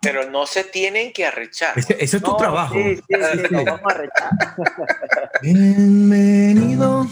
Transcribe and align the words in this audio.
pero 0.00 0.30
no 0.30 0.46
se 0.46 0.64
tienen 0.64 1.12
que 1.12 1.26
arrechar. 1.26 1.78
Ese, 1.78 1.96
ese 2.00 2.16
es 2.16 2.22
tu 2.22 2.30
No, 2.30 2.36
trabajo. 2.36 2.74
Sí, 2.74 2.96
sí, 2.96 3.02
sí, 3.08 3.14
nos 3.50 3.64
vamos 3.64 3.82
a 3.84 3.94
rechazar. 3.94 5.30
Bienvenido 5.42 7.06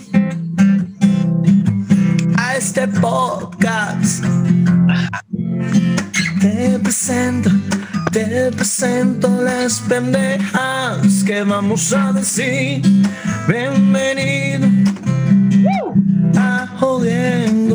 a 2.37 2.55
este 2.55 2.87
podcast. 2.87 4.23
Te 6.41 6.79
presento, 6.79 7.49
te 8.11 8.51
presento 8.51 9.29
las 9.41 9.79
pendejas 9.81 11.23
que 11.25 11.43
vamos 11.43 11.93
a 11.93 12.11
decir. 12.13 12.81
Bienvenido 13.47 14.67
a 16.37 16.67
Jodiendo, 16.79 17.68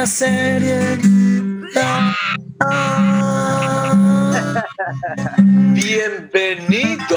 la 0.00 0.06
serie. 0.06 0.98
Ah. 1.76 2.16
Bienvenido. 5.74 7.16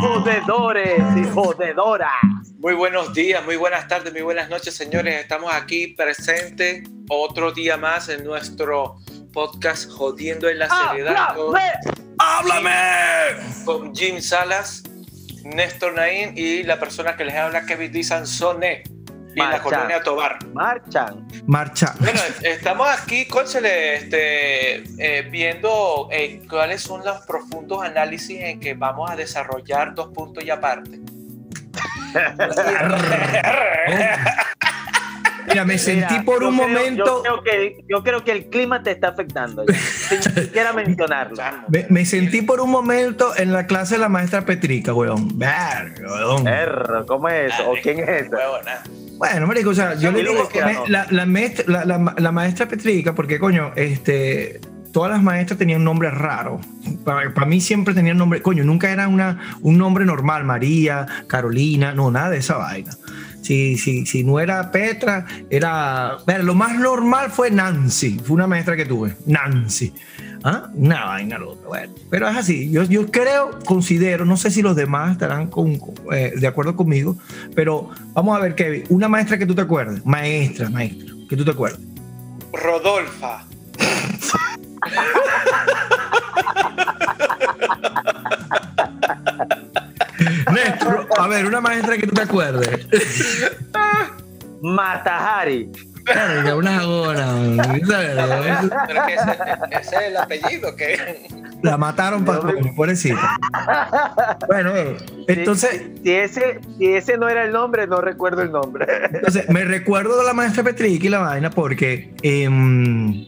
Jodedores 0.00 1.04
y 1.16 1.24
jodedoras. 1.28 2.10
Muy 2.58 2.74
buenos 2.74 3.14
días, 3.14 3.44
muy 3.44 3.54
buenas 3.54 3.86
tardes, 3.86 4.12
muy 4.12 4.22
buenas 4.22 4.50
noches, 4.50 4.74
señores. 4.74 5.20
Estamos 5.20 5.52
aquí 5.54 5.94
presentes 5.94 6.82
otro 7.08 7.52
día 7.52 7.76
más 7.76 8.08
en 8.08 8.24
nuestro 8.24 8.96
podcast 9.32 9.88
Jodiendo 9.92 10.48
en 10.48 10.58
la 10.58 10.68
Seriedad 10.68 11.36
¡Háblame! 12.18 12.70
con 13.64 13.94
Jim 13.94 14.20
Salas, 14.20 14.82
Néstor 15.44 15.94
Naín 15.94 16.36
y 16.36 16.64
la 16.64 16.80
persona 16.80 17.16
que 17.16 17.24
les 17.24 17.36
habla, 17.36 17.64
Kevin 17.66 17.92
Di 17.92 18.02
Sansone, 18.02 18.82
y 19.34 19.38
la 19.38 19.46
Marcha. 19.46 19.62
colonia 19.62 20.02
Tobar. 20.02 20.38
Marchan. 20.52 21.28
Marcha. 21.46 21.94
Bueno, 21.98 22.20
estamos 22.42 22.88
aquí, 22.88 23.26
cónchale, 23.26 23.96
este, 23.96 24.82
eh, 24.98 25.22
viendo 25.30 26.08
eh, 26.10 26.42
cuáles 26.48 26.82
son 26.82 27.04
los 27.04 27.18
profundos 27.26 27.82
análisis 27.82 28.40
en 28.40 28.60
que 28.60 28.74
vamos 28.74 29.10
a 29.10 29.16
desarrollar 29.16 29.94
dos 29.94 30.12
puntos 30.12 30.44
y 30.44 30.50
aparte. 30.50 31.00
Mira, 35.50 35.64
me 35.64 35.78
sentí 35.78 36.06
Mira, 36.14 36.24
por 36.24 36.42
un 36.42 36.56
creo- 36.56 36.68
momento, 36.68 37.04
Yo 37.04 37.22
creo, 37.22 37.42
que, 37.42 37.84
yo 37.88 38.02
creo 38.02 38.24
que 38.24 38.32
el 38.32 38.44
clima 38.46 38.82
te 38.82 38.90
está 38.92 39.08
afectando. 39.08 39.64
ya, 39.66 39.74
sin 40.20 40.34
siquiera 40.44 40.72
mencionarlo. 40.72 41.36
me, 41.68 41.86
me 41.90 42.04
sentí 42.06 42.42
por 42.42 42.60
un 42.60 42.70
momento 42.70 43.32
en 43.36 43.52
la 43.52 43.66
clase 43.66 43.94
de 43.96 44.00
la 44.00 44.08
maestra 44.08 44.44
Petrica, 44.44 44.94
weón. 44.94 45.38
Verga, 45.38 47.04
¿cómo 47.06 47.28
es 47.28 47.52
eso? 47.52 47.70
¿O 47.70 47.74
quién 47.82 47.98
es? 48.00 48.28
Huevona. 48.30 48.82
Bueno, 49.18 49.46
marico, 49.46 49.70
o 49.70 49.74
sea, 49.74 49.94
yo 49.94 50.10
le 50.12 50.20
digo 50.20 50.48
que 50.48 50.60
la, 50.88 51.06
la 51.10 51.26
maestra, 51.26 51.64
la, 51.68 51.84
la- 51.84 52.14
la 52.16 52.32
maestra 52.32 52.66
Petrica, 52.66 53.14
porque 53.14 53.38
coño, 53.38 53.72
este, 53.76 54.60
todas 54.92 55.10
las 55.12 55.22
maestras 55.22 55.58
tenían 55.58 55.84
nombres 55.84 56.14
raros. 56.14 56.64
Para, 57.04 57.32
para 57.34 57.46
mí 57.46 57.60
siempre 57.60 57.92
tenían 57.92 58.16
nombre, 58.16 58.40
coño, 58.40 58.64
nunca 58.64 58.90
era 58.90 59.08
una, 59.08 59.58
un 59.60 59.76
nombre 59.76 60.04
normal, 60.06 60.44
María, 60.44 61.06
Carolina, 61.26 61.92
no, 61.92 62.10
nada 62.10 62.30
de 62.30 62.38
esa 62.38 62.56
vaina. 62.56 62.92
Si, 63.42 63.76
si, 63.78 64.04
si 64.06 64.22
no 64.24 64.38
era 64.40 64.70
Petra, 64.70 65.26
era. 65.48 66.18
Ver, 66.26 66.44
lo 66.44 66.54
más 66.54 66.78
normal 66.78 67.30
fue 67.30 67.50
Nancy, 67.50 68.18
fue 68.22 68.34
una 68.34 68.46
maestra 68.46 68.76
que 68.76 68.84
tuve, 68.84 69.16
Nancy. 69.26 69.92
¿Ah? 70.42 70.68
Una 70.74 71.04
vaina 71.04 71.38
loca, 71.38 71.66
bueno. 71.68 71.92
Pero 72.10 72.26
es 72.28 72.36
así, 72.36 72.70
yo, 72.70 72.82
yo 72.84 73.10
creo, 73.10 73.58
considero, 73.66 74.24
no 74.24 74.38
sé 74.38 74.50
si 74.50 74.62
los 74.62 74.74
demás 74.74 75.12
estarán 75.12 75.48
con- 75.48 75.78
con- 75.78 75.94
eh, 76.14 76.32
de 76.34 76.46
acuerdo 76.46 76.74
conmigo, 76.76 77.18
pero 77.54 77.90
vamos 78.14 78.38
a 78.38 78.40
ver, 78.40 78.54
Kevin, 78.54 78.84
una 78.88 79.06
maestra 79.08 79.36
que 79.36 79.44
tú 79.44 79.54
te 79.54 79.60
acuerdes, 79.62 80.04
maestra, 80.06 80.70
maestra, 80.70 81.14
que 81.28 81.36
tú 81.36 81.44
te 81.44 81.50
acuerdes. 81.50 81.80
Rodolfa. 82.52 83.44
Néstor, 90.52 91.08
a 91.16 91.28
ver, 91.28 91.46
una 91.46 91.60
maestra 91.60 91.96
que 91.96 92.06
tú 92.06 92.14
te 92.14 92.22
acuerdes. 92.22 92.86
Matahari. 94.62 95.70
Verga, 96.04 96.56
una 96.56 96.86
hora. 96.86 97.26
Pero 98.86 99.06
que 99.06 99.14
ese, 99.14 99.30
ese 99.70 99.96
es 99.96 100.02
el 100.02 100.16
apellido 100.16 100.74
que. 100.74 101.28
La 101.62 101.76
mataron 101.76 102.24
para 102.24 102.40
pobrecita. 102.74 103.38
Bueno, 104.48 104.72
entonces, 105.28 105.82
Si 106.02 106.10
ese, 106.10 106.60
si 106.78 106.94
ese 106.94 107.18
no 107.18 107.28
era 107.28 107.44
el 107.44 107.52
nombre, 107.52 107.86
no 107.86 108.00
recuerdo 108.00 108.42
el 108.42 108.50
nombre. 108.50 108.86
Entonces, 109.12 109.48
me 109.50 109.64
recuerdo 109.64 110.18
de 110.18 110.24
la 110.24 110.32
maestra 110.32 110.62
Petrick 110.64 111.04
y 111.04 111.08
la 111.08 111.18
vaina 111.18 111.50
porque, 111.50 112.14
em, 112.22 113.26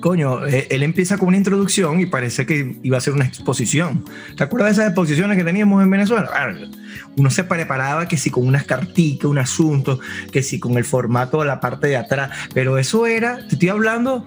coño, 0.00 0.46
eh, 0.46 0.66
él 0.70 0.82
empieza 0.82 1.18
con 1.18 1.28
una 1.28 1.36
introducción 1.36 2.00
y 2.00 2.06
parece 2.06 2.46
que 2.46 2.76
iba 2.82 2.98
a 2.98 3.00
ser 3.00 3.14
una 3.14 3.24
exposición. 3.26 4.04
¿Te 4.36 4.44
acuerdas 4.44 4.70
de 4.70 4.72
esas 4.72 4.86
exposiciones 4.86 5.36
que 5.36 5.44
teníamos 5.44 5.82
en 5.82 5.90
Venezuela? 5.90 6.30
Verga. 6.32 6.66
Uno 7.16 7.30
se 7.30 7.44
preparaba 7.44 8.08
que 8.08 8.16
si 8.16 8.30
con 8.30 8.46
unas 8.46 8.64
carticas, 8.64 9.26
un 9.26 9.38
asunto, 9.38 10.00
que 10.32 10.42
si 10.42 10.58
con 10.58 10.76
el 10.76 10.84
formato 10.84 11.40
de 11.40 11.46
la 11.46 11.60
parte 11.60 11.88
de 11.88 11.96
atrás, 11.96 12.30
pero 12.54 12.78
eso 12.78 13.06
era, 13.06 13.46
te 13.48 13.54
estoy 13.54 13.68
hablando, 13.68 14.26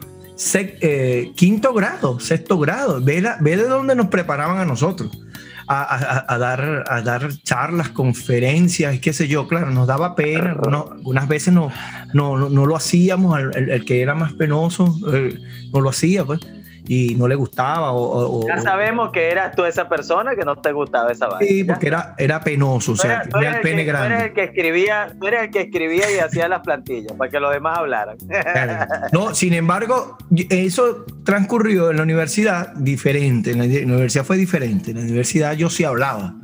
eh, 0.54 1.32
quinto 1.36 1.74
grado, 1.74 2.20
sexto 2.20 2.60
grado, 2.60 3.02
ve 3.02 3.22
de 3.22 3.68
dónde 3.68 3.96
nos 3.96 4.08
preparaban 4.08 4.60
a 4.60 4.66
nosotros. 4.66 5.23
A, 5.68 5.82
a- 5.84 6.26
a 6.34 6.38
dar, 6.38 6.84
a 6.90 7.02
dar 7.02 7.30
charlas, 7.44 7.90
conferencias, 7.90 9.00
qué 9.00 9.14
sé 9.14 9.28
yo, 9.28 9.48
claro, 9.48 9.70
nos 9.72 9.88
daba 9.88 10.16
pena, 10.16 10.56
no, 10.70 10.90
algunas 10.92 11.28
veces 11.28 11.54
no, 11.54 11.72
no, 12.14 12.38
no, 12.38 12.50
no 12.50 12.66
lo 12.66 12.76
hacíamos, 12.76 13.40
el, 13.40 13.56
el- 13.56 13.70
el 13.70 13.86
que 13.86 14.02
era 14.02 14.14
más 14.16 14.34
penoso 14.34 14.96
eh, 15.14 15.40
no 15.72 15.80
lo 15.82 15.90
hacía, 15.90 16.26
pues, 16.26 16.42
y 16.88 17.16
no 17.16 17.28
le 17.28 17.36
gustaba. 17.36 17.92
O, 17.92 18.40
o- 18.42 18.48
Ya 18.48 18.58
sabemos 18.60 19.12
que 19.12 19.30
eras 19.32 19.56
tú 19.56 19.64
esa 19.66 19.88
persona 19.88 20.36
que 20.36 20.44
no 20.44 20.56
te 20.58 20.72
gustaba 20.72 21.12
esa 21.12 21.28
vaina. 21.28 21.48
sí, 21.48 21.64
porque 21.64 21.88
era, 21.88 22.16
era 22.18 22.40
penoso, 22.42 22.92
o 22.92 22.96
Tú 22.96 23.02
sea, 23.02 23.18
eres- 23.22 23.30
tú 23.30 23.38
eres 23.40 23.56
el 23.56 23.62
pene 23.62 23.86
que- 23.86 23.92
tú 23.92 23.98
eres 23.98 24.08
grande. 24.10 24.26
el 24.26 24.34
que 24.34 24.44
escribía, 24.44 25.16
tú 25.20 25.28
eres 25.28 25.44
el 25.44 25.52
que 25.52 25.62
escribía 25.62 26.12
y 26.16 26.20
hacía 26.20 26.48
las 26.48 26.62
plantillas 26.62 27.14
para 27.14 27.32
que 27.32 27.40
los 27.40 27.54
demás 27.54 27.78
hablaran. 27.78 28.18
No, 29.12 29.34
sin 29.36 29.54
embargo, 29.54 30.18
eso 30.50 31.06
transcurrió 31.24 31.92
en 31.92 31.98
la 31.98 32.04
universidad 32.04 32.74
diferente. 32.76 33.52
En 33.52 33.60
la 33.60 33.66
universidad 33.94 34.24
fue 34.26 34.38
diferente. 34.38 34.92
En 34.92 34.98
la 34.98 35.04
universidad 35.04 35.54
yo 35.54 35.70
sí 35.70 35.84
hablaba. 35.84 36.36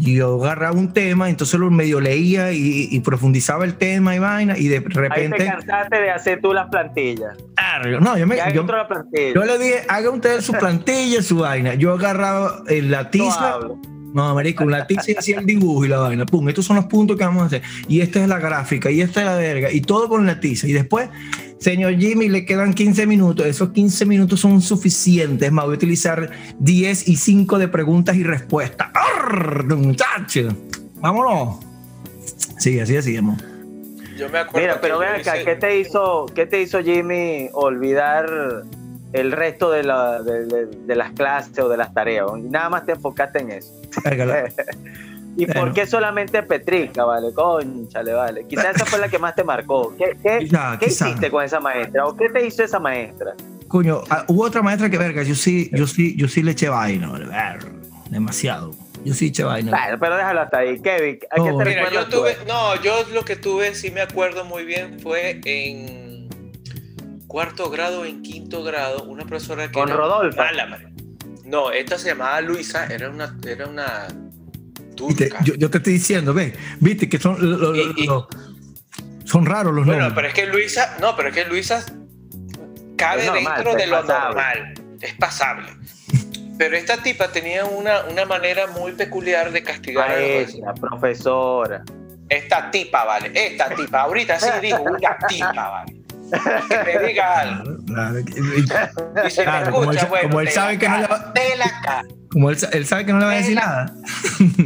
Y 0.00 0.14
yo 0.14 0.42
agarraba 0.42 0.72
un 0.76 0.92
tema, 0.92 1.28
entonces 1.28 1.60
lo 1.60 1.70
medio 1.70 2.00
leía 2.00 2.52
y, 2.52 2.88
y 2.90 3.00
profundizaba 3.00 3.64
el 3.64 3.74
tema 3.74 4.16
y 4.16 4.18
vaina, 4.18 4.56
y 4.56 4.68
de 4.68 4.76
Ahí 4.78 4.82
te 4.82 5.00
repente. 5.00 5.44
cansaste 5.46 6.00
de 6.00 6.10
hacer 6.10 6.40
tú 6.40 6.52
las 6.54 6.68
plantillas. 6.70 7.36
Verga, 7.82 8.00
No, 8.00 8.16
yo 8.16 8.26
me. 8.26 8.36
Yo- 8.54 8.64
la 8.64 8.88
yo 9.34 9.44
le 9.44 9.58
dije, 9.58 9.82
haga 9.88 10.10
usted 10.10 10.40
su 10.40 10.52
plantilla, 10.54 11.22
su 11.22 11.36
vaina. 11.38 11.74
Yo 11.74 11.92
agarraba 11.92 12.62
eh, 12.68 12.82
la 12.82 13.04
No 13.04 13.10
tiza. 13.10 13.52
hablo. 13.52 13.78
No, 14.12 14.34
marico, 14.34 14.64
un 14.64 14.72
lápiz 14.72 14.98
y 15.06 15.14
hacía 15.16 15.38
el 15.38 15.46
dibujo 15.46 15.84
y 15.84 15.88
la 15.88 15.98
vaina. 15.98 16.26
Pum, 16.26 16.48
estos 16.48 16.64
son 16.64 16.74
los 16.76 16.86
puntos 16.86 17.16
que 17.16 17.24
vamos 17.24 17.44
a 17.44 17.46
hacer. 17.46 17.62
Y 17.86 18.00
esta 18.00 18.20
es 18.20 18.28
la 18.28 18.40
gráfica, 18.40 18.90
y 18.90 19.00
esta 19.02 19.20
es 19.20 19.26
la 19.26 19.36
verga, 19.36 19.70
y 19.70 19.82
todo 19.82 20.08
con 20.08 20.26
la 20.26 20.40
tiza. 20.40 20.66
Y 20.66 20.72
después, 20.72 21.08
señor 21.60 21.96
Jimmy, 21.98 22.28
le 22.28 22.44
quedan 22.44 22.74
15 22.74 23.06
minutos. 23.06 23.46
Esos 23.46 23.70
15 23.70 24.04
minutos 24.06 24.40
son 24.40 24.60
suficientes. 24.60 25.46
Es 25.46 25.52
más, 25.52 25.64
voy 25.66 25.74
a 25.74 25.76
utilizar 25.76 26.30
10 26.58 27.06
y 27.08 27.16
5 27.16 27.58
de 27.58 27.68
preguntas 27.68 28.16
y 28.16 28.24
respuestas. 28.24 28.88
¡Arr, 28.94 29.64
muchacho! 29.76 30.48
Vámonos. 30.96 31.58
Sí, 32.58 32.80
así 32.80 32.94
decíamos. 32.94 33.42
Yo 34.18 34.28
me 34.28 34.38
acuerdo. 34.38 34.66
Mira, 34.66 34.80
pero 34.80 35.00
yo 35.02 35.08
acá, 35.08 35.36
hice- 35.36 35.44
¿qué 35.44 35.54
te 35.56 35.78
hizo, 35.80 36.26
qué 36.34 36.44
te 36.46 36.60
hizo 36.60 36.82
Jimmy 36.82 37.48
olvidar 37.52 38.26
el 39.12 39.32
resto 39.32 39.70
de, 39.70 39.82
la- 39.82 40.22
de- 40.22 40.44
de- 40.46 40.66
de 40.66 40.94
las 40.96 41.12
clases 41.12 41.58
o 41.58 41.68
de 41.68 41.76
las 41.78 41.94
tareas? 41.94 42.26
Nada 42.42 42.68
más 42.68 42.84
te 42.84 42.92
enfocaste 42.92 43.38
en 43.40 43.50
eso. 43.52 43.72
¿Y 45.36 45.46
por 45.46 45.72
qué 45.72 45.86
solamente 45.86 46.42
Petrica, 46.42 47.04
vale? 47.04 47.32
Conchale, 47.32 48.12
vale. 48.12 48.46
Quizás 48.46 48.76
esa 48.76 48.84
fue 48.84 48.98
la 48.98 49.08
que 49.08 49.18
más 49.18 49.34
te 49.34 49.44
marcó. 49.44 49.94
¿Qué, 49.96 50.16
qué, 50.22 50.48
qué 50.78 50.86
hiciste 50.86 51.30
con 51.30 51.44
esa 51.44 51.60
maestra? 51.60 52.06
¿O 52.06 52.16
qué 52.16 52.28
te 52.28 52.46
hizo 52.46 52.62
esa 52.62 52.78
maestra? 52.78 53.34
Coño, 53.68 54.02
ah, 54.10 54.24
hubo 54.26 54.44
otra 54.44 54.62
maestra 54.62 54.90
que 54.90 54.98
verga, 54.98 55.22
yo 55.22 55.34
sí, 55.34 55.70
yo 55.72 55.86
sí, 55.86 56.16
yo 56.16 56.26
sí 56.28 56.42
le 56.42 56.52
eché 56.52 56.68
vaina, 56.68 57.12
demasiado. 58.10 58.72
Yo 59.04 59.14
sí 59.14 59.28
eché 59.28 59.44
vaina. 59.44 59.96
Pero 59.98 60.16
déjalo 60.16 60.40
hasta 60.40 60.58
ahí. 60.58 60.80
Kevin, 60.80 61.18
¿a 61.30 61.36
qué 61.36 61.40
No. 61.52 61.58
te 61.58 61.64
Mira, 61.64 61.90
yo 61.90 62.06
tuve, 62.08 62.36
no, 62.46 62.74
yo 62.82 63.04
lo 63.14 63.24
que 63.24 63.36
tuve, 63.36 63.74
sí 63.74 63.90
me 63.90 64.00
acuerdo 64.02 64.44
muy 64.44 64.64
bien, 64.64 64.98
fue 65.00 65.40
en 65.44 66.28
cuarto 67.28 67.70
grado, 67.70 68.04
en 68.04 68.22
quinto 68.22 68.62
grado, 68.64 69.04
una 69.04 69.24
profesora 69.24 69.68
que 69.68 69.72
Con 69.72 69.88
era 69.88 69.96
Rodolfo. 69.96 70.36
mala, 70.36 70.66
madre. 70.66 70.88
No, 71.44 71.70
esta 71.70 71.96
se 71.96 72.08
llamaba 72.10 72.40
Luisa, 72.40 72.86
era 72.86 73.08
una, 73.08 73.36
era 73.46 73.66
una 73.68 74.08
Yo, 75.44 75.54
yo 75.54 75.70
te 75.70 75.78
estoy 75.78 75.94
diciendo, 75.94 76.32
ve, 76.34 76.54
viste 76.80 77.08
que 77.08 77.18
son, 77.18 77.36
lo- 77.40 77.56
lo- 77.58 77.74
Y- 77.76 77.92
y- 77.96 78.06
lo- 78.06 78.28
son 79.24 79.46
raros 79.46 79.72
los 79.74 79.86
bueno, 79.86 80.02
nombres. 80.02 80.14
pero 80.16 80.28
es 80.28 80.34
que 80.34 80.46
Luisa, 80.46 80.96
no, 81.00 81.14
pero 81.16 81.28
es 81.28 81.34
que 81.34 81.44
Luisa 81.44 81.84
cabe 82.96 83.26
normal, 83.26 83.54
dentro 83.56 83.74
de 83.76 83.86
lo 83.86 83.96
pasable. 84.06 84.24
normal, 84.34 84.74
es 85.00 85.14
pasable. 85.14 85.68
Pero 86.58 86.76
esta 86.76 86.96
tipa 87.02 87.28
tenía 87.28 87.64
una, 87.64 88.02
una 88.04 88.24
manera 88.26 88.66
muy 88.66 88.92
peculiar 88.92 89.50
de 89.50 89.62
castigar 89.62 90.10
a 90.10 90.20
los 90.20 90.78
profesora. 90.80 91.82
Esta 92.28 92.70
tipa, 92.70 93.04
vale. 93.04 93.30
Esta 93.34 93.74
tipa. 93.74 94.02
Ahorita 94.02 94.38
sí 94.38 94.48
digo 94.60 94.82
una 94.82 95.16
tipa, 95.28 95.52
vale. 95.68 95.96
que 96.68 96.98
me 96.98 97.06
diga 97.08 97.40
algo. 97.40 97.84
Claro, 97.86 98.18
Y 98.20 99.30
si 99.30 99.38
me 99.40 99.44
claro, 99.44 99.70
como 99.72 99.90
él, 99.90 99.96
escucha, 99.96 100.10
bueno, 100.10 100.28
como 100.28 100.40
él 100.42 100.46
te 100.48 100.52
sabe 100.52 100.72
la 100.74 100.78
que 100.78 100.88
no 100.88 100.96
le 100.98 101.02
cara, 101.08 101.16
va, 101.26 101.32
te 101.32 101.56
la 101.56 101.80
cara. 101.82 102.02
como 102.30 102.50
él, 102.50 102.58
sa- 102.58 102.68
él 102.68 102.86
sabe 102.86 103.06
que 103.06 103.12
no 103.14 103.18
le 103.20 103.24
va 103.24 103.32
a 103.32 103.36
decir 103.36 103.54
nada. 103.56 103.94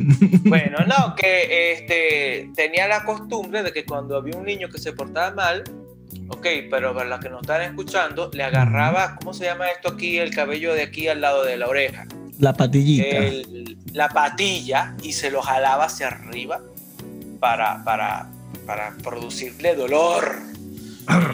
Bueno, 0.45 0.79
no, 0.87 1.15
que 1.15 1.73
este, 1.73 2.51
tenía 2.55 2.87
la 2.89 3.05
costumbre 3.05 3.63
de 3.63 3.73
que 3.73 3.85
cuando 3.85 4.17
había 4.17 4.37
un 4.37 4.45
niño 4.45 4.69
que 4.69 4.79
se 4.79 4.93
portaba 4.93 5.31
mal, 5.35 5.65
ok, 6.29 6.47
pero 6.71 6.95
para 6.95 7.09
los 7.09 7.21
que 7.21 7.29
nos 7.31 7.43
están 7.43 7.63
escuchando, 7.63 8.31
le 8.33 8.43
agarraba, 8.45 9.17
¿cómo 9.17 9.35
se 9.35 9.45
llama 9.45 9.69
esto 9.71 9.89
aquí? 9.91 10.19
El 10.19 10.35
cabello 10.35 10.75
de 10.75 10.83
aquí 10.83 11.09
al 11.09 11.21
lado 11.21 11.45
de 11.45 11.57
la 11.57 11.69
oreja. 11.69 12.07
La 12.39 12.53
patillita. 12.53 13.17
el- 13.17 13.77
la 13.93 14.09
patilla 14.09 14.95
y 15.03 15.13
se 15.13 15.31
lo 15.31 15.41
jalaba 15.41 15.85
hacia 15.85 16.09
arriba 16.09 16.61
para, 17.39 17.85
para, 17.85 18.27
para 18.67 18.93
producirle 19.05 19.75
dolor. 19.77 20.37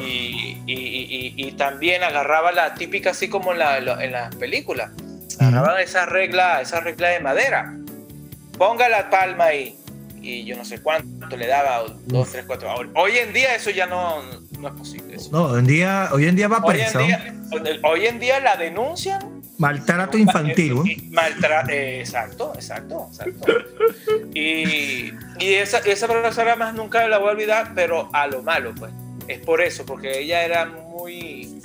Y, 0.00 0.58
y- 0.66 0.72
y- 0.72 1.34
y- 1.36 1.46
y 1.46 1.52
también 1.52 2.02
agarraba 2.02 2.50
la 2.52 2.74
típica, 2.74 3.10
así 3.10 3.28
como 3.28 3.52
en, 3.52 3.60
la- 3.60 3.80
lo- 3.80 4.00
en 4.00 4.12
las 4.12 4.34
películas, 4.34 4.90
agarraban 5.38 5.80
esa 5.80 6.06
regla, 6.06 6.60
esa 6.60 6.80
regla 6.80 7.08
de 7.10 7.20
madera. 7.20 7.76
Ponga 8.60 8.90
la 8.90 9.08
palma 9.08 9.44
ahí. 9.46 9.74
Y 10.20 10.44
yo 10.44 10.54
no 10.54 10.66
sé 10.66 10.82
cuánto 10.82 11.34
le 11.34 11.46
daba, 11.46 11.82
dos, 12.04 12.30
tres, 12.30 12.44
cuatro. 12.46 12.70
Hoy- 12.74 12.90
Hoy 12.94 13.16
en 13.16 13.32
día 13.32 13.54
eso 13.54 13.70
ya 13.70 13.86
no, 13.86 14.22
no 14.58 14.68
es 14.68 14.74
posible. 14.74 15.16
eso. 15.16 15.30
No, 15.32 15.44
hoy 15.44 15.60
en 15.60 15.66
día, 15.66 16.10
hoy 16.12 16.26
en 16.26 16.36
día 16.36 16.46
va 16.46 16.58
Hoy, 16.62 16.76
en 16.78 16.82
preso. 16.82 16.98
día, 16.98 17.34
hoy 17.84 18.04
en 18.06 18.20
día 18.20 18.38
la 18.40 18.56
denuncian 18.56 19.40
Maltrato 19.56 20.18
infantil. 20.18 20.74
maltra- 21.10 21.64
eh, 21.70 22.00
exacto, 22.00 22.52
exacto, 22.54 23.06
exacto. 23.10 23.46
Y, 24.34 25.10
y 25.38 25.54
esa, 25.54 25.78
esa 25.78 26.06
profesora 26.06 26.54
más 26.54 26.74
nunca 26.74 27.08
la 27.08 27.16
voy 27.16 27.28
a 27.28 27.32
olvidar, 27.32 27.72
pero 27.74 28.10
a 28.12 28.26
lo 28.26 28.42
malo, 28.42 28.74
pues. 28.78 28.92
Es 29.26 29.38
por 29.38 29.62
eso, 29.62 29.86
porque 29.86 30.18
ella 30.20 30.42
era 30.44 30.66
muy, 30.66 31.62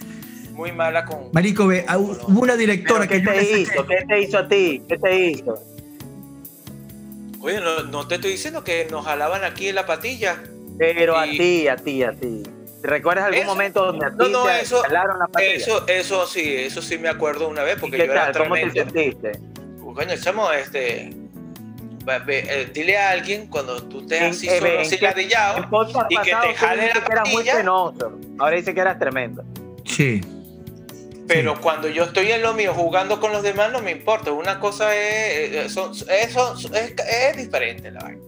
muy 0.54 0.72
mala 0.72 1.04
con. 1.04 1.30
Marico, 1.34 1.68
ve, 1.68 1.86
hubo 1.98 2.40
una 2.42 2.54
¿Pero 2.54 2.58
directora 2.58 3.06
¿Qué 3.06 3.20
que 3.22 3.26
yo 3.26 3.32
te 3.34 3.60
hizo? 3.60 3.86
¿Qué 3.86 3.98
te 4.08 4.22
hizo 4.22 4.38
a 4.38 4.48
ti? 4.48 4.82
¿Qué 4.88 4.98
te 4.98 5.20
hizo? 5.32 5.62
Oye, 7.46 7.62
no, 7.62 7.84
no 7.84 8.08
te 8.08 8.16
estoy 8.16 8.32
diciendo 8.32 8.64
que 8.64 8.88
nos 8.90 9.06
jalaban 9.06 9.44
aquí 9.44 9.68
en 9.70 9.76
la 9.76 9.86
patilla. 9.86 10.42
Pero 10.80 11.16
a 11.16 11.28
Y- 11.28 11.38
ti, 11.38 11.68
a 11.68 11.76
ti, 11.76 12.02
a 12.02 12.12
ti. 12.12 12.42
¿Recuerdas 12.82 13.26
algún 13.26 13.40
Eso- 13.42 13.48
momento 13.52 13.86
donde 13.86 14.06
a 14.08 14.10
ti 14.10 14.16
No, 14.18 14.28
no, 14.30 14.44
te 14.46 14.62
eso- 14.62 14.82
jalaron 14.82 15.20
la 15.20 15.28
patilla? 15.28 15.54
Eso, 15.54 15.88
eso 15.88 16.26
sí, 16.26 16.56
eso 16.56 16.82
sí 16.82 16.98
me 16.98 17.08
acuerdo 17.08 17.48
una 17.48 17.62
vez, 17.62 17.78
¿Y 17.78 17.82
porque 17.82 17.98
qué 17.98 18.08
yo 18.08 18.14
era 18.14 18.32
tal? 18.32 18.44
¿Cómo 18.44 18.56
te 18.56 18.62
tremendo. 18.70 18.92
sentiste? 18.92 19.32
Coño, 19.80 20.16
chamo, 20.20 20.52
este. 20.52 21.14
eh, 22.28 22.70
dile 22.74 22.98
a 22.98 23.12
alguien 23.12 23.48
cuando 23.48 23.82
tú 23.84 24.02
estés 24.02 24.22
En- 24.22 24.30
así 24.32 24.48
eh, 24.50 24.58
solo, 24.60 24.72
en 24.74 24.80
así 24.82 24.98
qué- 24.98 25.06
ladillado, 25.06 25.60
y 26.10 26.16
que 26.18 26.24
te 26.32 26.54
jale 26.56 26.88
la 26.88 26.94
que 26.94 27.12
eras 27.12 27.28
muy 27.30 27.36
patilla. 27.38 27.56
penoso. 27.58 28.20
Ahora 28.40 28.56
dice 28.58 28.74
que 28.74 28.80
eras 28.82 28.98
tremendo. 29.00 29.44
Sí. 29.86 30.22
Pero 31.28 31.60
cuando 31.60 31.88
yo 31.90 32.04
estoy 32.04 32.28
en 32.28 32.42
lo 32.44 32.54
mío 32.54 32.74
jugando 32.74 33.20
con 33.20 33.32
los 33.32 33.42
demás 33.42 33.72
no 33.72 33.82
me 33.82 33.92
importa. 33.92 34.32
Una 34.32 34.60
cosa 34.60 34.96
es, 34.96 35.52
eh, 35.54 35.70
son- 35.70 35.92
eso 35.94 36.56
es, 36.74 36.94
es 37.32 37.38
diferente 37.38 37.90
la 37.92 38.02
vaina. 38.02 38.22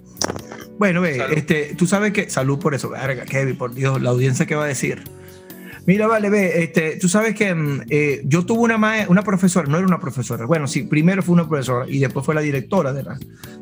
Bueno, 0.80 1.02
ve, 1.02 1.18
Salud. 1.18 1.38
este, 1.38 1.76
tú 1.76 1.86
sabes 1.88 2.12
que. 2.14 2.30
Salud 2.30 2.60
por 2.60 2.74
eso, 2.74 2.90
verga, 2.90 3.26
Kevin, 3.26 3.56
por 3.58 3.74
Dios, 3.74 4.02
la 4.02 4.10
audiencia 4.10 4.46
que 4.46 4.56
va 4.56 4.64
a 4.64 4.68
decir. 4.68 5.04
Mira, 5.86 6.06
vale, 6.08 6.30
ve, 6.30 6.64
este, 6.64 6.98
tú 6.98 7.08
sabes 7.08 7.34
que 7.34 7.54
mm, 7.56 7.84
eh, 7.90 8.22
yo 8.26 8.46
tuve 8.46 8.62
una, 8.64 9.06
una 9.08 9.22
profesora, 9.24 9.68
no 9.70 9.78
era 9.78 9.88
una 9.88 10.00
profesora, 10.00 10.46
bueno, 10.46 10.68
sí, 10.68 10.84
primero 10.84 11.24
fue 11.24 11.34
una 11.34 11.48
profesora 11.48 11.86
y 11.88 12.00
después 12.00 12.26
fue 12.26 12.36
la 12.36 12.42
directora 12.42 12.92
de 12.94 13.04
la- 13.04 13.18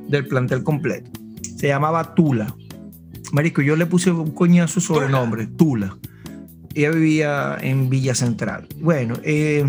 del 0.08 0.28
plantel 0.28 0.64
completo. 0.64 1.10
Se 1.58 1.68
llamaba 1.68 2.16
Tula. 2.16 2.54
Marico, 3.32 3.62
yo 3.62 3.76
le 3.76 3.86
puse 3.86 4.10
un 4.12 4.32
coñazo 4.32 4.80
sobrenombre, 4.82 5.46
Tula. 5.48 5.96
Ella 6.76 6.92
vivía 6.92 7.58
en 7.62 7.90
Villa 7.90 8.14
Central. 8.14 8.68
Bueno, 8.78 9.16
eh, 9.24 9.66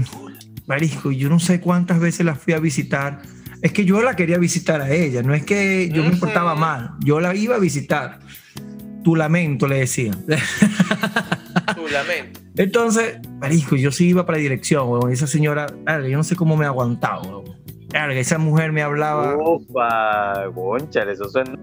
Marisco, 0.66 1.12
yo 1.12 1.28
no 1.28 1.38
sé 1.38 1.60
cuántas 1.60 2.00
veces 2.00 2.26
la 2.26 2.34
fui 2.34 2.52
a 2.52 2.58
visitar. 2.58 3.22
Es 3.62 3.72
que 3.72 3.84
yo 3.84 4.02
la 4.02 4.16
quería 4.16 4.38
visitar 4.38 4.80
a 4.82 4.90
ella, 4.90 5.22
no 5.22 5.32
es 5.32 5.44
que 5.44 5.88
yo 5.88 6.04
me 6.04 6.16
portaba 6.16 6.54
mal, 6.54 6.90
yo 7.00 7.20
la 7.20 7.34
iba 7.34 7.56
a 7.56 7.58
visitar. 7.58 8.18
Tu 9.02 9.14
lamento, 9.14 9.68
le 9.68 9.78
decía. 9.78 10.10
Tu 11.76 11.88
lamento. 11.88 12.40
Entonces, 12.56 13.20
Marisco, 13.40 13.76
yo 13.76 13.92
sí 13.92 14.08
iba 14.08 14.26
para 14.26 14.38
la 14.38 14.42
dirección, 14.42 14.88
weón. 14.88 15.12
Esa 15.12 15.28
señora, 15.28 15.66
verga, 15.84 16.08
yo 16.08 16.16
no 16.16 16.24
sé 16.24 16.34
cómo 16.34 16.56
me 16.56 16.66
aguantaba, 16.66 17.22
weón. 17.22 17.44
Verga, 17.92 18.18
Esa 18.18 18.38
mujer 18.38 18.72
me 18.72 18.82
hablaba. 18.82 19.36
Ufa, 19.36 20.52
conchale, 20.52 21.12
eso 21.12 21.28
suena. 21.28 21.56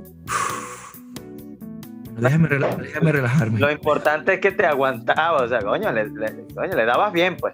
Déjame, 2.30 2.50
rela- 2.50 2.78
déjame 2.78 3.12
relajarme. 3.12 3.60
Lo 3.60 3.72
importante 3.72 4.34
es 4.36 4.40
que 4.40 4.52
te 4.52 4.66
aguantaba, 4.66 5.44
o 5.44 5.48
sea, 5.48 5.60
coño, 5.62 5.92
le, 5.92 6.06
le- 6.10 6.46
coño, 6.56 6.76
le 6.76 6.86
dabas 6.86 7.12
bien, 7.14 7.38
pues. 7.38 7.54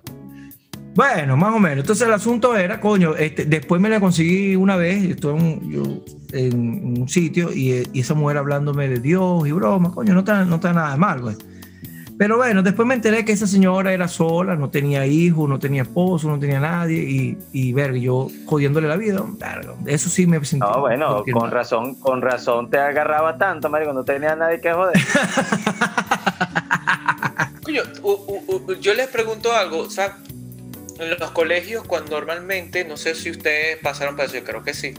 Bueno, 0.96 1.38
más 1.38 1.54
o 1.56 1.60
menos. 1.60 1.80
Entonces 1.80 2.08
el 2.08 2.14
asunto 2.14 2.56
era, 2.58 2.80
coño, 2.82 3.16
este, 3.16 3.46
después 3.46 3.80
me 3.80 3.90
la 3.90 4.00
conseguí 4.00 4.56
una 4.56 4.76
vez, 4.76 5.02
yo 5.04 5.10
estuve 5.12 5.40
en, 5.40 5.72
yo 5.72 5.84
en 6.34 7.00
un 7.02 7.08
sitio 7.08 7.52
y, 7.54 7.84
y 7.94 8.00
esa 8.02 8.16
mujer 8.16 8.38
hablándome 8.38 8.88
de 8.88 9.00
Dios 9.00 9.48
y 9.48 9.52
broma, 9.52 9.92
coño, 9.94 10.14
no 10.14 10.20
está, 10.22 10.44
no 10.46 10.56
está 10.56 10.74
nada 10.74 10.98
mal, 10.98 11.22
güey. 11.22 11.36
Pero 12.20 12.36
bueno, 12.36 12.62
después 12.62 12.86
me 12.86 12.96
enteré 12.96 13.24
que 13.24 13.32
esa 13.32 13.48
señora 13.48 13.94
era 13.94 14.10
sola, 14.10 14.58
no 14.58 14.70
tenía 14.70 15.06
hijos, 15.06 15.48
no 15.48 15.58
tenía 15.58 15.84
esposo, 15.84 16.28
no 16.28 16.38
tenía 16.38 16.60
nadie 16.60 16.98
y, 17.02 17.38
y 17.54 17.72
verga, 17.72 17.98
yo 17.98 18.28
jodiéndole 18.46 18.90
la 18.90 18.98
vida, 18.98 19.24
verga, 19.40 19.74
eso 19.86 20.10
sí 20.10 20.28
me 20.28 20.44
sentí. 20.44 20.66
No, 20.68 20.82
bueno, 20.82 21.24
con 21.32 21.50
razón, 21.50 21.96
con 21.96 22.22
razón 22.22 22.70
te 22.70 22.78
agarraba 22.78 23.38
tanto, 23.38 23.70
marico, 23.70 23.94
no 23.94 24.04
tenía 24.04 24.36
nadie 24.36 24.60
que 24.60 24.74
joder. 24.74 24.98
Coño, 27.64 27.84
u- 28.04 28.12
u- 28.12 28.44
u- 28.68 28.74
yo 28.76 28.94
les 28.94 29.08
pregunto 29.08 29.54
algo, 29.54 29.80
o 29.80 29.90
sea, 29.90 30.18
en 31.00 31.10
los 31.18 31.32
colegios 31.32 31.86
cuando 31.86 32.20
normalmente, 32.20 32.84
no 32.84 32.98
sé 32.98 33.16
si 33.16 33.32
ustedes 33.32 33.78
pasaron 33.78 34.18
por 34.18 34.26
eso, 34.26 34.34
yo 34.36 34.44
creo 34.44 34.62
que 34.62 34.74
sí, 34.74 34.94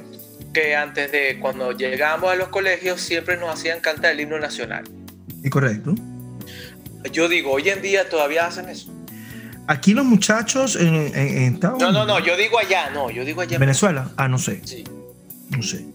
que 0.54 0.74
antes 0.74 1.12
de 1.12 1.38
cuando 1.38 1.72
llegamos 1.72 2.32
a 2.32 2.34
los 2.34 2.48
colegios 2.48 2.98
siempre 3.02 3.36
nos 3.36 3.50
hacían 3.50 3.80
cantar 3.80 4.12
el 4.12 4.20
himno 4.20 4.38
nacional. 4.38 4.84
Y 5.44 5.50
correcto. 5.50 5.94
Yo 7.12 7.28
digo, 7.28 7.52
hoy 7.52 7.68
en 7.68 7.80
día 7.82 8.08
todavía 8.08 8.46
hacen 8.46 8.68
eso. 8.68 8.90
Aquí 9.66 9.94
los 9.94 10.04
muchachos 10.04 10.76
en, 10.76 10.94
en- 10.94 11.14
en 11.16 11.54
Estados 11.54 11.78
No, 11.80 11.92
no, 11.92 12.04
no, 12.04 12.18
yo 12.18 12.36
digo 12.36 12.58
allá, 12.58 12.90
no, 12.90 13.10
yo 13.10 13.24
digo 13.24 13.40
allá. 13.40 13.54
en 13.56 13.60
Venezuela, 13.60 14.10
ah, 14.16 14.28
no 14.28 14.38
sé, 14.38 14.60
Sí. 14.64 14.84
no 15.50 15.62
sé. 15.62 15.86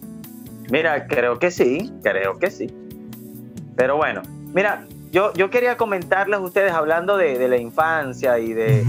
Mira, 0.69 1.07
creo 1.07 1.37
que 1.39 1.51
sí, 1.51 1.91
creo 2.01 2.39
que 2.39 2.49
sí. 2.49 2.67
Pero 3.75 3.97
bueno, 3.97 4.21
mira, 4.53 4.85
yo, 5.11 5.33
yo 5.33 5.49
quería 5.49 5.77
comentarles 5.77 6.39
a 6.39 6.41
ustedes 6.41 6.71
hablando 6.71 7.17
de, 7.17 7.37
de 7.37 7.47
la 7.49 7.57
infancia 7.57 8.39
y 8.39 8.53
de, 8.53 8.83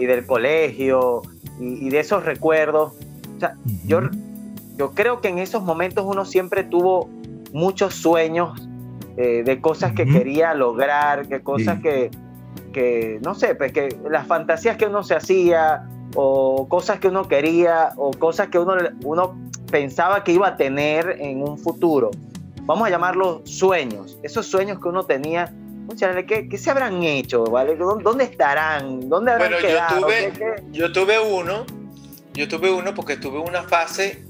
y 0.00 0.04
del 0.06 0.26
colegio 0.26 1.22
y, 1.60 1.86
y 1.86 1.90
de 1.90 2.00
esos 2.00 2.24
recuerdos. 2.24 2.92
O 3.36 3.40
sea, 3.40 3.54
yo, 3.86 4.00
yo 4.76 4.92
creo 4.92 5.20
que 5.20 5.28
en 5.28 5.38
esos 5.38 5.62
momentos 5.62 6.04
uno 6.06 6.24
siempre 6.24 6.64
tuvo 6.64 7.08
muchos 7.52 7.94
sueños 7.94 8.65
eh, 9.16 9.42
de 9.44 9.60
cosas 9.60 9.92
que 9.92 10.04
quería 10.06 10.54
lograr, 10.54 11.26
que 11.28 11.40
cosas 11.42 11.76
Sí. 11.76 11.82
que, 11.82 12.10
que, 12.72 13.18
no 13.24 13.34
sé, 13.34 13.54
pues 13.54 13.72
que 13.72 13.88
las 14.10 14.26
fantasías 14.26 14.76
que 14.76 14.86
uno 14.86 15.02
se 15.02 15.14
hacía, 15.14 15.88
o 16.14 16.68
cosas 16.68 16.98
que 17.00 17.08
uno 17.08 17.26
quería, 17.28 17.92
o 17.96 18.10
cosas 18.12 18.48
que 18.48 18.58
uno, 18.58 18.74
uno 19.04 19.36
pensaba 19.70 20.22
que 20.24 20.32
iba 20.32 20.48
a 20.48 20.56
tener 20.56 21.16
en 21.20 21.42
un 21.42 21.58
futuro. 21.58 22.10
Vamos 22.62 22.86
a 22.88 22.90
llamarlos 22.90 23.42
sueños, 23.44 24.18
esos 24.22 24.46
sueños 24.46 24.78
que 24.80 24.88
uno 24.88 25.04
tenía. 25.04 25.52
¿Qué, 26.26 26.48
qué 26.48 26.58
se 26.58 26.70
habrán 26.70 27.02
hecho? 27.04 27.44
¿vale? 27.44 27.76
¿Dó- 27.76 27.98
¿Dónde 28.02 28.24
estarán? 28.24 29.08
¿Dónde 29.08 29.30
habrán 29.32 29.50
Bueno, 29.52 29.62
yo 29.62 29.68
quedado? 29.68 30.00
tuve- 30.06 30.32
¿Qué- 30.32 30.38
qué? 30.38 30.62
Yo 30.72 30.92
tuve 30.92 31.18
uno, 31.20 31.64
yo 32.34 32.48
tuve 32.48 32.72
uno 32.72 32.92
porque 32.92 33.16
tuve 33.16 33.38
una 33.38 33.62
fase 33.62 34.24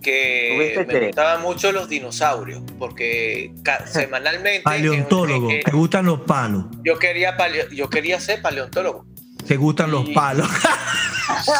que 0.00 0.72
¿Tuviste 0.74 1.00
me 1.00 1.06
gustaban 1.06 1.42
mucho 1.42 1.72
los 1.72 1.88
dinosaurios, 1.88 2.62
porque 2.78 3.52
semanalmente 3.86 4.62
Paleontólogo, 4.62 5.48
te 5.64 5.70
gustan 5.72 6.06
los 6.06 6.20
palos, 6.20 6.64
yo 6.84 6.98
quería 6.98 7.36
paleo- 7.36 7.68
yo 7.70 7.88
quería 7.90 8.18
ser 8.20 8.40
paleontólogo. 8.42 9.06
te 9.46 9.56
gustan 9.56 9.90
los 9.90 10.08
palos. 10.10 10.48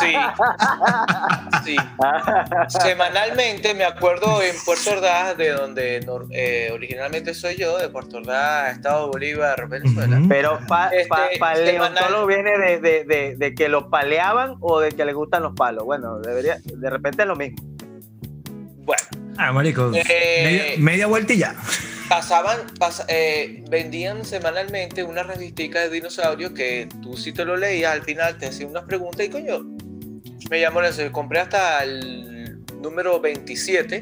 Sí. 0.01 0.15
Sí. 1.65 1.77
Semanalmente 2.69 3.75
me 3.75 3.85
acuerdo 3.85 4.43
en 4.43 4.55
Puerto 4.65 4.91
Ordaz, 4.93 5.37
de 5.37 5.51
donde 5.51 6.01
eh, 6.31 6.71
originalmente 6.73 7.35
soy 7.35 7.57
yo, 7.57 7.79
de 7.79 7.89
Puerto 7.89 8.17
Ordaz, 8.19 8.73
Estado 8.77 9.09
Bolívar, 9.09 9.69
Venezuela. 9.69 10.21
Pero 10.29 10.59
pa, 10.67 10.89
Este, 10.89 11.09
pa- 11.09 11.29
paleontólogo 11.39 11.87
semanal. 12.01 12.27
viene 12.27 12.59
de, 12.59 12.81
de, 12.81 13.05
de, 13.05 13.37
de 13.37 13.55
que 13.55 13.69
lo 13.69 13.89
paleaban 13.91 14.57
o 14.61 14.81
de 14.81 14.91
que 14.91 15.05
le 15.05 15.13
gustan 15.13 15.43
los 15.43 15.55
palos. 15.55 15.85
Bueno, 15.85 16.19
debería, 16.19 16.59
de 16.65 16.91
repente 16.91 17.23
es 17.23 17.29
lo 17.29 17.37
mismo. 17.37 17.59
Bueno, 18.89 19.03
Ah, 19.37 19.53
marico, 19.53 19.93
Eh, 19.95 20.41
media, 20.43 20.65
media 20.79 21.07
vuelta 21.07 21.33
y 21.35 21.37
ya. 21.39 21.55
pasaban, 22.09 22.67
pas- 22.81 23.05
eh, 23.09 23.63
vendían 23.69 24.25
semanalmente 24.25 25.03
una 25.05 25.23
revistica 25.25 25.81
de 25.81 25.91
dinosaurios 25.91 26.53
que 26.53 26.89
tú 27.03 27.15
si 27.19 27.33
te 27.35 27.45
lo 27.45 27.55
leías 27.59 27.93
al 27.93 28.03
final 28.03 28.39
te 28.39 28.47
hacían 28.47 28.71
unas 28.71 28.85
preguntas 28.85 29.27
y 29.27 29.29
coño, 29.29 29.59
me 30.51 30.59
llamó 30.61 30.81
la 30.81 30.87
atención. 30.89 31.13
Compré 31.13 31.41
hasta 31.41 31.85
el 31.85 32.65
número 32.81 33.21
27 33.21 34.01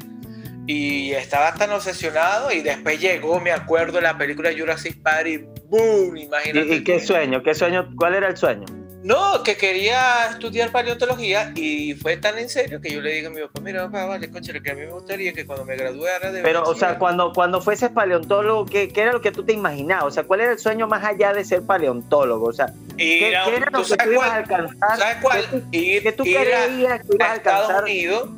y 0.67 1.11
estaba 1.11 1.53
tan 1.53 1.69
obsesionado 1.71 2.51
y 2.53 2.61
después 2.61 2.99
llegó, 3.01 3.41
me 3.41 3.51
acuerdo, 3.51 3.99
la 3.99 4.17
película 4.17 4.51
Jurassic 4.57 5.01
Park 5.03 5.27
y 5.27 5.37
¡boom! 5.67 6.15
Imagínate. 6.15 6.65
¿Y, 6.65 6.73
y 6.77 6.83
qué 6.85 6.99
sueño? 7.01 7.43
¿Qué 7.43 7.53
sueño? 7.53 7.89
¿Cuál 7.97 8.15
era 8.15 8.29
el 8.29 8.37
sueño? 8.37 8.65
No, 9.03 9.43
que 9.43 9.55
quería 9.55 10.27
estudiar 10.31 10.71
paleontología 10.71 11.51
y 11.55 11.93
fue 11.93 12.17
tan 12.17 12.37
en 12.39 12.49
serio 12.49 12.81
que 12.81 12.89
yo 12.91 12.99
le 12.99 13.11
dije 13.13 13.27
a 13.27 13.29
mi 13.29 13.41
papá, 13.41 13.61
mira 13.61 13.85
papá, 13.85 14.05
vale, 14.05 14.29
concha, 14.29 14.51
lo 14.51 14.61
que 14.61 14.71
a 14.71 14.73
mí 14.73 14.81
me 14.81 14.91
gustaría 14.91 15.33
que 15.33 15.45
cuando 15.45 15.65
me 15.65 15.75
graduara 15.77 16.31
de... 16.31 16.41
Pero, 16.41 16.63
o 16.63 16.75
sea, 16.75 16.97
cuando, 16.97 17.31
cuando 17.31 17.61
fueses 17.61 17.91
paleontólogo, 17.91 18.65
¿qué, 18.65 18.89
qué 18.89 19.01
era 19.03 19.13
lo 19.13 19.21
que 19.21 19.31
tú 19.31 19.43
te 19.43 19.53
imaginabas? 19.53 20.05
O 20.05 20.11
sea, 20.11 20.23
¿cuál 20.23 20.41
era 20.41 20.51
el 20.51 20.59
sueño 20.59 20.87
más 20.87 21.03
allá 21.05 21.31
de 21.33 21.45
ser 21.45 21.61
paleontólogo? 21.61 22.47
O 22.47 22.53
sea, 22.53 22.73
¿qué, 22.97 23.35
a- 23.35 23.45
qué 23.45 23.55
era 23.55 23.71
¿tú 23.71 23.77
lo 23.79 23.85
que 23.85 23.97
tú 24.03 24.11
ibas 24.11 24.29
a 24.31 24.35
alcanzar? 24.35 24.97
¿Sabes 24.99 25.17
cuál? 25.21 25.41
¿Qué 25.41 25.47
tú, 25.59 25.63
Ir, 25.71 26.03
qué 26.03 26.11
tú 26.11 26.25
ir 26.25 26.37
a- 26.39 26.41
creías 26.65 27.01
que 27.01 27.15
ibas 27.15 27.27
a 27.27 27.31
a 27.31 27.35
Estados 27.35 27.61
alcanzar? 27.69 27.83
Unidos, 27.83 28.29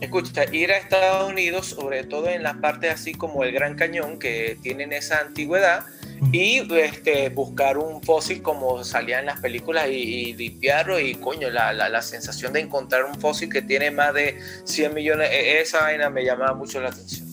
escucha, 0.00 0.44
ir 0.52 0.72
a 0.72 0.76
Estados 0.76 1.30
Unidos, 1.30 1.66
sobre 1.66 2.02
todo 2.04 2.28
en 2.28 2.42
las 2.42 2.56
partes 2.56 2.92
así 2.92 3.14
como 3.14 3.44
el 3.44 3.52
Gran 3.52 3.76
Cañón, 3.76 4.18
que 4.18 4.58
tienen 4.60 4.92
esa 4.92 5.20
antigüedad, 5.20 5.84
y 6.32 6.62
este, 6.76 7.28
buscar 7.30 7.78
un 7.78 8.02
fósil 8.02 8.42
como 8.42 8.84
salía 8.84 9.20
en 9.20 9.26
las 9.26 9.40
películas 9.40 9.88
y, 9.88 10.34
limpiarlo 10.34 10.98
y 10.98 11.14
coño, 11.14 11.50
la, 11.50 11.72
la, 11.72 11.88
la 11.88 12.02
sensación 12.02 12.52
de 12.52 12.60
encontrar 12.60 13.04
un 13.04 13.20
fósil 13.20 13.50
que 13.50 13.62
tiene 13.62 13.90
más 13.90 14.14
de 14.14 14.38
100 14.64 14.94
millones, 14.94 15.30
e- 15.30 15.60
esa 15.60 15.80
vaina 15.80 16.10
me 16.10 16.24
llamaba 16.24 16.54
mucho 16.54 16.80
la 16.80 16.90
atención. 16.90 17.29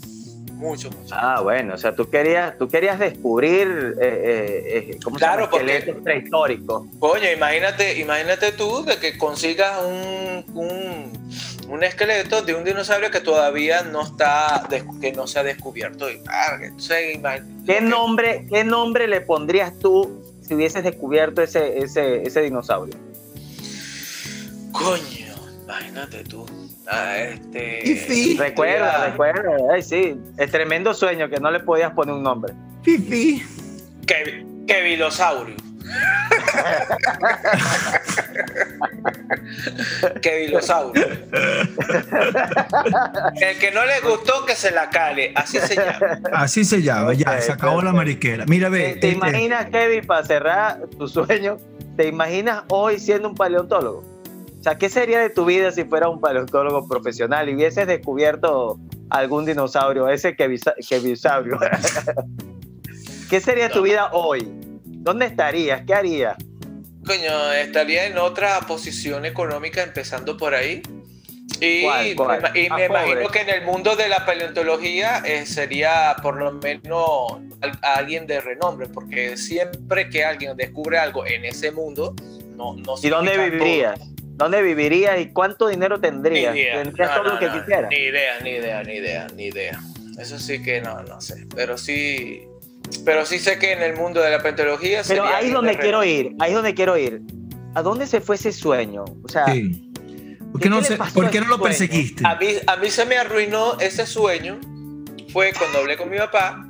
Mucho, 0.58 0.90
mucho. 0.90 1.14
Ah, 1.16 1.42
bueno, 1.42 1.76
o 1.76 1.78
sea, 1.78 1.96
tú 1.96 2.10
querías, 2.10 2.58
tú 2.58 2.68
querías 2.68 2.98
descubrir, 2.98 3.96
eh, 4.02 4.08
eh, 4.24 4.90
eh, 4.92 5.00
¿cómo 5.04 5.18
Claro, 5.18 5.46
se 5.52 5.58
llama? 5.58 5.84
porque- 5.86 5.94
prehistóricos. 6.04 6.84
Coño, 7.00 7.32
imagínate, 7.32 8.00
imagínate 8.00 8.52
tú 8.54 8.84
de 8.84 8.98
que 8.98 9.20
consigas 9.20 9.80
un, 9.84 10.44
un, 10.56 11.30
un 11.70 11.84
esqueleto 11.84 12.42
de 12.42 12.56
un 12.56 12.64
dinosaurio 12.64 13.12
que 13.12 13.20
todavía 13.20 13.84
no 13.84 14.02
está, 14.02 14.68
que 15.00 15.12
no 15.12 15.28
se 15.28 15.38
ha 15.38 15.44
descubierto. 15.44 16.10
Y, 16.10 16.20
entonces, 16.64 17.20
¿Qué 17.68 17.80
nombre, 17.80 18.48
¿Qué 18.52 18.64
nombre 18.64 19.08
le 19.08 19.22
pondrías 19.22 19.78
tú 19.78 20.24
si 20.42 20.56
hubieses 20.56 20.84
descubierto 20.84 21.44
ese, 21.44 21.78
ese, 21.78 22.24
ese 22.24 22.42
dinosaurio? 22.42 22.96
Coño, 24.72 25.36
imagínate 25.66 26.24
tú. 26.24 26.46
Ah, 26.90 27.18
este. 27.18 27.82
Fifi. 27.84 28.38
Recuerda, 28.38 29.08
recuerda, 29.08 29.52
ay, 29.74 29.82
sí, 29.84 30.16
es 30.38 30.52
tremendo 30.52 30.94
sueño 30.94 31.30
que 31.30 31.40
no 31.40 31.52
le 31.52 31.60
podías 31.60 31.92
poner 31.92 32.16
un 32.16 32.24
nombre. 32.24 32.54
Fifi. 32.84 33.44
Kevi- 34.06 34.66
Kevilosaurio. 34.68 35.56
Kevilosaurio. 40.22 41.06
El 43.42 43.58
que 43.60 43.72
no 43.74 43.86
le 43.86 44.00
gustó 44.02 44.46
que 44.46 44.56
se 44.56 44.72
la 44.72 44.90
cale, 44.90 45.32
así 45.36 45.60
se 45.60 45.76
llama. 45.76 46.00
Así 46.34 46.64
se 46.66 46.82
llama, 46.82 47.14
ya, 47.14 47.40
se 47.42 47.52
acabó 47.52 47.82
la 47.82 47.92
mariquera. 47.94 48.46
Mira, 48.48 48.70
ve. 48.70 48.80
¿Te, 48.80 49.00
te 49.00 49.10
este, 49.12 49.18
imaginas, 49.28 49.66
Kevin, 49.68 50.06
para 50.06 50.24
cerrar 50.26 50.80
tu 50.98 51.08
sueño, 51.08 51.58
te 51.96 52.08
imaginas 52.08 52.64
hoy 52.70 53.00
siendo 53.00 53.30
un 53.30 53.36
paleontólogo? 53.36 54.04
Sea, 54.68 54.78
¿qué 54.78 54.90
sería 54.90 55.20
de 55.22 55.30
tu 55.30 55.46
vida 55.46 55.72
si 55.72 55.86
fueras 55.86 56.10
un 56.10 56.20
paleontólogo 56.20 56.90
profesional 56.90 57.48
y 57.48 57.56
hubieses 57.56 57.88
descubierto 57.88 58.78
algún 59.10 59.46
dinosaurio, 59.46 60.10
ese 60.10 60.36
kevisaurio? 60.36 61.58
¿Qué 63.30 63.40
sería 63.40 63.70
de 63.70 63.70
tu 63.70 63.78
No. 63.78 63.84
vida 63.84 64.10
hoy? 64.12 64.46
¿Dónde 64.84 65.28
estarías? 65.28 65.84
¿Qué 65.86 65.94
harías? 65.94 66.36
Coño, 67.06 67.54
estaría 67.54 68.08
en 68.08 68.18
otra 68.18 68.60
posición 68.68 69.24
económica 69.24 69.82
empezando 69.84 70.36
por 70.36 70.54
ahí. 70.54 70.82
Y, 71.62 71.84
¿Cuál, 71.84 72.16
cuál? 72.18 72.52
y 72.58 72.70
me 72.70 72.88
imagino 72.88 73.30
que 73.30 73.40
en 73.40 73.50
el 73.50 73.62
mundo 73.66 73.96
de 73.96 74.10
la 74.10 74.26
paleontología 74.26 75.20
eh, 75.26 75.46
sería 75.46 76.18
por 76.22 76.36
lo 76.36 76.52
menos 76.52 77.38
al- 77.62 77.80
alguien 77.84 78.28
de 78.28 78.42
renombre, 78.42 78.88
porque 78.90 79.38
siempre 79.38 80.10
que 80.10 80.26
alguien 80.26 80.58
descubre 80.58 80.98
algo 80.98 81.26
en 81.26 81.46
ese 81.46 81.72
mundo, 81.72 82.14
no, 82.58 82.74
no 82.76 82.96
¿Y 83.02 83.08
dónde 83.08 83.38
vivirías? 83.50 83.98
¿Dónde 84.38 84.62
vivirías 84.62 85.20
y 85.20 85.28
cuánto 85.32 85.68
dinero 85.68 86.00
tendrías? 86.00 86.54
Ni 86.54 86.62
idea. 86.62 86.84
¿Tendrías 86.84 87.10
No, 87.10 87.16
todo 87.16 87.24
no, 87.26 87.34
lo 87.34 87.40
que 87.40 87.48
no, 87.48 87.54
quisieras? 87.60 87.90
Ni 87.90 87.98
idea, 87.98 88.40
ni 88.42 88.50
idea, 88.52 88.84
ni 88.84 88.94
idea, 88.94 89.28
ni 89.36 89.44
idea. 89.48 89.80
Eso 90.20 90.38
sí 90.40 90.62
que 90.62 90.80
no, 90.82 91.02
no 91.04 91.20
sé. 91.20 91.48
Pero 91.56 91.78
sí, 91.78 92.44
pero 93.04 93.26
sí 93.26 93.40
sé 93.40 93.58
que 93.58 93.72
en 93.74 93.82
el 93.82 93.96
mundo 93.96 94.22
de 94.22 94.30
la 94.32 94.38
paleontología 94.38 95.02
Pero 95.08 95.24
sería 95.24 95.38
ahí 95.38 95.48
es 95.48 95.54
donde 95.54 95.72
de 95.72 95.80
quiero 95.80 96.04
ir, 96.04 96.36
ahí 96.40 96.52
es 96.52 96.56
donde 96.56 96.74
quiero 96.76 96.98
ir. 96.98 97.22
¿A 97.74 97.82
dónde 97.82 98.06
se 98.08 98.22
fue 98.22 98.36
ese 98.36 98.52
sueño? 98.52 99.06
O 99.24 99.28
sea, 99.28 99.46
sí. 99.48 99.92
¿Por 100.52 100.62
¿qué 100.62 100.66
qué 100.66 100.70
no, 100.70 100.84
se- 100.84 100.98
¿por 100.98 101.26
a 101.26 101.30
qué 101.32 101.42
no 101.42 101.48
lo 101.48 101.60
perseguiste? 101.60 102.24
A 102.26 102.36
mí, 102.36 102.48
a 102.66 102.76
mí 102.78 102.90
se 102.90 103.06
me 103.06 103.18
arruinó 103.18 103.80
ese 103.80 104.06
sueño. 104.06 104.60
Fue 105.34 105.52
cuando 105.58 105.80
hablé 105.80 105.98
con 105.98 106.10
mi 106.10 106.18
papá 106.18 106.64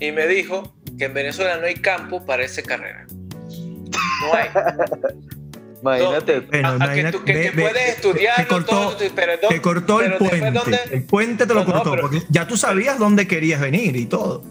y 0.00 0.10
me 0.12 0.26
dijo 0.26 0.76
que 0.98 1.04
en 1.06 1.14
Venezuela 1.14 1.56
no 1.56 1.66
hay 1.66 1.74
campo 1.74 2.24
para 2.26 2.44
esa 2.44 2.62
carrera. 2.62 3.06
No 3.08 4.34
hay. 4.34 4.48
imagínate. 5.94 6.40
Bueno, 6.40 6.68
A- 6.68 6.84
a 6.84 6.94
que 6.94 7.04
tú- 7.12 7.24
que- 7.24 7.32
ve- 7.34 7.42
que 7.42 7.50
ve- 7.50 7.62
puedes 7.62 7.88
estudiarlo 7.90 8.44
te 8.44 8.48
cortó, 8.48 8.70
todo, 8.70 8.96
pero 9.14 9.32
¿dó- 9.40 9.48
te 9.48 9.60
cortó 9.62 10.00
el 10.00 10.06
pero 10.12 10.18
después, 10.18 10.40
puente. 10.40 10.58
¿dónde? 10.58 10.80
El 10.96 11.04
puente 11.04 11.46
te 11.46 11.54
lo 11.54 11.60
No, 11.60 11.66
no, 11.66 11.72
cortó, 11.72 11.90
pero- 11.92 12.02
porque 12.02 12.22
ya 12.28 12.46
tú 12.46 12.56
sabías 12.56 12.98
dónde 12.98 13.26
querías 13.26 13.60
venir 13.60 13.96
y 13.96 14.06
todo. 14.06 14.42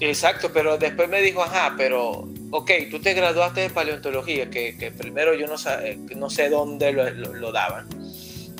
Exacto, 0.00 0.50
pero 0.54 0.78
después 0.78 1.08
me 1.08 1.20
dijo, 1.20 1.42
ajá, 1.42 1.74
pero, 1.76 2.26
ok, 2.50 2.70
tú 2.90 2.98
te 3.00 3.12
graduaste 3.12 3.60
de 3.62 3.70
paleontología, 3.70 4.48
que, 4.48 4.76
que 4.78 4.90
primero 4.90 5.34
yo 5.34 5.46
no, 5.46 5.56
eh, 5.82 5.98
no 6.16 6.30
sé 6.30 6.48
dónde 6.48 6.92
lo, 6.92 7.10
lo- 7.10 7.34
lo 7.34 7.52
daban. 7.52 7.86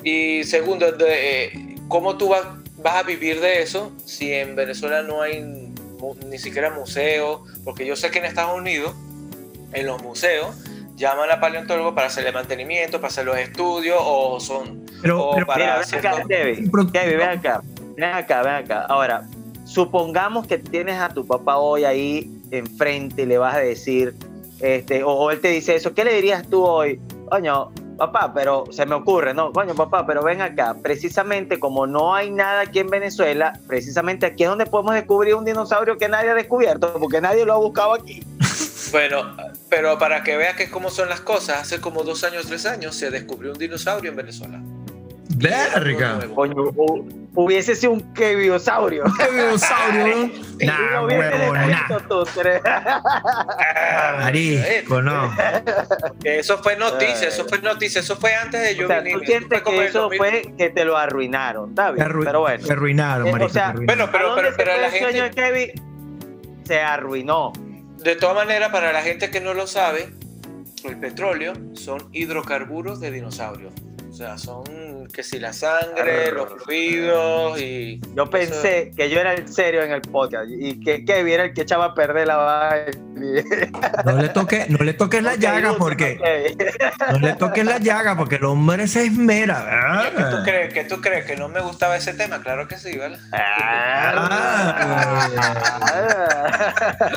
Y 0.03 0.43
segundo, 0.43 0.91
de, 0.91 1.45
eh, 1.45 1.75
¿cómo 1.87 2.17
tú 2.17 2.29
vas, 2.29 2.43
vas 2.77 2.95
a 2.97 3.03
vivir 3.03 3.39
de 3.41 3.63
eso 3.63 3.91
si 4.05 4.31
en 4.31 4.55
Venezuela 4.55 5.01
no 5.01 5.21
hay 5.23 5.43
ni 6.29 6.37
siquiera 6.37 6.69
museos? 6.69 7.41
Porque 7.63 7.83
yo 7.85 7.95
sé 7.95 8.11
que 8.11 8.19
en 8.19 8.25
Estados 8.25 8.55
Unidos, 8.55 8.93
en 9.73 9.87
los 9.87 10.01
museos, 10.03 10.55
llaman 10.97 11.31
a 11.31 11.39
paleontólogos 11.39 11.93
para 11.93 12.07
hacerle 12.07 12.31
mantenimiento, 12.33 12.99
para 12.99 13.07
hacer 13.07 13.23
los 13.25 13.37
estudios, 13.37 13.97
o 14.01 14.39
son... 14.39 14.85
Pero, 15.01 15.23
o 15.29 15.33
pero- 15.35 15.45
para 15.45 15.59
Mira, 15.59 15.79
ven 15.79 15.95
acá, 15.99 16.23
Kevin. 16.27 16.71
Pro- 16.71 16.91
Kevin, 16.91 17.17
ven 17.19 17.29
acá. 17.29 17.61
Ven 17.95 18.13
acá, 18.13 18.41
ven 18.43 18.53
acá. 18.55 18.85
Ahora, 18.89 19.23
supongamos 19.65 20.47
que 20.47 20.57
tienes 20.57 20.99
a 20.99 21.09
tu 21.09 21.25
papá 21.25 21.57
hoy 21.57 21.85
ahí 21.85 22.31
enfrente 22.51 23.21
y 23.21 23.25
le 23.27 23.37
vas 23.37 23.55
a 23.55 23.59
decir, 23.59 24.15
este, 24.59 25.03
o, 25.03 25.11
o 25.11 25.31
él 25.31 25.39
te 25.39 25.49
dice 25.49 25.75
eso, 25.75 25.93
¿qué 25.93 26.03
le 26.03 26.13
dirías 26.15 26.47
tú 26.49 26.63
hoy? 26.65 26.99
Coño, 27.29 27.71
papá, 27.97 28.31
pero 28.33 28.65
se 28.71 28.85
me 28.85 28.95
ocurre, 28.95 29.33
no, 29.33 29.51
coño, 29.51 29.75
papá, 29.75 30.05
pero 30.07 30.23
ven 30.23 30.41
acá. 30.41 30.75
Precisamente 30.81 31.59
como 31.59 31.85
no 31.85 32.15
hay 32.15 32.31
nada 32.31 32.61
aquí 32.61 32.79
en 32.79 32.89
Venezuela, 32.89 33.59
precisamente 33.67 34.25
aquí 34.25 34.43
es 34.43 34.49
donde 34.49 34.65
podemos 34.65 34.95
descubrir 34.95 35.35
un 35.35 35.45
dinosaurio 35.45 35.97
que 35.97 36.07
nadie 36.07 36.31
ha 36.31 36.33
descubierto, 36.35 36.93
porque 36.93 37.21
nadie 37.21 37.45
lo 37.45 37.53
ha 37.53 37.57
buscado 37.57 37.93
aquí. 37.93 38.23
Bueno, 38.91 39.35
pero 39.69 39.97
para 39.97 40.23
que 40.23 40.37
veas 40.37 40.55
que 40.55 40.69
cómo 40.69 40.89
son 40.89 41.09
las 41.09 41.21
cosas, 41.21 41.61
hace 41.61 41.81
como 41.81 42.03
dos 42.03 42.23
años, 42.23 42.45
tres 42.47 42.65
años, 42.65 42.95
se 42.95 43.09
descubrió 43.11 43.51
un 43.51 43.57
dinosaurio 43.57 44.11
en 44.11 44.17
Venezuela. 44.17 44.59
Verga. 45.39 46.19
Coño, 46.33 46.55
hu- 46.55 47.27
hubiese 47.35 47.75
sido 47.75 47.91
un 47.91 48.13
kebiosaurio. 48.13 49.03
¡Qué 49.17 49.31
dinosaurio! 49.31 50.31
Nah, 50.57 51.01
huevo, 51.05 51.53
nah. 51.53 51.87
Ah, 52.65 54.17
Marico, 54.21 55.01
no. 55.03 55.31
Eso 56.23 56.57
fue 56.63 56.75
noticia, 56.77 57.27
eso 57.27 57.45
fue 57.47 57.59
noticia, 57.61 58.01
eso 58.01 58.15
fue 58.15 58.33
antes 58.33 58.61
de 58.61 58.75
yo 58.75 58.85
O 58.85 58.87
sea, 58.87 58.97
venir. 59.01 59.13
tú 59.13 59.19
eso 59.21 59.27
sientes 59.31 59.61
que 59.61 59.85
eso 59.85 60.01
2000. 60.03 60.17
fue 60.17 60.53
que 60.57 60.69
te 60.71 60.83
lo 60.85 60.97
arruinaron, 60.97 61.75
bien, 61.75 61.85
arru- 62.07 62.23
pero 62.25 62.39
bueno. 62.41 62.65
te 62.65 62.73
arruinaron, 62.73 63.27
Eh, 63.27 63.29
o 63.29 63.33
marico. 63.33 63.49
sea. 63.53 63.73
Bueno, 63.75 64.09
pero, 64.11 64.25
¿A 64.31 64.35
dónde 64.35 64.41
pero, 64.41 64.55
pero 64.57 64.81
la 64.81 64.87
el 64.87 64.91
sueño 64.99 65.23
gente, 65.25 65.41
de 65.41 65.47
Kevin? 65.75 66.63
Se 66.65 66.81
arruinó. 66.81 67.53
De 68.07 68.15
todas 68.15 68.37
maneras, 68.37 68.71
para 68.71 68.93
la 68.93 69.01
gente 69.01 69.29
que 69.29 69.41
no 69.41 69.53
lo 69.53 69.67
sabe, 69.67 70.07
el 70.85 70.97
petróleo 70.97 71.51
son 71.73 72.07
hidrocarburos 72.13 73.01
de 73.01 73.11
dinosaurios. 73.11 73.73
O 74.17 74.19
sea, 74.19 74.35
son 74.35 74.63
que 75.13 75.21
si 75.21 75.37
la 75.37 75.53
sangre, 75.53 76.31
los 76.31 76.63
fluidos 76.63 77.61
y... 77.61 78.01
Yo 78.15 78.27
pensé 78.27 78.91
que 78.97 79.11
yo 79.11 79.19
era 79.19 79.35
el 79.35 79.47
serio 79.47 79.83
en 79.83 79.91
el 79.91 80.01
podcast 80.01 80.49
y 80.49 80.79
que 80.79 81.05
Kevin 81.05 81.33
era 81.33 81.43
el 81.43 81.53
que 81.53 81.61
echaba 81.61 81.85
a 81.85 81.93
perder 81.93 82.25
la 82.25 82.37
vaina. 82.37 82.97
No 84.05 84.17
le 84.17 84.29
toques, 84.29 84.69
no 84.69 84.77
le 84.83 84.93
toques 84.93 85.21
la 85.23 85.35
llaga 85.35 85.75
porque 85.77 86.19
no 87.11 87.19
le 87.19 87.33
toques 87.33 87.65
la 87.65 87.77
llaga 87.77 88.15
porque 88.17 88.35
el 88.35 88.45
hombre 88.45 88.87
se 88.87 89.05
esmera. 89.05 90.11
¿Qué 90.15 90.23
tú 90.23 90.43
crees? 90.43 90.73
¿Qué 90.73 90.83
tú 90.83 91.01
crees? 91.01 91.25
¿Que 91.25 91.35
no 91.35 91.47
me 91.49 91.61
gustaba 91.61 91.97
ese 91.97 92.13
tema? 92.13 92.41
Claro 92.41 92.67
que 92.67 92.77
sí, 92.77 92.97
¿vale? 92.97 93.17
Ah. 93.31 94.47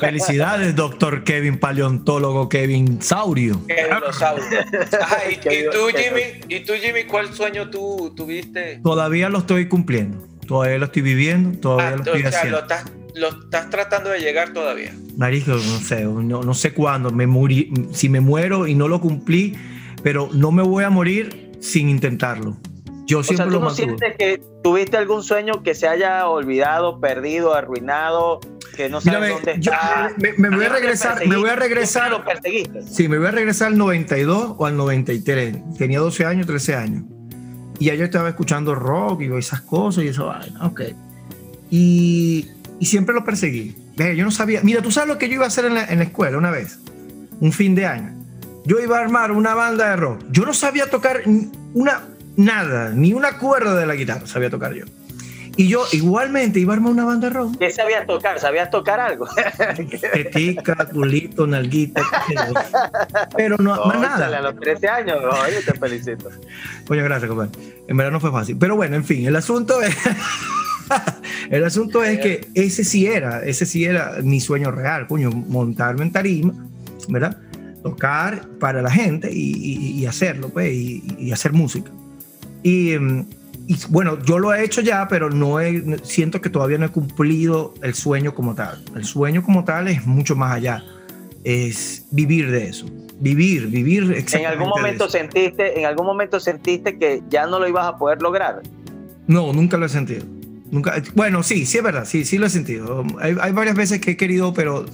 Felicidades, 0.00 0.75
doctor 0.75 1.25
Kevin, 1.25 1.59
paleontólogo 1.59 2.49
Kevin 2.49 3.00
Saurio. 3.02 3.66
Que 3.66 3.85
dinosaurio. 3.85 4.45
Ajá, 5.00 5.19
y, 5.30 5.37
tú, 5.37 5.88
Jimmy, 5.95 6.40
¿y 6.49 6.61
tú, 6.61 6.73
Jimmy, 6.75 6.90
cuál 7.09 7.33
sueño 7.33 7.71
tú 7.71 8.13
tuviste? 8.17 8.81
Todavía 8.83 9.29
lo 9.29 9.39
estoy 9.39 9.69
cumpliendo. 9.69 10.27
Todavía 10.47 10.79
lo 10.79 10.87
estoy 10.87 11.03
viviendo, 11.03 11.59
todavía 11.61 11.87
Ah, 11.89 11.97
lo 11.97 12.03
estoy 12.03 12.19
o 12.23 12.29
sea, 12.31 12.39
haciendo. 12.41 12.57
lo 12.59 12.63
estás, 12.63 12.85
lo 13.15 13.29
estás 13.29 13.71
tratando 13.71 14.11
de 14.11 14.19
llegar 14.21 14.53
todavía. 14.53 14.93
Marico, 15.17 15.53
no 15.53 15.59
sé, 15.81 16.05
no, 16.05 16.43
no 16.43 16.55
sé 16.55 16.73
cuándo. 16.73 17.11
Me 17.11 17.27
si 17.93 18.09
me 18.09 18.21
muero 18.21 18.67
y 18.67 18.75
no 18.75 18.89
lo 18.89 19.01
cumplí, 19.01 19.57
pero 20.03 20.29
no 20.33 20.51
me 20.51 20.63
voy 20.63 20.85
a 20.85 20.91
morir 20.91 21.53
sin 21.61 21.89
intentarlo. 21.89 22.57
Yo 23.07 23.21
O 23.21 23.23
sea, 23.23 23.37
siempre 23.37 23.47
¿tú 23.47 23.53
lo 23.53 23.59
no 23.61 23.67
mantuve. 23.67 23.87
sientes 23.87 24.17
que 24.17 24.43
tuviste 24.63 24.97
algún 24.97 25.23
sueño 25.23 25.63
que 25.63 25.75
se 25.75 25.87
haya 25.89 26.29
olvidado, 26.29 27.01
perdido, 27.01 27.55
arruinado, 27.55 28.41
que 28.77 28.89
no 28.89 29.00
sabes 29.00 29.21
ve, 29.21 29.29
dónde 29.35 29.57
yo- 29.61 29.73
está? 29.73 30.11
me, 30.19 30.33
me 30.35 30.49
voy 30.49 30.57
a 30.65 30.69
¿Siempre 30.69 30.81
regresar, 30.81 31.15
me 31.15 31.25
voy 31.27 31.35
a 31.35 31.37
¿Siempre 31.49 31.69
regresar. 31.69 32.11
lo 32.11 32.25
perseguiste? 32.25 32.83
Sí, 32.83 33.09
me 33.09 33.19
voy 33.19 33.27
a 33.27 33.31
regresar 33.33 33.69
al 33.69 33.79
92 33.79 34.55
o 34.59 34.67
al 34.67 34.77
93. 34.77 35.57
Tenía 35.79 36.00
12 36.00 36.25
años, 36.25 36.47
13 36.47 36.75
años. 36.75 37.05
Y 37.79 37.87
ya 37.87 37.95
yo 37.95 38.05
estaba 38.05 38.29
escuchando 38.29 38.75
rock 38.75 39.23
y 39.23 39.37
esas 39.39 39.61
cosas 39.62 40.05
y 40.05 40.09
eso, 40.09 40.33
ok. 40.61 40.83
Y, 41.71 42.49
y 42.79 42.87
siempre 42.87 43.15
lo 43.15 43.25
perseguí. 43.25 43.75
Yo 44.17 44.25
no 44.25 44.31
sabía. 44.31 44.61
Mira, 44.62 44.81
tú 44.83 44.91
sabes 44.91 45.09
lo 45.09 45.19
que 45.19 45.29
yo 45.29 45.35
iba 45.35 45.45
a 45.45 45.49
hacer 45.49 45.67
en 45.67 45.75
la, 45.75 45.85
en 45.85 45.99
la 45.99 46.05
escuela 46.05 46.39
una 46.39 46.50
vez, 46.50 46.79
un 47.41 47.53
fin 47.53 47.75
de 47.75 47.87
año. 47.87 48.15
Yo 48.65 48.79
iba 48.81 48.99
a 48.99 49.03
armar 49.03 49.31
una 49.33 49.55
banda 49.55 49.91
de 49.91 49.97
rock. 49.97 50.21
Yo 50.31 50.45
no 50.45 50.53
sabía 50.55 50.89
tocar 50.89 51.23
una, 51.75 52.03
nada, 52.37 52.91
ni 52.95 53.12
una 53.12 53.39
cuerda 53.39 53.75
de 53.75 53.87
la 53.87 53.95
guitarra 53.95 54.27
sabía 54.27 54.49
tocar 54.50 54.73
yo. 54.75 54.85
Y 55.61 55.69
yo 55.69 55.85
igualmente 55.93 56.59
iba 56.59 56.73
a 56.73 56.76
armar 56.76 56.90
una 56.93 57.05
banda 57.05 57.29
rock. 57.29 57.59
¿Qué 57.59 57.71
sabías 57.71 58.07
tocar? 58.07 58.40
¿Sabías 58.40 58.71
tocar 58.71 58.99
algo? 58.99 59.29
Tetica, 60.14 60.88
culito, 60.90 61.47
nalguita, 61.47 62.02
pero 63.37 63.59
no, 63.59 63.85
más 63.85 64.00
nada. 64.00 64.38
A 64.38 64.40
los 64.40 64.59
13 64.59 64.88
años, 64.88 65.19
oye, 65.23 65.61
te 65.62 65.79
felicito. 65.79 66.31
Coño, 66.87 67.05
gracias, 67.05 67.29
compadre. 67.29 67.50
En 67.87 67.95
verdad 67.95 68.11
no 68.11 68.21
fue 68.21 68.33
fácil. 68.33 68.57
Pero 68.59 68.75
bueno, 68.75 68.97
en 68.97 69.05
fin, 69.05 69.26
el 69.26 69.37
asunto 69.37 69.83
es. 69.83 69.95
el 71.50 71.62
asunto 71.62 72.02
es 72.05 72.21
que 72.21 72.49
ese 72.55 72.83
sí 72.83 73.07
era, 73.07 73.45
ese 73.45 73.67
sí 73.67 73.85
era 73.85 74.17
mi 74.23 74.40
sueño 74.40 74.71
real, 74.71 75.07
coño, 75.09 75.31
montarme 75.31 76.05
en 76.05 76.12
tarima, 76.12 76.55
¿verdad? 77.11 77.37
Tocar 77.83 78.47
para 78.59 78.81
la 78.81 78.90
gente 78.90 79.31
y, 79.31 79.52
y- 79.57 80.00
y 80.00 80.07
hacerlo, 80.07 80.49
pues, 80.49 80.73
y, 80.73 81.02
y 81.19 81.33
hacer 81.33 81.52
música. 81.52 81.90
Y, 82.62 82.93
em, 82.93 83.26
y, 83.71 83.79
bueno, 83.89 84.19
yo 84.25 84.41
lo 84.41 84.53
he 84.53 84.65
hecho 84.65 84.81
ya, 84.81 85.07
pero 85.07 85.31
no 85.31 85.61
he, 85.61 85.99
siento 86.03 86.41
que 86.41 86.50
todavía 86.50 86.77
no 86.77 86.87
he 86.87 86.89
cumplido 86.89 87.73
el 87.83 87.95
sueño 87.95 88.35
como 88.35 88.57
tal. 88.57 88.83
El 88.97 89.05
sueño 89.05 89.45
como 89.45 89.62
tal 89.62 89.87
es 89.87 90.05
mucho 90.05 90.35
más 90.35 90.57
allá. 90.57 90.83
Es 91.45 92.05
vivir 92.11 92.50
de 92.50 92.67
eso. 92.67 92.87
Vivir, 93.21 93.69
vivir 93.69 94.25
¿En 94.33 94.47
algún 94.47 94.65
de 94.65 94.71
momento 94.71 95.05
eso. 95.05 95.12
sentiste, 95.12 95.79
en 95.79 95.87
algún 95.87 96.05
momento 96.05 96.41
sentiste 96.41 96.99
que 96.99 97.23
ya 97.31 97.47
no 97.47 97.61
lo 97.61 97.69
ibas 97.69 97.87
a 97.87 97.97
poder 97.97 98.21
lograr? 98.21 98.61
No, 99.29 99.53
nunca 99.53 99.77
lo 99.77 99.87
he 99.87 99.89
sentido. 99.89 100.25
Nunca, 100.73 101.00
bueno, 101.15 101.45
sí, 101.45 101.65
sí 101.65 101.79
es 101.79 101.85
verdad, 101.85 102.07
sí, 102.07 102.25
sí 102.25 102.39
lo 102.39 102.47
he 102.47 102.50
sentido. 102.50 103.05
Hay, 103.21 103.37
hay 103.41 103.53
varias 103.53 103.77
veces 103.77 104.00
que 104.00 104.11
he 104.11 104.17
querido, 104.17 104.53
pero 104.53 104.85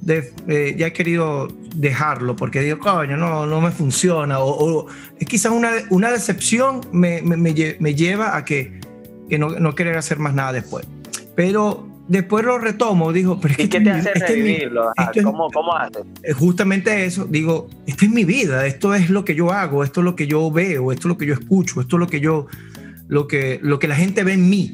de- 0.00 0.32
eh, 0.48 0.74
ya 0.78 0.88
he 0.88 0.92
querido 0.92 1.48
dejarlo 1.74 2.34
porque 2.36 2.60
digo, 2.60 2.78
coño, 2.78 3.16
no, 3.16 3.46
no 3.46 3.60
me 3.60 3.70
funciona. 3.70 4.38
O, 4.40 4.48
o 4.82 4.86
es 5.18 5.26
quizás 5.26 5.52
una, 5.52 5.70
una 5.90 6.10
decepción 6.10 6.80
me, 6.92 7.22
me- 7.22 7.36
me 7.36 7.54
lle- 7.54 7.76
me 7.80 7.94
lleva 7.94 8.36
a 8.36 8.44
que, 8.44 8.80
que 9.28 9.38
no, 9.38 9.50
no 9.50 9.74
querer 9.74 9.96
hacer 9.96 10.18
más 10.18 10.34
nada 10.34 10.52
después. 10.52 10.86
Pero 11.36 11.86
después 12.08 12.44
lo 12.44 12.58
retomo, 12.58 13.12
digo, 13.12 13.38
pero 13.40 13.52
es 13.52 13.56
que 13.58 13.62
¿Y 13.64 13.68
qué 13.68 13.78
esta 13.78 13.92
te 13.92 13.98
hace 13.98 14.10
esta 14.14 14.26
es 14.26 14.30
mi- 14.36 14.42
revivirlo? 14.42 14.90
Es- 15.14 15.22
¿Cómo, 15.22 15.48
¿Cómo 15.50 15.76
haces? 15.76 16.02
es 16.22 16.34
justamente 16.36 17.04
eso, 17.04 17.24
digo, 17.26 17.68
esta 17.86 18.04
es 18.04 18.10
mi 18.10 18.24
vida, 18.24 18.66
esto 18.66 18.94
es 18.94 19.10
lo 19.10 19.24
que 19.24 19.34
yo 19.34 19.52
hago, 19.52 19.84
esto 19.84 20.00
es 20.00 20.04
lo 20.04 20.16
que 20.16 20.26
yo 20.26 20.50
veo, 20.50 20.90
esto 20.92 21.02
es 21.06 21.10
lo 21.10 21.16
que 21.18 21.26
yo 21.26 21.34
escucho, 21.34 21.80
esto 21.80 21.96
es 21.96 22.00
lo 22.00 22.06
que 22.08 22.20
yo, 22.20 22.46
lo 23.06 23.28
que, 23.28 23.60
lo 23.62 23.78
que 23.78 23.86
la 23.88 23.94
gente 23.96 24.24
ve 24.24 24.32
en 24.32 24.50
mí. 24.50 24.72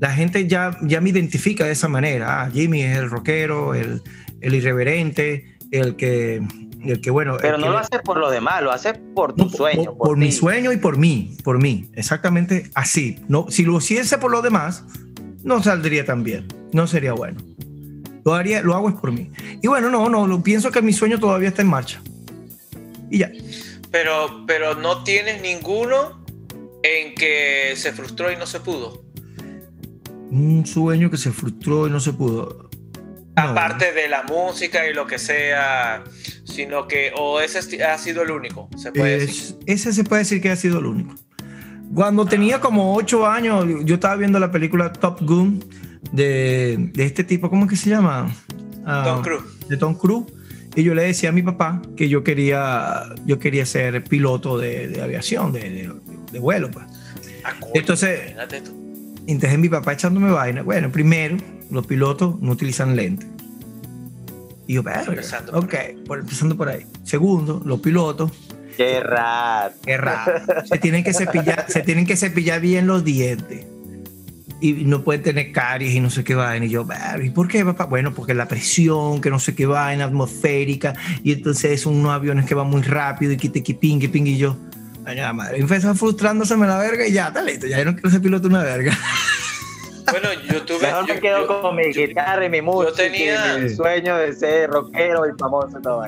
La 0.00 0.10
gente 0.10 0.46
ya, 0.48 0.76
ya 0.82 1.00
me 1.00 1.10
identifica 1.10 1.64
de 1.64 1.72
esa 1.72 1.86
manera. 1.88 2.42
Ah, 2.42 2.50
Jimmy 2.52 2.82
es 2.82 2.98
el 2.98 3.08
rockero, 3.08 3.74
el, 3.74 4.02
el 4.44 4.54
irreverente, 4.54 5.56
el 5.70 5.96
que, 5.96 6.42
el 6.84 7.00
que 7.00 7.10
bueno. 7.10 7.36
Pero 7.40 7.58
no 7.58 7.64
que- 7.64 7.70
lo 7.70 7.78
haces 7.78 8.00
por 8.04 8.18
lo 8.18 8.30
demás, 8.30 8.62
lo 8.62 8.70
haces 8.70 8.98
por 9.14 9.34
tu 9.34 9.44
no, 9.44 9.50
sueño. 9.50 9.96
Por, 9.96 10.08
por 10.08 10.16
mi 10.16 10.30
sueño 10.30 10.70
y 10.72 10.76
por 10.76 10.98
mí, 10.98 11.36
por 11.42 11.58
mí, 11.60 11.90
exactamente 11.94 12.70
así. 12.74 13.18
No, 13.28 13.46
si 13.48 13.64
lo 13.64 13.78
hiciese 13.78 14.18
por 14.18 14.30
los 14.30 14.42
demás, 14.42 14.84
no 15.42 15.62
saldría 15.62 16.04
tan 16.04 16.22
bien, 16.22 16.46
no 16.72 16.86
sería 16.86 17.12
bueno. 17.14 17.40
Lo 18.24 18.34
haría, 18.34 18.62
lo 18.62 18.74
hago 18.74 18.88
es 18.88 18.94
por 18.94 19.12
mí. 19.12 19.30
Y 19.62 19.68
bueno, 19.68 19.90
no, 19.90 20.08
no, 20.08 20.26
lo, 20.26 20.42
pienso 20.42 20.70
que 20.70 20.80
mi 20.80 20.92
sueño 20.92 21.18
todavía 21.18 21.48
está 21.48 21.62
en 21.62 21.68
marcha. 21.68 22.00
Y 23.10 23.18
ya. 23.18 23.30
Pero, 23.90 24.44
pero 24.46 24.74
no 24.74 25.04
tienes 25.04 25.42
ninguno 25.42 26.24
en 26.82 27.14
que 27.14 27.74
se 27.76 27.92
frustró 27.92 28.32
y 28.32 28.36
no 28.36 28.46
se 28.46 28.60
pudo. 28.60 29.04
Un 30.30 30.64
sueño 30.66 31.10
que 31.10 31.16
se 31.18 31.30
frustró 31.30 31.86
y 31.86 31.90
no 31.90 32.00
se 32.00 32.12
pudo. 32.12 32.70
Aparte 33.36 33.92
de 33.92 34.08
la 34.08 34.22
música 34.22 34.86
y 34.88 34.94
lo 34.94 35.06
que 35.06 35.18
sea, 35.18 36.04
sino 36.44 36.86
que, 36.86 37.12
o 37.16 37.40
ese 37.40 37.82
ha 37.84 37.98
sido 37.98 38.22
el 38.22 38.30
único, 38.30 38.68
se 38.76 38.92
puede 38.92 39.18
decir. 39.20 39.56
Es- 39.66 39.86
ese 39.86 39.92
se 39.92 40.04
puede 40.04 40.20
decir 40.22 40.40
que 40.40 40.50
ha 40.50 40.56
sido 40.56 40.78
el 40.78 40.86
único. 40.86 41.14
Cuando 41.94 42.24
tenía 42.26 42.60
como 42.60 42.94
ocho 42.94 43.26
años, 43.26 43.66
yo 43.84 43.96
estaba 43.96 44.16
viendo 44.16 44.38
la 44.38 44.50
película 44.50 44.92
Top 44.92 45.20
Gun 45.22 45.64
de, 46.12 46.90
de 46.92 47.04
este 47.04 47.24
tipo, 47.24 47.50
¿cómo 47.50 47.64
es 47.64 47.70
que 47.70 47.76
se 47.76 47.90
llama? 47.90 48.32
Ah, 48.86 49.02
Tom 49.04 49.22
Cruise. 49.22 49.68
De 49.68 49.76
Tom 49.76 49.94
Cruise. 49.94 50.26
Y 50.76 50.82
yo 50.82 50.94
le 50.94 51.02
decía 51.04 51.28
a 51.28 51.32
mi 51.32 51.42
papá 51.42 51.80
que 51.96 52.08
yo 52.08 52.24
quería, 52.24 53.02
yo 53.26 53.38
quería 53.38 53.64
ser 53.64 54.02
piloto 54.04 54.58
de, 54.58 54.88
de 54.88 55.02
aviación, 55.02 55.52
de, 55.52 55.60
de- 55.70 55.92
de 56.32 56.38
vuelo. 56.40 56.70
Pues. 56.70 56.84
Ah, 57.44 57.52
Entonces-. 57.74 58.34
Entonces 59.26 59.58
mi 59.58 59.68
papá 59.68 59.92
echándome 59.92 60.30
vaina. 60.32 60.62
Bueno, 60.62 60.90
primero, 60.90 61.36
los 61.74 61.86
pilotos 61.86 62.40
no 62.40 62.52
utilizan 62.52 62.96
lentes. 62.96 63.28
Y 64.66 64.74
yo, 64.74 64.82
Empezando 65.06 65.58
ok, 65.58 65.74
por- 66.06 66.20
empezando 66.20 66.56
por 66.56 66.68
ahí. 66.70 66.86
Segundo, 67.04 67.60
los 67.64 67.80
pilotos 67.80 68.30
Qué 68.76 68.98
raro. 69.00 69.72
Qué 69.84 69.96
raro. 69.96 70.32
Se 70.64 70.78
tienen 70.78 71.04
que 71.04 71.12
cepillar, 71.12 71.66
se 71.68 71.82
tienen 71.82 72.06
que 72.06 72.16
cepillar 72.16 72.60
bien 72.60 72.86
los 72.88 73.04
dientes. 73.04 73.66
Y 74.60 74.72
no 74.84 75.04
pueden 75.04 75.22
tener 75.22 75.52
caries 75.52 75.94
y 75.94 76.00
no 76.00 76.10
sé 76.10 76.24
qué 76.24 76.34
vaina. 76.34 76.66
Y 76.66 76.70
yo, 76.70 76.84
"Ver, 76.84 77.22
¿y 77.24 77.30
por 77.30 77.46
qué, 77.46 77.64
papá? 77.64 77.84
Bueno, 77.84 78.14
porque 78.14 78.34
la 78.34 78.48
presión, 78.48 79.20
que 79.20 79.30
no 79.30 79.38
sé 79.38 79.54
qué 79.54 79.66
vaina, 79.66 80.06
atmosférica. 80.06 80.94
Y 81.22 81.32
entonces 81.32 81.80
son 81.82 81.94
unos 81.96 82.12
aviones 82.12 82.46
que 82.46 82.54
van 82.56 82.68
muy 82.68 82.82
rápido 82.82 83.30
y 83.32 83.36
que 83.36 83.48
te 83.48 83.62
que 83.62 83.74
ping, 83.74 84.00
que 84.00 84.08
ping. 84.08 84.26
Y 84.26 84.38
yo, 84.38 84.56
ay, 85.04 85.18
madre. 85.34 85.60
Empezó 85.60 85.94
frustrándoseme 85.94 86.66
la 86.66 86.78
verga 86.78 87.06
y 87.06 87.12
ya, 87.12 87.28
está 87.28 87.42
listo. 87.42 87.66
Ya 87.68 87.78
yo 87.78 87.84
no 87.84 87.92
quiero 87.92 88.10
ser 88.10 88.22
piloto 88.22 88.48
una 88.48 88.62
verga. 88.62 88.96
Bueno, 90.10 90.28
yo 90.50 90.62
tuve. 90.64 90.80
Mejor 90.86 91.06
yo- 91.06 91.14
me 91.14 91.20
quedo 91.20 91.38
yo- 91.40 91.60
con 91.62 91.76
mi 91.76 91.84
guitarra 91.92 92.44
y 92.44 92.48
mi 92.50 92.60
música 92.62 92.94
tenía- 92.96 93.56
y 93.58 93.60
mi 93.62 93.68
sueño 93.70 94.16
de 94.18 94.32
ser 94.34 94.70
rockero 94.70 95.26
y 95.26 95.30
famoso 95.38 95.78
y 95.78 95.82
todo. 95.82 96.02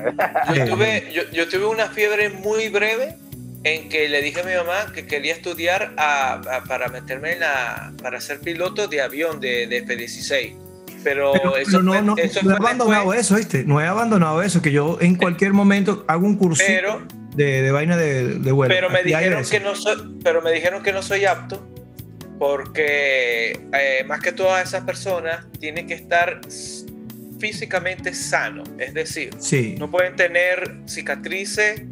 Yo 0.53 0.65
tuve, 0.65 1.09
yo, 1.13 1.23
yo 1.31 1.47
tuve 1.49 1.65
una 1.65 1.87
fiebre 1.87 2.29
muy 2.29 2.69
breve 2.69 3.17
en 3.63 3.89
que 3.89 4.07
le 4.07 4.21
dije 4.21 4.41
a 4.41 4.43
mi 4.43 4.53
mamá 4.53 4.91
que 4.93 5.05
quería 5.07 5.33
estudiar 5.33 5.93
a- 5.97 6.33
a- 6.35 6.63
para 6.63 6.87
meterme 6.89 7.33
en 7.33 7.39
la, 7.41 7.91
para 8.01 8.21
ser 8.21 8.39
piloto 8.39 8.87
de 8.87 9.01
avión 9.01 9.39
de, 9.39 9.67
de 9.67 9.77
F-16. 9.77 10.55
Pero, 11.03 11.31
Pero, 11.33 11.57
eso 11.57 11.71
pero 11.71 11.83
no, 11.83 11.93
fue, 11.93 12.01
no, 12.01 12.17
eso 12.17 12.39
no 12.43 12.51
he 12.51 12.55
abandonado 12.55 12.95
después, 13.11 13.19
eso, 13.19 13.35
¿viste? 13.35 13.63
No 13.65 13.79
he 13.81 13.85
abandonado 13.87 14.41
eso. 14.41 14.61
Que 14.61 14.71
yo 14.71 14.97
en 14.99 15.15
cualquier 15.15 15.53
momento 15.53 16.03
hago 16.07 16.25
un 16.25 16.37
curso 16.37 16.63
pero, 16.65 17.01
de, 17.35 17.61
de 17.61 17.71
vaina 17.71 17.95
de, 17.97 18.39
de 18.39 18.51
vuelo. 18.51 18.73
pero 18.73 18.89
me 18.89 19.03
dijeron 19.03 19.43
que 19.43 19.59
no 19.59 19.75
soy, 19.75 20.19
pero 20.23 20.41
me 20.41 20.51
dijeron 20.51 20.81
que 20.83 20.91
no 20.91 21.01
soy 21.03 21.25
apto 21.25 21.66
porque 22.39 23.59
eh, 23.73 24.03
más 24.07 24.19
que 24.21 24.31
todas 24.31 24.67
esas 24.67 24.83
personas 24.83 25.45
tienen 25.59 25.87
que 25.87 25.93
estar 25.95 26.39
físicamente 27.39 28.13
sano, 28.13 28.63
es 28.79 28.93
decir, 28.93 29.29
Sí. 29.39 29.75
no 29.77 29.89
pueden 29.91 30.15
tener 30.15 30.75
cicatrices, 30.87 31.83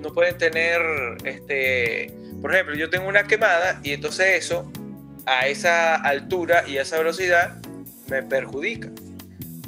no 0.00 0.12
pueden 0.12 0.36
tener, 0.38 0.80
este, 1.24 2.12
por 2.40 2.52
ejemplo, 2.54 2.74
yo 2.76 2.88
tengo 2.90 3.08
una 3.08 3.24
quemada 3.24 3.80
y 3.82 3.92
entonces 3.92 4.44
eso 4.44 4.70
a 5.26 5.46
esa 5.46 5.94
altura 5.96 6.64
y 6.68 6.78
a 6.78 6.82
esa 6.82 6.98
velocidad 6.98 7.56
me 8.08 8.22
perjudica. 8.22 8.88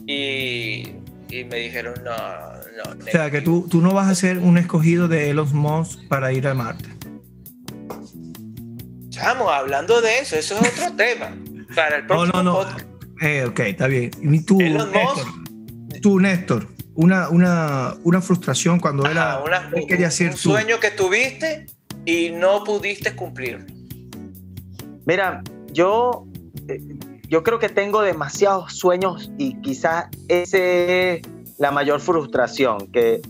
Y, 0.06 0.92
y 1.30 1.44
me 1.44 1.56
dijeron, 1.56 1.94
no, 2.04 2.10
no. 2.12 3.04
O 3.06 3.10
sea, 3.10 3.30
que 3.30 3.40
tú, 3.40 3.66
tú 3.70 3.80
no 3.80 3.92
vas 3.94 4.08
a 4.08 4.14
ser 4.14 4.38
un 4.38 4.58
escogido 4.58 5.08
de 5.08 5.30
Elon 5.30 5.54
Musk 5.56 6.00
para 6.08 6.32
ir 6.32 6.46
a 6.46 6.54
Marte. 6.54 6.88
Chamo, 9.14 9.48
hablando 9.50 10.00
de 10.00 10.18
eso, 10.18 10.36
eso 10.36 10.58
es 10.60 10.78
otro 10.78 10.92
tema. 10.96 11.34
Para 11.74 11.96
el 11.96 12.02
No, 12.02 12.08
próximo 12.08 12.42
no, 12.42 12.42
no. 12.42 12.54
podcast. 12.58 12.86
Eh, 13.22 13.44
ok, 13.44 13.60
está 13.60 13.86
bien. 13.86 14.10
Y 14.22 14.40
tú, 14.44 14.60
Elon 14.60 14.90
Néstor, 14.92 15.26
tú, 16.02 16.20
Néstor, 16.20 16.66
una, 16.94 17.28
una, 17.28 17.94
una 18.04 18.20
frustración 18.20 18.80
cuando 18.80 19.06
era, 19.08 19.38
una- 19.44 19.70
él 19.74 19.86
quería 19.86 20.10
ser 20.10 20.28
un 20.30 20.32
tú. 20.34 20.38
sueño 20.50 20.78
que 20.80 20.90
tuviste 20.90 21.66
y 22.04 22.30
no 22.30 22.64
pudiste 22.64 23.14
cumplir. 23.14 23.66
Mira, 25.06 25.42
yo, 25.72 26.26
eh, 26.68 26.80
yo 27.28 27.42
creo 27.42 27.58
que 27.58 27.68
tengo 27.68 28.02
demasiados 28.02 28.74
sueños 28.74 29.30
y 29.38 29.60
quizás 29.60 30.06
ese 30.28 31.14
es 31.14 31.22
la 31.58 31.70
mayor 31.70 32.00
frustración, 32.00 32.88
que, 32.92 33.20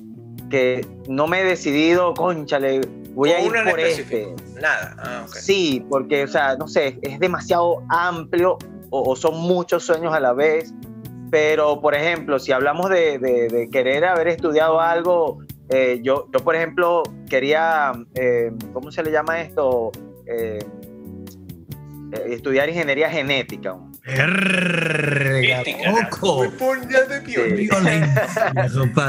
que 0.50 0.86
no 1.08 1.26
me 1.26 1.40
he 1.40 1.44
decidido, 1.44 2.14
conchale, 2.14 2.80
voy 3.14 3.30
a 3.30 3.40
ir 3.40 3.54
en 3.56 3.64
por 3.70 3.80
específico. 3.80 4.34
este. 4.36 4.60
Nada. 4.60 4.94
Ah, 4.98 5.24
ok. 5.26 5.34
Sí, 5.34 5.84
porque, 5.88 6.24
o 6.24 6.28
sea, 6.28 6.56
no 6.56 6.68
sé, 6.68 6.98
es 7.02 7.18
demasiado 7.18 7.82
amplio 7.88 8.58
o, 8.90 9.10
o 9.12 9.16
son 9.16 9.40
muchos 9.40 9.84
sueños 9.84 10.12
a 10.14 10.20
la 10.20 10.32
vez. 10.32 10.72
Pero, 11.30 11.80
por 11.80 11.94
ejemplo, 11.96 12.38
si 12.38 12.52
hablamos 12.52 12.90
de, 12.90 13.18
de- 13.18 13.48
de 13.48 13.68
querer 13.70 14.04
haber 14.04 14.28
estudiado 14.28 14.80
algo, 14.80 15.38
eh, 15.70 15.98
yo, 16.02 16.28
yo, 16.32 16.44
por 16.44 16.54
ejemplo, 16.54 17.02
quería, 17.28 17.90
eh, 18.14 18.52
¿cómo 18.72 18.92
se 18.92 19.02
le 19.02 19.10
llama 19.10 19.40
esto? 19.40 19.90
eh, 20.26 20.58
estudiar 22.26 22.68
ingeniería 22.68 23.10
genética. 23.10 23.76
Compadre. 26.12 26.50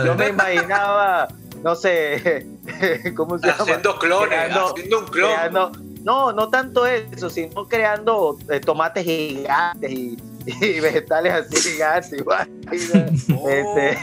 Yo 0.07 0.15
me 0.15 0.27
imaginaba, 0.29 1.27
no 1.65 1.75
sé, 1.75 2.45
¿cómo 3.17 3.39
se 3.39 3.47
llama? 3.47 3.63
Haciendo 3.63 3.97
clones, 3.97 4.29
Creando- 4.29 4.67
haciendo 4.69 4.99
un 4.99 5.05
clon. 5.07 5.31
creando- 5.33 5.71
no, 6.03 6.31
no 6.31 6.49
tanto 6.49 6.85
eso, 6.85 7.31
sino 7.31 7.67
creando 7.67 8.37
eh, 8.51 8.59
tomates 8.59 9.03
gigantes 9.03 9.91
y, 9.91 10.15
y 10.45 10.79
vegetales 10.79 11.33
así 11.33 11.71
gigantes. 11.71 12.13
igual. 12.13 12.47
Oh, 13.35 13.49
Este-. 13.49 13.97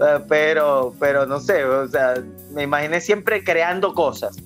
Eh, 0.00 0.20
pero, 0.28 0.94
pero 1.00 1.26
no 1.26 1.40
sé, 1.40 1.64
o 1.64 1.88
sea, 1.88 2.14
me 2.52 2.62
imaginé 2.62 3.00
siempre 3.00 3.42
creando 3.42 3.94
cosas. 3.94 4.36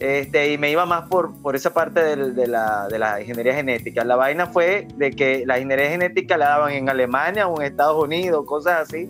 Este, 0.00 0.52
y 0.52 0.58
me 0.58 0.70
iba 0.70 0.86
más 0.86 1.06
por, 1.08 1.32
por 1.42 1.54
esa 1.54 1.72
parte 1.74 2.16
de, 2.16 2.46
la, 2.48 2.88
de 2.88 2.98
la 2.98 3.20
ingeniería 3.20 3.54
genética. 3.54 4.02
La 4.04 4.16
vaina 4.16 4.46
fue 4.46 4.88
de 4.96 5.10
que 5.10 5.44
la 5.46 5.58
ingeniería 5.58 5.90
genética 5.90 6.36
la 6.38 6.48
daban 6.48 6.72
en 6.72 6.88
Alemania 6.88 7.46
o 7.46 7.60
en 7.60 7.66
Estados 7.66 8.02
Unidos, 8.02 8.44
cosas 8.46 8.88
así. 8.88 9.08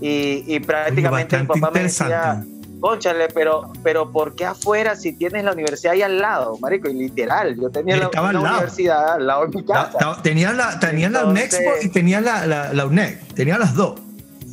Y, 0.00 0.44
y 0.46 0.60
prácticamente 0.60 1.38
mi 1.40 1.46
papá 1.46 1.70
me 1.72 1.82
decía. 1.82 2.42
Conchale, 2.80 3.28
pero, 3.34 3.70
pero 3.82 4.10
¿por 4.10 4.34
qué 4.34 4.46
afuera 4.46 4.96
si 4.96 5.12
tienes 5.12 5.44
la 5.44 5.52
universidad 5.52 5.92
ahí 5.92 6.00
al 6.00 6.18
lado, 6.18 6.56
marico? 6.60 6.88
Y 6.88 6.94
literal, 6.94 7.54
yo 7.60 7.68
tenía 7.68 7.98
la, 7.98 8.06
al 8.14 8.36
universidad 8.36 9.14
al 9.16 9.26
lado 9.26 9.46
de 9.46 9.58
mi 9.58 9.64
casa. 9.66 10.16
Tenías 10.22 10.54
la, 10.56 10.80
tenías 10.80 11.12
la 11.12 11.20
Entonces- 11.20 11.58
UNEXPO 11.60 11.86
y 11.86 11.88
tenías 11.90 12.22
la, 12.22 12.46
la, 12.46 12.72
la 12.72 12.86
UNED. 12.86 13.18
Tenías 13.34 13.58
las 13.58 13.74
dos. 13.74 14.00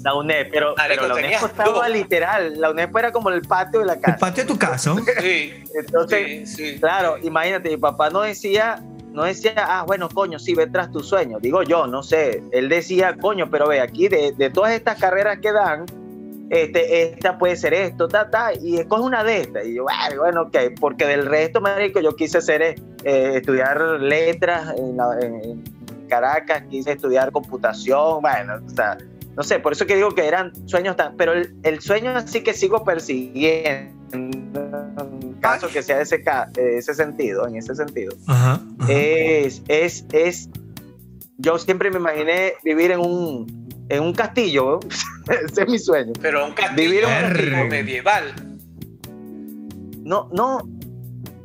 La 0.03 0.13
UNED, 0.13 0.47
pero, 0.51 0.75
Marico, 0.75 1.03
pero 1.03 1.15
la 1.15 1.25
UNESCO 1.25 1.45
estaba 1.47 1.73
todo. 1.73 1.87
literal. 1.87 2.59
La 2.59 2.69
UNED 2.71 2.89
era 2.97 3.11
como 3.13 3.29
el 3.29 3.41
patio 3.43 3.79
de 3.79 3.85
la 3.85 3.93
El 3.93 4.01
casa. 4.01 4.17
patio 4.17 4.43
de 4.43 4.47
tu 4.49 4.59
casa. 4.59 4.93
Sí, 5.21 5.53
Entonces, 5.79 6.49
sí, 6.53 6.73
sí. 6.73 6.79
claro, 6.81 7.17
imagínate, 7.23 7.69
mi 7.69 7.77
papá 7.77 8.09
no 8.09 8.21
decía, 8.21 8.81
no 9.17 9.23
decía, 9.23 9.53
ah, 9.57 9.83
bueno, 9.85 10.07
coño, 10.09 10.37
sí, 10.39 10.53
ve 10.53 10.67
tras 10.67 10.91
tu 10.91 10.99
sueño. 11.01 11.39
Digo 11.41 11.63
yo, 11.63 11.87
no 11.87 12.03
sé. 12.03 12.43
Él 12.51 12.69
decía, 12.69 13.17
coño, 13.19 13.49
pero 13.49 13.67
ve, 13.67 13.81
aquí 13.81 14.07
de, 14.07 14.31
de 14.31 14.49
todas 14.49 14.71
estas 14.73 14.99
carreras 14.99 15.39
que 15.39 15.51
dan, 15.51 15.85
este, 16.49 17.03
esta 17.03 17.37
puede 17.37 17.55
ser 17.57 17.73
esto, 17.73 18.07
ta, 18.07 18.29
ta, 18.29 18.51
y 18.53 18.77
escoge 18.77 19.01
una 19.01 19.23
de 19.23 19.41
estas. 19.41 19.65
Y 19.65 19.73
yo, 19.73 19.85
"Bueno, 20.17 20.43
ok, 20.43 20.57
porque 20.79 21.05
del 21.05 21.25
resto, 21.25 21.59
marico, 21.59 21.99
yo 21.99 22.15
quise 22.15 22.37
hacer, 22.37 22.61
eh, 22.61 22.75
estudiar 23.03 23.81
letras 23.99 24.73
en, 24.77 24.95
la- 24.95 25.17
en- 25.21 25.63
Caracas, 26.07 26.63
quise 26.69 26.93
estudiar 26.93 27.33
computación, 27.33 28.21
bueno, 28.21 28.53
o 28.65 28.69
sea, 28.69 28.97
no 29.35 29.43
sé, 29.43 29.59
por 29.59 29.73
eso 29.73 29.85
que 29.85 29.95
digo 29.97 30.15
que 30.15 30.25
eran 30.25 30.53
sueños 30.65 30.95
tan, 30.95 31.17
pero 31.17 31.33
el, 31.33 31.53
el 31.63 31.81
sueño 31.81 32.11
así 32.11 32.41
que 32.43 32.53
sigo 32.53 32.85
persiguiendo, 32.85 33.91
en 34.13 34.66
caso 35.39 35.67
que 35.69 35.81
sea 35.83 35.97
de 35.97 36.03
ese, 36.03 36.23
de 36.53 36.77
ese 36.77 36.93
sentido, 36.93 37.47
en 37.47 37.55
ese 37.57 37.75
sentido, 37.75 38.13
Ajá. 38.27 38.61
ajá. 38.79 38.91
es, 38.91 39.61
es, 39.67 40.05
es, 40.11 40.49
yo 41.37 41.57
siempre 41.57 41.89
me 41.91 41.97
imaginé 41.97 42.53
vivir 42.63 42.91
en 42.91 42.99
un, 42.99 43.67
en 43.89 44.03
un 44.03 44.13
castillo, 44.13 44.79
ese 45.49 45.63
es 45.63 45.69
mi 45.69 45.79
sueño. 45.79 46.13
Pero 46.21 46.45
un 46.45 46.53
castillo 46.53 46.81
Vivir 46.89 47.03
en 47.03 47.09
un 47.09 47.33
castillo. 47.33 47.65
medieval. 47.67 48.33
No, 50.03 50.29
no, 50.31 50.59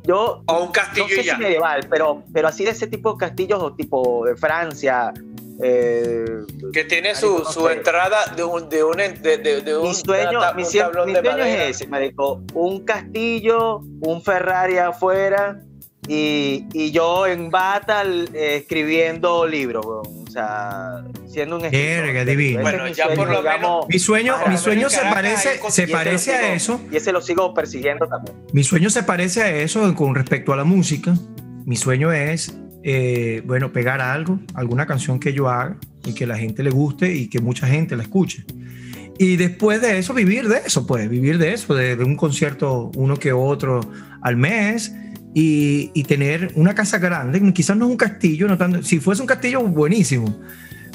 yo 0.05 0.41
O 0.45 0.59
un 0.61 0.65
no 0.67 0.71
castillo 0.71 1.07
sé 1.09 1.21
y 1.21 1.23
ya. 1.25 1.35
si 1.35 1.41
medieval, 1.41 1.85
pero, 1.89 2.23
pero 2.33 2.47
así 2.47 2.63
de 2.63 2.71
ese 2.71 2.87
tipo 2.87 3.13
de 3.13 3.17
castillos 3.17 3.61
o 3.61 3.73
tipo 3.73 4.25
de 4.25 4.35
Francia. 4.35 5.13
Eh, 5.61 6.25
Que 6.73 6.83
tiene 6.85 7.15
su, 7.15 7.43
su 7.45 7.67
entrada 7.69 8.33
de 8.35 8.43
un, 8.43 8.69
de 8.69 8.83
un, 8.83 8.97
de, 8.97 9.37
de, 9.37 9.61
de 9.61 9.77
un, 9.77 9.89
mi 9.89 9.93
sueño, 9.93 10.39
ta- 10.39 10.53
mi, 10.53 10.63
un 10.63 10.69
tablón 10.71 11.07
mi 11.07 11.13
sueño 11.15 11.43
es 11.43 11.69
ese, 11.75 11.87
marico. 11.87 12.41
Un 12.53 12.83
castillo, 12.85 13.79
un 14.01 14.21
Ferrari 14.23 14.77
afuera 14.77 15.59
y, 16.07 16.65
y 16.73 16.91
yo 16.91 17.27
en 17.27 17.49
bata 17.49 18.03
eh, 18.03 18.57
escribiendo 18.57 19.45
libros, 19.47 19.85
o 19.85 20.03
sea, 20.29 21.03
siendo 21.27 21.55
un 21.57 21.65
escritor. 21.65 22.25
Divino. 22.25 22.59
Es 22.59 22.63
Bueno, 22.63 22.83
mi 22.85 22.93
ya 22.93 23.05
por 23.07 23.15
sueño, 23.15 23.31
lo 23.31 23.41
menos- 23.41 23.43
digamos, 23.55 23.85
Mi 23.87 23.99
sueño, 23.99 24.35
mi 24.49 24.57
sueño 24.57 24.89
se 24.89 25.01
parece, 25.01 25.59
se 25.69 25.87
lo 25.87 25.93
parece 25.93 26.33
a 26.35 26.39
sigo- 26.41 26.53
eso. 26.55 26.81
Y 26.91 26.97
ese 26.97 27.11
lo 27.13 27.21
sigo 27.21 27.53
persiguiendo 27.53 28.07
también. 28.07 28.35
Mi 28.51 28.63
sueño 28.63 28.89
se 28.89 29.03
parece 29.03 29.43
a 29.43 29.49
eso 29.55 29.93
con 29.95 30.15
respecto 30.15 30.51
a 30.51 30.57
la 30.57 30.63
música. 30.65 31.13
Mi 31.65 31.77
sueño 31.77 32.11
es, 32.11 32.53
eh, 32.83 33.41
bueno, 33.45 33.71
pegar 33.71 34.01
algo, 34.01 34.39
alguna 34.53 34.85
canción 34.85 35.19
que 35.19 35.33
yo 35.33 35.49
haga 35.49 35.77
y 36.05 36.13
que 36.13 36.27
la 36.27 36.37
gente 36.37 36.63
le 36.63 36.69
guste 36.69 37.15
y 37.15 37.27
que 37.27 37.39
mucha 37.39 37.65
gente 37.67 37.95
la 37.95 38.03
escuche. 38.03 38.45
Y 39.17 39.37
después 39.37 39.81
de 39.81 39.99
eso, 39.99 40.13
vivir 40.13 40.47
de 40.49 40.57
eso, 40.65 40.85
pues, 40.85 41.09
vivir 41.09 41.37
de 41.37 41.53
eso, 41.53 41.75
de, 41.75 41.95
un 42.03 42.17
concierto 42.17 42.91
uno 42.95 43.15
que 43.15 43.31
otro 43.31 43.79
al 44.21 44.35
mes 44.35 44.93
y, 45.33 45.91
y 45.93 46.03
tener 46.03 46.51
una 46.55 46.75
casa 46.75 46.97
grande, 46.97 47.41
quizás 47.53 47.77
no 47.77 47.85
es 47.85 47.91
un 47.91 47.97
castillo, 47.97 48.47
no 48.47 48.57
tanto, 48.57 48.83
si 48.83 48.99
fuese 48.99 49.21
un 49.21 49.27
castillo, 49.27 49.61
buenísimo, 49.61 50.39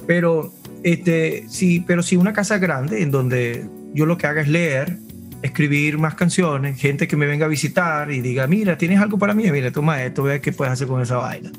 pero, 0.06 0.52
este, 0.82 1.44
sí, 1.48 1.84
pero 1.86 2.02
sí 2.02 2.16
una 2.16 2.32
casa 2.32 2.58
grande 2.58 3.02
en 3.02 3.10
donde 3.10 3.66
yo 3.94 4.04
lo 4.04 4.18
que 4.18 4.26
haga 4.26 4.42
es 4.42 4.48
leer, 4.48 4.98
escribir 5.42 5.98
más 5.98 6.14
canciones, 6.14 6.80
gente 6.80 7.06
que 7.06 7.16
me 7.16 7.26
venga 7.26 7.46
a 7.46 7.48
visitar 7.48 8.10
y 8.10 8.20
diga, 8.20 8.46
mira, 8.46 8.76
tienes 8.76 9.00
algo 9.00 9.18
para 9.18 9.34
mí, 9.34 9.50
mira, 9.50 9.70
toma 9.70 10.02
esto, 10.02 10.22
ve 10.24 10.40
qué 10.40 10.52
puedes 10.52 10.72
hacer 10.72 10.88
con 10.88 11.00
esa 11.00 11.16
vaina. 11.18 11.50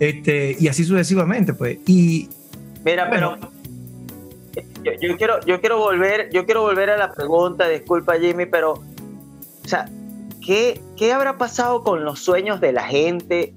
Este, 0.00 0.56
y 0.58 0.68
así 0.68 0.84
sucesivamente, 0.84 1.52
pues. 1.54 1.78
Y 1.86 2.28
Mira, 2.84 3.08
Bueno. 3.08 3.36
pero 3.40 3.52
yo, 4.84 4.92
yo 5.00 5.16
quiero, 5.16 5.40
yo 5.46 5.60
quiero 5.60 5.78
volver, 5.78 6.30
yo 6.32 6.44
quiero 6.44 6.62
volver 6.62 6.90
a 6.90 6.96
la 6.96 7.12
pregunta, 7.12 7.68
disculpa 7.68 8.14
Jimmy, 8.18 8.46
pero, 8.46 8.72
o 8.72 9.68
sea, 9.68 9.88
¿qué, 10.44 10.80
qué 10.96 11.12
habrá 11.12 11.36
pasado 11.38 11.82
con 11.82 12.04
los 12.04 12.20
sueños 12.20 12.60
de 12.60 12.72
la 12.72 12.84
gente? 12.84 13.54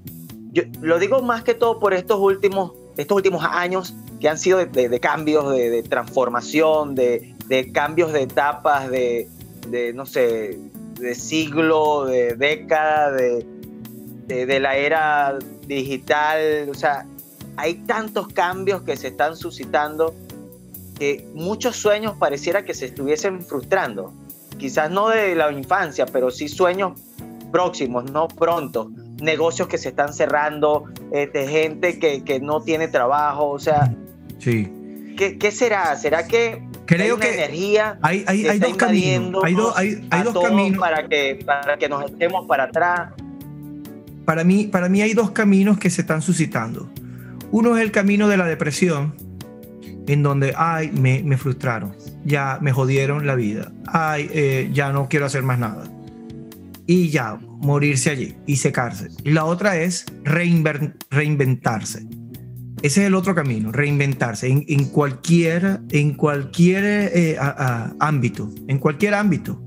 Yo 0.52 0.64
lo 0.82 0.98
digo 1.00 1.22
más 1.22 1.44
que 1.44 1.54
todo 1.54 1.80
por 1.80 1.94
estos 1.94 2.20
últimos, 2.20 2.72
estos 2.98 3.16
últimos 3.16 3.44
años 3.44 3.94
que 4.20 4.30
han 4.30 4.38
sido 4.38 4.58
de, 4.60 4.66
de- 4.66 4.90
de 4.90 5.00
cambios, 5.00 5.52
de, 5.52 5.70
de 5.70 5.84
transformación, 5.84 6.96
de, 6.96 7.36
de 7.48 7.72
cambios 7.72 8.14
de 8.14 8.24
etapas, 8.24 8.90
de, 8.90 9.28
de, 9.68 9.94
no 9.94 10.06
sé, 10.06 10.58
de 11.00 11.16
siglo, 11.16 12.06
de 12.06 12.36
década, 12.36 13.12
de, 13.12 13.46
de, 14.28 14.46
de 14.46 14.60
la 14.60 14.76
era 14.78 15.38
digital, 15.68 16.70
o 16.70 16.74
sea, 16.74 17.06
hay 17.58 17.76
tantos 17.86 18.28
cambios 18.30 18.84
que 18.84 18.96
se 18.96 19.08
están 19.10 19.36
suscitando 19.36 20.14
que 20.98 21.28
muchos 21.34 21.76
sueños 21.76 22.16
pareciera 22.20 22.64
que 22.64 22.74
se 22.74 22.86
estuviesen 22.86 23.42
frustrando. 23.42 24.14
Quizás 24.58 24.90
no 24.90 25.10
de 25.10 25.36
la 25.36 25.52
infancia, 25.52 26.06
pero 26.06 26.32
sí 26.32 26.48
sueños 26.48 27.00
próximos, 27.52 28.10
no 28.12 28.28
pronto. 28.28 28.90
Negocios 29.22 29.68
que 29.68 29.78
se 29.78 29.90
están 29.90 30.14
cerrando, 30.14 30.86
este, 31.12 31.48
gente 31.48 32.00
que, 32.00 32.24
que 32.24 32.40
no 32.40 32.62
tiene 32.62 32.88
trabajo. 32.88 33.50
O 33.50 33.60
sea, 33.60 33.94
sí, 34.40 34.72
¿qué, 35.18 35.38
qué 35.38 35.52
será? 35.52 35.96
¿Será 35.96 36.28
que 36.28 36.67
creo 36.88 37.16
hay 37.16 37.22
que 37.22 37.98
hay, 38.02 38.26
hay, 38.26 38.42
que 38.42 38.50
hay 38.50 38.60
dos 38.60 38.76
caminos. 38.76 39.44
Hay, 39.44 39.54
dos 39.54 39.78
hay, 39.78 40.08
hay 40.10 40.24
dos 40.24 40.44
caminos. 40.44 40.80
para 40.80 41.08
que, 41.08 41.40
para 41.46 41.78
que 41.78 41.88
nos 41.88 42.12
echemos 42.12 42.48
para 42.48 42.64
atrás? 42.64 43.12
Para 44.26 44.44
mí, 44.44 44.66
para 44.66 44.90
mí 44.90 45.02
hay 45.02 45.14
dos 45.14 45.32
caminos 45.32 45.78
que 45.78 45.92
se 45.92 46.02
están 46.02 46.22
suscitando. 46.22 46.90
Uno 47.52 47.78
es 47.78 47.84
el 47.84 47.92
camino 47.92 48.28
de 48.28 48.38
la 48.38 48.46
depresión, 48.46 49.16
en 50.08 50.24
donde, 50.24 50.54
ay, 50.58 50.92
me, 50.92 51.22
me 51.24 51.38
frustraron, 51.38 51.96
ya 52.26 52.58
me 52.62 52.72
jodieron 52.72 53.28
la 53.28 53.36
vida, 53.36 53.72
ay, 53.86 54.30
eh, 54.34 54.70
ya 54.74 54.92
no 54.92 55.08
quiero 55.08 55.26
hacer 55.26 55.44
más 55.44 55.60
nada. 55.60 55.86
Y 56.86 57.10
ya, 57.10 57.38
morirse 57.42 58.10
allí 58.10 58.36
y 58.46 58.58
secarse. 58.58 59.10
Y 59.24 59.32
la 59.32 59.46
otra 59.46 59.78
es 59.78 60.06
reinventarse. 60.24 62.06
Ese 62.88 63.02
es 63.02 63.08
el 63.08 63.16
otro 63.16 63.36
camino, 63.36 63.74
reinventarse 63.74 64.48
en, 64.48 64.64
en 64.70 64.86
cualquier, 64.86 65.82
en 65.92 66.14
cualquier 66.14 66.86
eh, 66.86 67.36
a- 67.38 67.50
a- 68.00 68.08
ámbito, 68.08 68.50
en 68.70 68.80
cualquier 68.80 69.14
ámbito, 69.14 69.62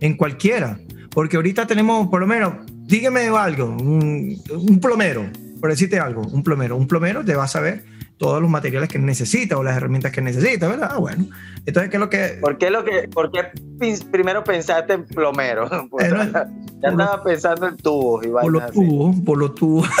en 0.00 0.14
cualquiera. 0.14 0.78
Porque 1.10 1.36
ahorita 1.36 1.66
tenemos, 1.66 2.08
por 2.08 2.20
lo 2.20 2.26
menos, 2.26 2.52
dígame 2.84 3.28
algo, 3.28 3.64
un, 3.66 4.38
un 4.50 4.78
plomero, 4.78 5.24
por 5.58 5.70
decirte 5.70 5.98
algo, 5.98 6.20
un 6.20 6.42
plomero. 6.42 6.76
Un 6.76 6.86
plomero 6.86 7.24
te 7.24 7.34
va 7.34 7.44
a 7.44 7.48
saber 7.48 7.82
todos 8.18 8.42
los 8.42 8.50
materiales 8.50 8.90
que 8.90 8.98
necesita 8.98 9.56
o 9.56 9.62
las 9.62 9.74
herramientas 9.78 10.12
que 10.12 10.20
necesita, 10.20 10.68
¿verdad? 10.68 10.90
Ah, 10.92 10.98
bueno. 10.98 11.24
Entonces, 11.64 11.88
¿qué 11.90 11.96
es 11.96 12.00
lo 12.00 12.10
que...? 12.10 12.38
¿Por 12.42 12.58
qué, 12.58 12.68
lo 12.68 12.84
que, 12.84 13.08
por 13.08 13.32
qué 13.32 13.44
primero 14.10 14.44
pensaste 14.44 14.92
en 14.92 15.06
plomero? 15.06 15.66
Pues, 15.90 16.06
Eh, 16.06 16.10
no, 16.10 16.24
ya 16.82 16.88
estaba 16.90 17.22
pensando 17.24 17.68
en 17.68 17.76
tubos 17.78 18.26
y 18.26 18.28
Por 18.28 18.52
los 18.52 18.70
tubos, 18.70 19.16
por 19.24 19.38
los 19.38 19.54
tubos. 19.54 19.88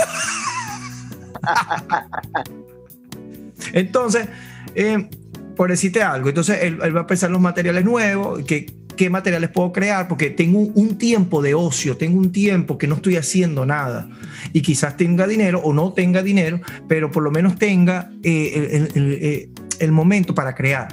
Entonces, 3.72 4.28
eh, 4.74 5.08
por 5.56 5.70
decirte 5.70 6.02
algo, 6.02 6.28
entonces 6.28 6.58
él, 6.62 6.80
va 6.96 7.00
a 7.00 7.06
pensar 7.06 7.28
en 7.28 7.32
los 7.34 7.42
materiales 7.42 7.84
nuevos, 7.84 8.44
qué 8.44 9.10
materiales 9.10 9.50
puedo 9.50 9.72
crear, 9.72 10.08
porque 10.08 10.30
tengo 10.30 10.58
un, 10.58 10.98
tiempo 10.98 11.42
de 11.42 11.54
ocio, 11.54 11.96
tengo 11.96 12.18
un 12.18 12.32
tiempo 12.32 12.78
que 12.78 12.86
no 12.86 12.96
estoy 12.96 13.16
haciendo 13.16 13.64
nada. 13.64 14.08
Y 14.52 14.62
quizás 14.62 14.96
tenga 14.96 15.26
dinero 15.26 15.60
o 15.60 15.72
no 15.72 15.92
tenga 15.92 16.22
dinero, 16.22 16.60
pero 16.88 17.10
por 17.10 17.22
lo 17.22 17.30
menos 17.30 17.56
tenga 17.56 18.10
eh, 18.22 18.88
eh, 18.94 19.50
el 19.78 19.92
momento 19.92 20.34
para 20.34 20.54
crear. 20.54 20.88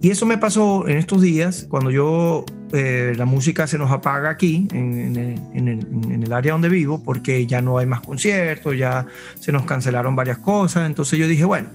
Y 0.00 0.10
eso 0.10 0.26
me 0.26 0.38
pasó 0.38 0.86
en 0.86 0.98
estos 0.98 1.22
días, 1.22 1.66
cuando 1.68 1.90
yo 1.90 2.44
eh, 2.72 3.14
la 3.16 3.24
música 3.24 3.66
se 3.66 3.78
nos 3.78 3.90
apaga 3.90 4.30
aquí, 4.30 4.68
en, 4.72 5.16
en, 5.16 5.68
el, 5.68 5.86
en, 6.12 6.22
el, 6.22 6.32
área 6.32 6.52
donde 6.52 6.68
vivo, 6.68 7.02
porque 7.02 7.46
ya 7.46 7.62
no 7.62 7.78
hay 7.78 7.86
más 7.86 8.00
conciertos, 8.00 8.76
ya 8.76 9.06
se 9.40 9.52
nos 9.52 9.64
cancelaron 9.64 10.14
varias 10.14 10.38
cosas. 10.38 10.86
Entonces 10.86 11.18
yo 11.18 11.26
dije, 11.26 11.44
bueno, 11.44 11.68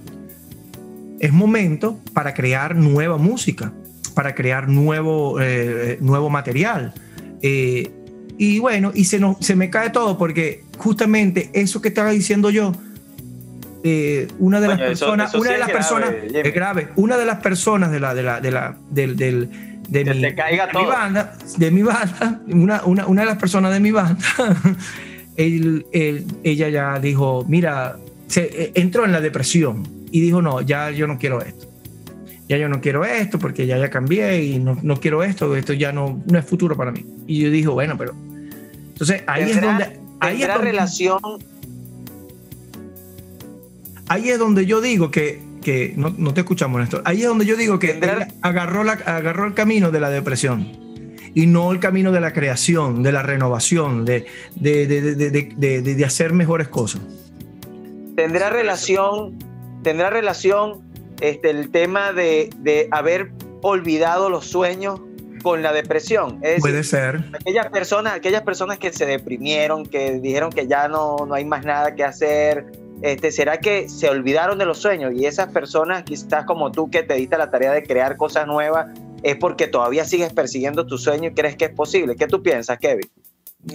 es 1.20 1.32
momento 1.32 1.98
para 2.12 2.34
crear 2.34 2.76
nueva 2.76 3.16
música, 3.16 3.72
para 4.14 4.34
crear 4.34 4.68
nuevo, 4.68 5.40
eh, 5.40 5.98
nuevo 6.00 6.30
material. 6.30 6.94
Eh, 7.42 7.90
y 8.38 8.58
bueno, 8.58 8.92
y 8.94 9.04
se, 9.04 9.18
nos, 9.20 9.38
se 9.40 9.56
me 9.56 9.70
cae 9.70 9.90
todo 9.90 10.18
porque 10.18 10.64
justamente 10.78 11.50
eso 11.52 11.80
que 11.80 11.88
estaba 11.88 12.10
diciendo 12.10 12.50
yo, 12.50 12.72
eh, 13.82 14.28
una 14.38 14.60
de 14.60 14.68
las 14.68 14.78
personas, 14.78 15.34
una 15.34 15.50
de 15.50 15.58
las 15.58 15.70
personas, 15.70 16.10
es 16.32 16.54
grave, 16.54 16.88
una 16.96 17.16
de 17.16 17.26
las 17.26 17.40
personas 17.40 17.92
de 17.92 18.00
la, 18.00 18.14
de 18.14 18.22
la, 18.22 18.40
de 18.40 18.50
la, 18.50 18.76
del, 18.90 19.16
del 19.16 19.73
de, 19.88 20.04
mi, 20.04 20.20
de, 20.20 20.34
mi, 20.74 20.86
banda, 20.86 21.36
de 21.56 21.70
mi 21.70 21.82
banda, 21.82 22.40
una, 22.48 22.84
una, 22.84 23.06
una 23.06 23.22
de 23.22 23.26
las 23.26 23.38
personas 23.38 23.72
de 23.72 23.80
mi 23.80 23.90
banda, 23.90 24.18
él, 25.36 25.86
él, 25.92 26.24
ella 26.42 26.68
ya 26.68 26.98
dijo, 26.98 27.44
mira, 27.48 27.96
se 28.26 28.42
eh, 28.44 28.72
entró 28.74 29.04
en 29.04 29.12
la 29.12 29.20
depresión 29.20 29.86
y 30.10 30.20
dijo, 30.20 30.42
no, 30.42 30.60
ya 30.60 30.90
yo 30.90 31.06
no 31.06 31.18
quiero 31.18 31.40
esto. 31.40 31.68
Ya 32.48 32.58
yo 32.58 32.68
no 32.68 32.80
quiero 32.80 33.04
esto 33.04 33.38
porque 33.38 33.66
ya 33.66 33.78
ya 33.78 33.88
cambié 33.88 34.44
y 34.44 34.58
no, 34.58 34.78
no 34.82 35.00
quiero 35.00 35.24
esto, 35.24 35.56
esto 35.56 35.72
ya 35.72 35.92
no, 35.92 36.22
no 36.26 36.38
es 36.38 36.44
futuro 36.44 36.76
para 36.76 36.90
mí. 36.92 37.06
Y 37.26 37.40
yo 37.40 37.50
dije, 37.50 37.68
bueno, 37.68 37.96
pero... 37.96 38.14
Entonces 38.92 39.22
ahí 39.26 39.50
es 39.50 39.60
donde... 39.60 40.00
Ahí 40.20 40.42
es 40.42 40.48
donde, 40.48 40.64
relación 40.64 41.20
ahí 44.08 44.30
es 44.30 44.38
donde 44.38 44.66
yo 44.66 44.80
digo 44.80 45.10
que, 45.10 45.40
que 45.64 45.94
no, 45.96 46.14
no, 46.16 46.32
te 46.32 46.42
escuchamos, 46.42 46.80
Néstor, 46.80 47.02
ahí 47.04 47.22
es 47.22 47.26
donde 47.26 47.44
yo 47.46 47.56
digo 47.56 47.80
que 47.80 47.98
agarró, 48.42 48.84
la, 48.84 48.92
agarró 48.92 49.46
el 49.46 49.54
camino 49.54 49.90
de 49.90 49.98
la 49.98 50.10
depresión 50.10 50.84
y 51.34 51.46
no 51.48 51.72
el 51.72 51.80
camino 51.80 52.12
de 52.12 52.20
la 52.20 52.32
creación, 52.32 53.02
de 53.02 53.10
la 53.10 53.24
renovación, 53.24 54.04
de, 54.04 54.26
de, 54.54 54.86
de, 54.86 55.82
de 55.82 56.04
hacer 56.04 56.32
mejores 56.32 56.68
cosas. 56.68 57.00
¿Tendrá 58.16 58.50
relación, 58.50 59.36
tendrá 59.82 60.10
relación 60.10 60.82
este, 61.20 61.50
el 61.50 61.70
tema 61.70 62.12
de, 62.12 62.88
haber 62.92 63.32
olvidado 63.62 64.30
los 64.30 64.46
sueños 64.46 65.00
con 65.42 65.62
la 65.62 65.72
depresión? 65.72 66.40
Puede 66.60 66.84
ser. 66.84 67.24
Aquellas 67.34 67.68
personas, 67.70 68.14
aquellas 68.14 68.42
personas 68.42 68.78
que 68.78 68.92
se 68.92 69.04
deprimieron, 69.04 69.84
que 69.84 70.20
dijeron 70.20 70.50
que 70.50 70.68
ya 70.68 70.86
no, 70.86 71.16
no 71.26 71.34
hay 71.34 71.44
más 71.44 71.64
nada 71.64 71.94
que 71.96 72.04
hacer, 72.04 72.66
este, 73.04 73.30
¿será 73.32 73.58
que 73.58 73.90
se 73.90 74.08
olvidaron 74.08 74.56
de 74.56 74.64
los 74.64 74.78
sueños? 74.78 75.12
Y 75.14 75.26
esas 75.26 75.52
personas, 75.52 76.04
quizás 76.04 76.46
como 76.46 76.72
tú, 76.72 76.90
que 76.90 77.02
te 77.02 77.12
diste 77.12 77.36
la 77.36 77.50
tarea 77.50 77.70
de 77.70 77.82
crear 77.82 78.16
cosas 78.16 78.46
nuevas, 78.46 78.98
es 79.22 79.36
porque 79.36 79.66
todavía 79.66 80.06
sigues 80.06 80.32
persiguiendo 80.32 80.86
tu 80.86 80.96
sueño 80.96 81.28
y 81.28 81.34
crees 81.34 81.54
que 81.54 81.66
es 81.66 81.70
posible. 81.70 82.16
¿Qué 82.16 82.26
tú 82.26 82.42
piensas, 82.42 82.78
Kevin? 82.78 83.06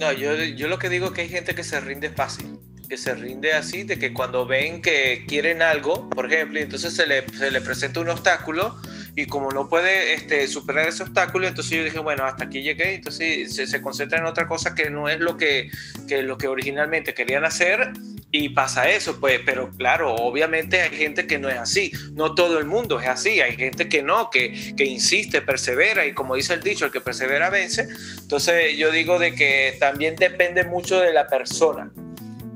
No, 0.00 0.10
yo, 0.10 0.34
yo 0.34 0.66
lo 0.66 0.80
que 0.80 0.88
digo 0.88 1.06
es 1.06 1.12
que 1.12 1.20
hay 1.20 1.28
gente 1.28 1.54
que 1.54 1.62
se 1.62 1.78
rinde 1.78 2.10
fácil, 2.10 2.58
que 2.88 2.96
se 2.96 3.14
rinde 3.14 3.52
así, 3.52 3.84
de 3.84 4.00
que 4.00 4.12
cuando 4.12 4.46
ven 4.46 4.82
que 4.82 5.24
quieren 5.28 5.62
algo, 5.62 6.10
por 6.10 6.26
ejemplo, 6.26 6.58
y 6.58 6.62
entonces 6.62 6.92
se 6.92 7.06
le, 7.06 7.24
se 7.28 7.52
le 7.52 7.60
presenta 7.60 8.00
un 8.00 8.08
obstáculo, 8.08 8.80
y 9.16 9.26
como 9.26 9.50
no 9.50 9.68
puede 9.68 10.14
este, 10.14 10.46
superar 10.48 10.88
ese 10.88 11.02
obstáculo, 11.02 11.46
entonces 11.46 11.76
yo 11.76 11.84
dije, 11.84 11.98
bueno, 11.98 12.24
hasta 12.24 12.44
aquí 12.44 12.62
llegué, 12.62 12.94
entonces 12.94 13.54
se, 13.54 13.66
se 13.66 13.82
concentra 13.82 14.18
en 14.18 14.26
otra 14.26 14.46
cosa 14.46 14.74
que 14.74 14.90
no 14.90 15.08
es 15.08 15.20
lo 15.20 15.36
que, 15.36 15.70
lo 16.08 16.38
que 16.38 16.48
originalmente 16.48 17.14
querían 17.14 17.44
hacer 17.44 17.92
y 18.32 18.50
pasa 18.50 18.88
eso, 18.88 19.18
pues, 19.18 19.40
pero 19.44 19.70
claro, 19.76 20.14
obviamente 20.14 20.80
hay 20.80 20.90
gente 20.90 21.26
que 21.26 21.38
no 21.38 21.48
es 21.48 21.58
así, 21.58 21.90
no 22.12 22.34
todo 22.34 22.58
el 22.58 22.66
mundo 22.66 23.00
es 23.00 23.08
así, 23.08 23.40
hay 23.40 23.56
gente 23.56 23.88
que 23.88 24.02
no, 24.02 24.30
que, 24.30 24.74
que 24.76 24.84
insiste, 24.84 25.42
persevera 25.42 26.06
y 26.06 26.12
como 26.12 26.36
dice 26.36 26.54
el 26.54 26.62
dicho, 26.62 26.84
el 26.84 26.92
que 26.92 27.00
persevera 27.00 27.50
vence, 27.50 27.88
entonces 28.20 28.76
yo 28.76 28.92
digo 28.92 29.18
de 29.18 29.34
que 29.34 29.76
también 29.80 30.14
depende 30.14 30.64
mucho 30.64 31.00
de 31.00 31.12
la 31.12 31.26
persona, 31.26 31.90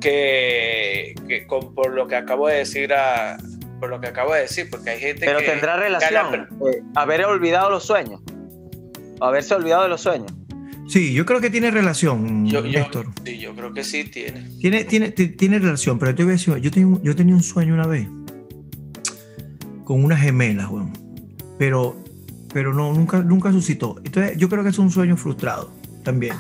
que, 0.00 1.14
que 1.26 1.46
por 1.48 1.92
lo 1.92 2.06
que 2.06 2.16
acabo 2.16 2.46
de 2.46 2.58
decir 2.58 2.92
a, 2.92 3.36
por 3.84 3.90
lo 3.90 4.00
que 4.00 4.06
acabo 4.06 4.32
de 4.32 4.40
decir, 4.40 4.70
porque 4.70 4.88
hay 4.88 4.98
gente 4.98 5.26
pero 5.26 5.40
que... 5.40 5.44
Pero 5.44 5.52
tendrá 5.60 5.76
relación, 5.76 6.48
eh, 6.72 6.82
haber 6.94 7.22
olvidado 7.26 7.68
los 7.68 7.84
sueños, 7.84 8.22
haberse 9.20 9.54
olvidado 9.54 9.82
de 9.82 9.90
los 9.90 10.00
sueños. 10.00 10.32
Sí, 10.88 11.12
yo 11.12 11.26
creo 11.26 11.38
que 11.42 11.50
tiene 11.50 11.70
relación, 11.70 12.46
yo, 12.46 12.64
Héctor. 12.64 13.08
Sí, 13.26 13.38
yo 13.38 13.54
creo 13.54 13.74
que 13.74 13.84
sí 13.84 14.04
tiene. 14.04 14.48
Tiene, 14.58 14.84
tiene, 14.84 15.10
tiene 15.10 15.58
relación, 15.58 15.98
pero 15.98 16.14
te 16.14 16.22
voy 16.22 16.30
a 16.30 16.36
decir, 16.36 16.56
yo, 16.56 16.70
tengo, 16.70 16.98
yo 17.02 17.14
tenía 17.14 17.34
un 17.34 17.42
sueño 17.42 17.74
una 17.74 17.86
vez 17.86 18.08
con 19.84 20.02
unas 20.02 20.22
gemelas, 20.22 20.70
weón. 20.70 20.90
Pero, 21.58 22.02
pero 22.54 22.72
no, 22.72 22.90
nunca, 22.94 23.18
nunca 23.18 23.52
suscitó. 23.52 23.96
Entonces, 24.02 24.38
yo 24.38 24.48
creo 24.48 24.62
que 24.62 24.70
es 24.70 24.78
un 24.78 24.90
sueño 24.90 25.18
frustrado 25.18 25.70
también. 26.04 26.36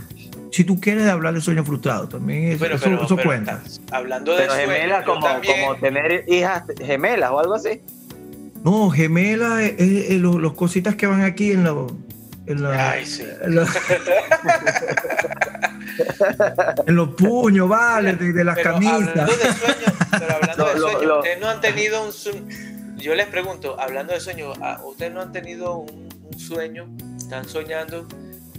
Si 0.54 0.62
tú 0.62 0.78
quieres 0.80 1.08
hablar 1.08 1.34
de 1.34 1.40
sueño 1.40 1.64
frustrado, 1.64 2.08
también 2.08 2.52
eso, 2.52 2.64
eso, 2.64 3.16
cuenta. 3.16 3.60
Hablando 3.90 4.36
de 4.36 4.48
gemelas, 4.48 5.04
como, 5.04 5.20
como 5.20 5.74
tener 5.80 6.24
hijas 6.28 6.62
gemelas 6.78 7.32
o 7.32 7.40
algo 7.40 7.54
así. 7.54 7.82
No, 8.62 8.88
gemelas 8.90 9.62
es, 9.62 10.12
los, 10.20 10.52
cositas 10.52 10.94
que 10.94 11.08
van 11.08 11.22
aquí 11.22 11.50
en 11.50 11.64
la, 11.64 11.74
en, 12.46 12.62
los 16.86 17.08
puños, 17.14 17.68
vale, 17.68 18.12
de, 18.12 18.44
las 18.44 18.56
camisas. 18.56 19.08
Hablando 19.08 19.36
de 19.36 19.52
sueños, 19.54 19.92
pero 20.12 20.36
hablando 20.36 20.66
de 20.66 20.72
sueños, 20.78 21.18
ustedes 21.18 21.40
no 21.40 21.50
han 21.50 21.60
tenido 21.60 22.04
un 22.04 22.12
sueño. 22.12 22.46
Yo 22.98 23.16
les 23.16 23.26
pregunto, 23.26 23.74
hablando 23.80 24.12
de 24.12 24.20
sueños, 24.20 24.56
¿ustedes 24.84 25.12
no 25.12 25.20
han 25.20 25.32
tenido 25.32 25.78
un, 25.78 26.08
un 26.22 26.38
sueño? 26.38 26.86
¿Están 27.18 27.48
soñando? 27.48 28.06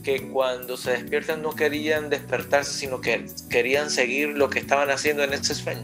Que 0.05 0.27
cuando 0.27 0.77
se 0.77 0.91
despiertan 0.91 1.41
no 1.41 1.55
querían 1.55 2.11
despertarse, 2.11 2.71
sino 2.71 3.01
que 3.01 3.25
querían 3.49 3.89
seguir 3.89 4.29
lo 4.29 4.51
que 4.51 4.59
estaban 4.59 4.91
haciendo 4.91 5.23
en 5.23 5.33
ese 5.33 5.55
sueño. 5.55 5.81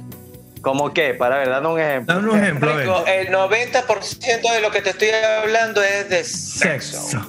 ¿Cómo 0.61 0.93
qué? 0.93 1.15
Para 1.15 1.39
ver, 1.39 1.49
dame 1.49 1.69
un 1.69 1.79
ejemplo. 1.79 2.13
Dame 2.13 2.29
un 2.29 2.39
ejemplo. 2.39 3.07
El 3.07 3.29
90% 3.29 4.53
de 4.53 4.61
lo 4.61 4.69
que 4.69 4.83
te 4.83 4.91
estoy 4.91 5.09
hablando 5.09 5.81
es 5.81 6.07
de 6.07 6.23
sexo. 6.23 7.01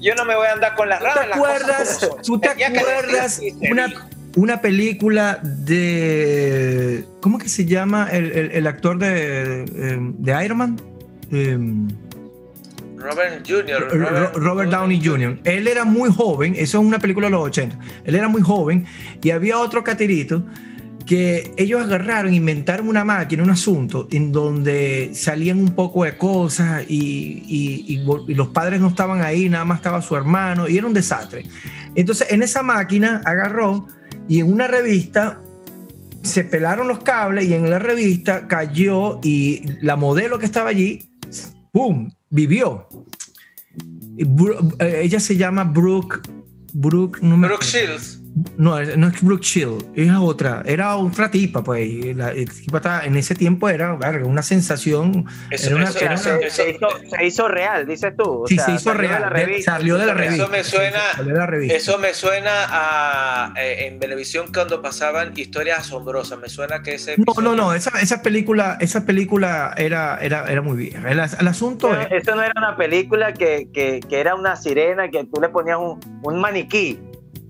Yo 0.00 0.16
no 0.16 0.24
me 0.24 0.34
voy 0.34 0.48
a 0.48 0.54
andar 0.54 0.74
con 0.74 0.88
las 0.88 1.00
ramas. 1.00 1.28
¿Te 1.28 1.34
acuerdas? 1.34 2.10
¿Tú 2.24 2.40
te 2.40 2.48
acuerdas 2.48 3.40
una, 3.70 3.86
una 4.34 4.60
película 4.60 5.38
de. 5.42 7.04
¿Cómo 7.20 7.38
que 7.38 7.48
se 7.48 7.66
llama 7.66 8.08
el, 8.10 8.32
el, 8.32 8.66
actor 8.66 8.98
de, 8.98 9.64
de, 9.64 10.44
Iron 10.44 10.58
Man? 10.58 10.80
Em, 11.30 11.86
Robert 13.04 13.46
Jr. 13.46 14.32
Robert, 14.34 14.70
Downey 14.70 14.98
Jr. 15.04 15.38
Él 15.44 15.68
era 15.68 15.84
muy 15.84 16.10
joven, 16.10 16.54
eso 16.56 16.80
es 16.80 16.84
una 16.86 16.98
película 16.98 17.26
de 17.26 17.32
los 17.32 17.46
80. 17.46 17.78
Él 18.04 18.14
era 18.14 18.28
muy 18.28 18.40
joven 18.40 18.86
y 19.22 19.30
había 19.30 19.58
otro 19.58 19.84
catirito 19.84 20.42
que 21.04 21.52
ellos 21.58 21.82
agarraron, 21.82 22.32
inventaron 22.32 22.88
una 22.88 23.04
máquina, 23.04 23.42
un 23.42 23.50
asunto, 23.50 24.08
en 24.10 24.32
donde 24.32 25.10
salían 25.12 25.58
un 25.58 25.74
poco 25.74 26.04
de 26.04 26.16
cosas 26.16 26.84
y, 26.88 27.44
y, 27.46 28.34
los 28.34 28.48
padres 28.48 28.80
no 28.80 28.88
estaban 28.88 29.20
ahí, 29.20 29.50
nada 29.50 29.66
más 29.66 29.78
estaba 29.80 30.00
su 30.00 30.16
hermano 30.16 30.66
y 30.66 30.78
era 30.78 30.86
un 30.86 30.94
desastre. 30.94 31.44
Entonces 31.94 32.28
en 32.30 32.42
esa 32.42 32.62
máquina 32.62 33.20
agarró 33.26 33.86
y 34.28 34.40
en 34.40 34.50
una 34.50 34.66
revista 34.66 35.42
se 36.22 36.42
pelaron 36.42 36.88
los 36.88 37.00
cables 37.00 37.44
y 37.44 37.52
en 37.52 37.68
la 37.68 37.78
revista 37.78 38.48
cayó 38.48 39.20
y 39.22 39.62
la 39.82 39.96
modelo 39.96 40.38
que 40.38 40.46
estaba 40.46 40.70
allí, 40.70 41.02
¡pum!, 41.70 42.10
vivió. 42.34 42.88
Eh, 44.18 45.00
ella 45.04 45.20
se 45.20 45.36
llama 45.36 45.64
Brooke. 45.64 46.20
Brooke, 46.72 47.20
no 47.22 47.36
me 47.36 47.46
Brooke 47.46 47.64
Shields. 47.64 48.20
No, 48.56 48.80
no 48.80 49.08
es 49.08 49.22
Brooke 49.22 49.44
Shield, 49.44 49.92
es 49.94 50.10
otra. 50.10 50.62
Era 50.66 50.96
otra 50.96 51.30
tipa, 51.30 51.62
pues. 51.62 52.16
La, 52.16 52.32
tipa 52.32 53.04
en 53.04 53.16
ese 53.16 53.36
tiempo 53.36 53.68
era 53.68 53.94
una 54.24 54.42
sensación. 54.42 55.24
se, 55.52 55.70
hizo, 57.24 57.48
real, 57.48 57.86
dices 57.86 58.12
tú. 58.16 58.44
sí, 58.48 58.58
se 58.58 58.72
hizo 58.72 58.92
real. 58.92 59.32
salió 59.62 59.96
de 59.98 60.06
la 60.06 60.14
revista. 60.14 60.42
Eso 60.42 60.48
me 60.50 60.64
suena, 60.64 61.00
Eso 61.70 61.98
me 61.98 62.12
suena 62.12 62.50
a 62.70 63.54
eh, 63.56 63.86
en 63.86 64.00
televisión 64.00 64.46
cuando 64.52 64.82
pasaban 64.82 65.32
historias 65.36 65.78
asombrosas. 65.80 66.38
Me 66.40 66.48
suena 66.48 66.82
que 66.82 66.94
ese. 66.94 67.14
No, 67.18 67.40
no, 67.40 67.54
no. 67.54 67.72
Esa, 67.72 68.00
esa, 68.00 68.20
película, 68.20 68.78
esa 68.80 69.06
película 69.06 69.74
era, 69.76 70.18
era, 70.20 70.50
era 70.50 70.60
muy 70.60 70.76
vieja. 70.76 71.08
El, 71.08 71.20
asunto 71.20 71.94
es. 71.94 72.08
Eso 72.10 72.34
no 72.34 72.42
era 72.42 72.52
una 72.56 72.76
película 72.76 73.32
que, 73.32 73.68
que, 73.72 74.00
que, 74.00 74.20
era 74.20 74.34
una 74.34 74.56
sirena 74.56 75.08
que 75.08 75.22
tú 75.24 75.40
le 75.40 75.50
ponías 75.50 75.78
un, 75.78 76.00
un 76.22 76.40
maniquí 76.40 76.98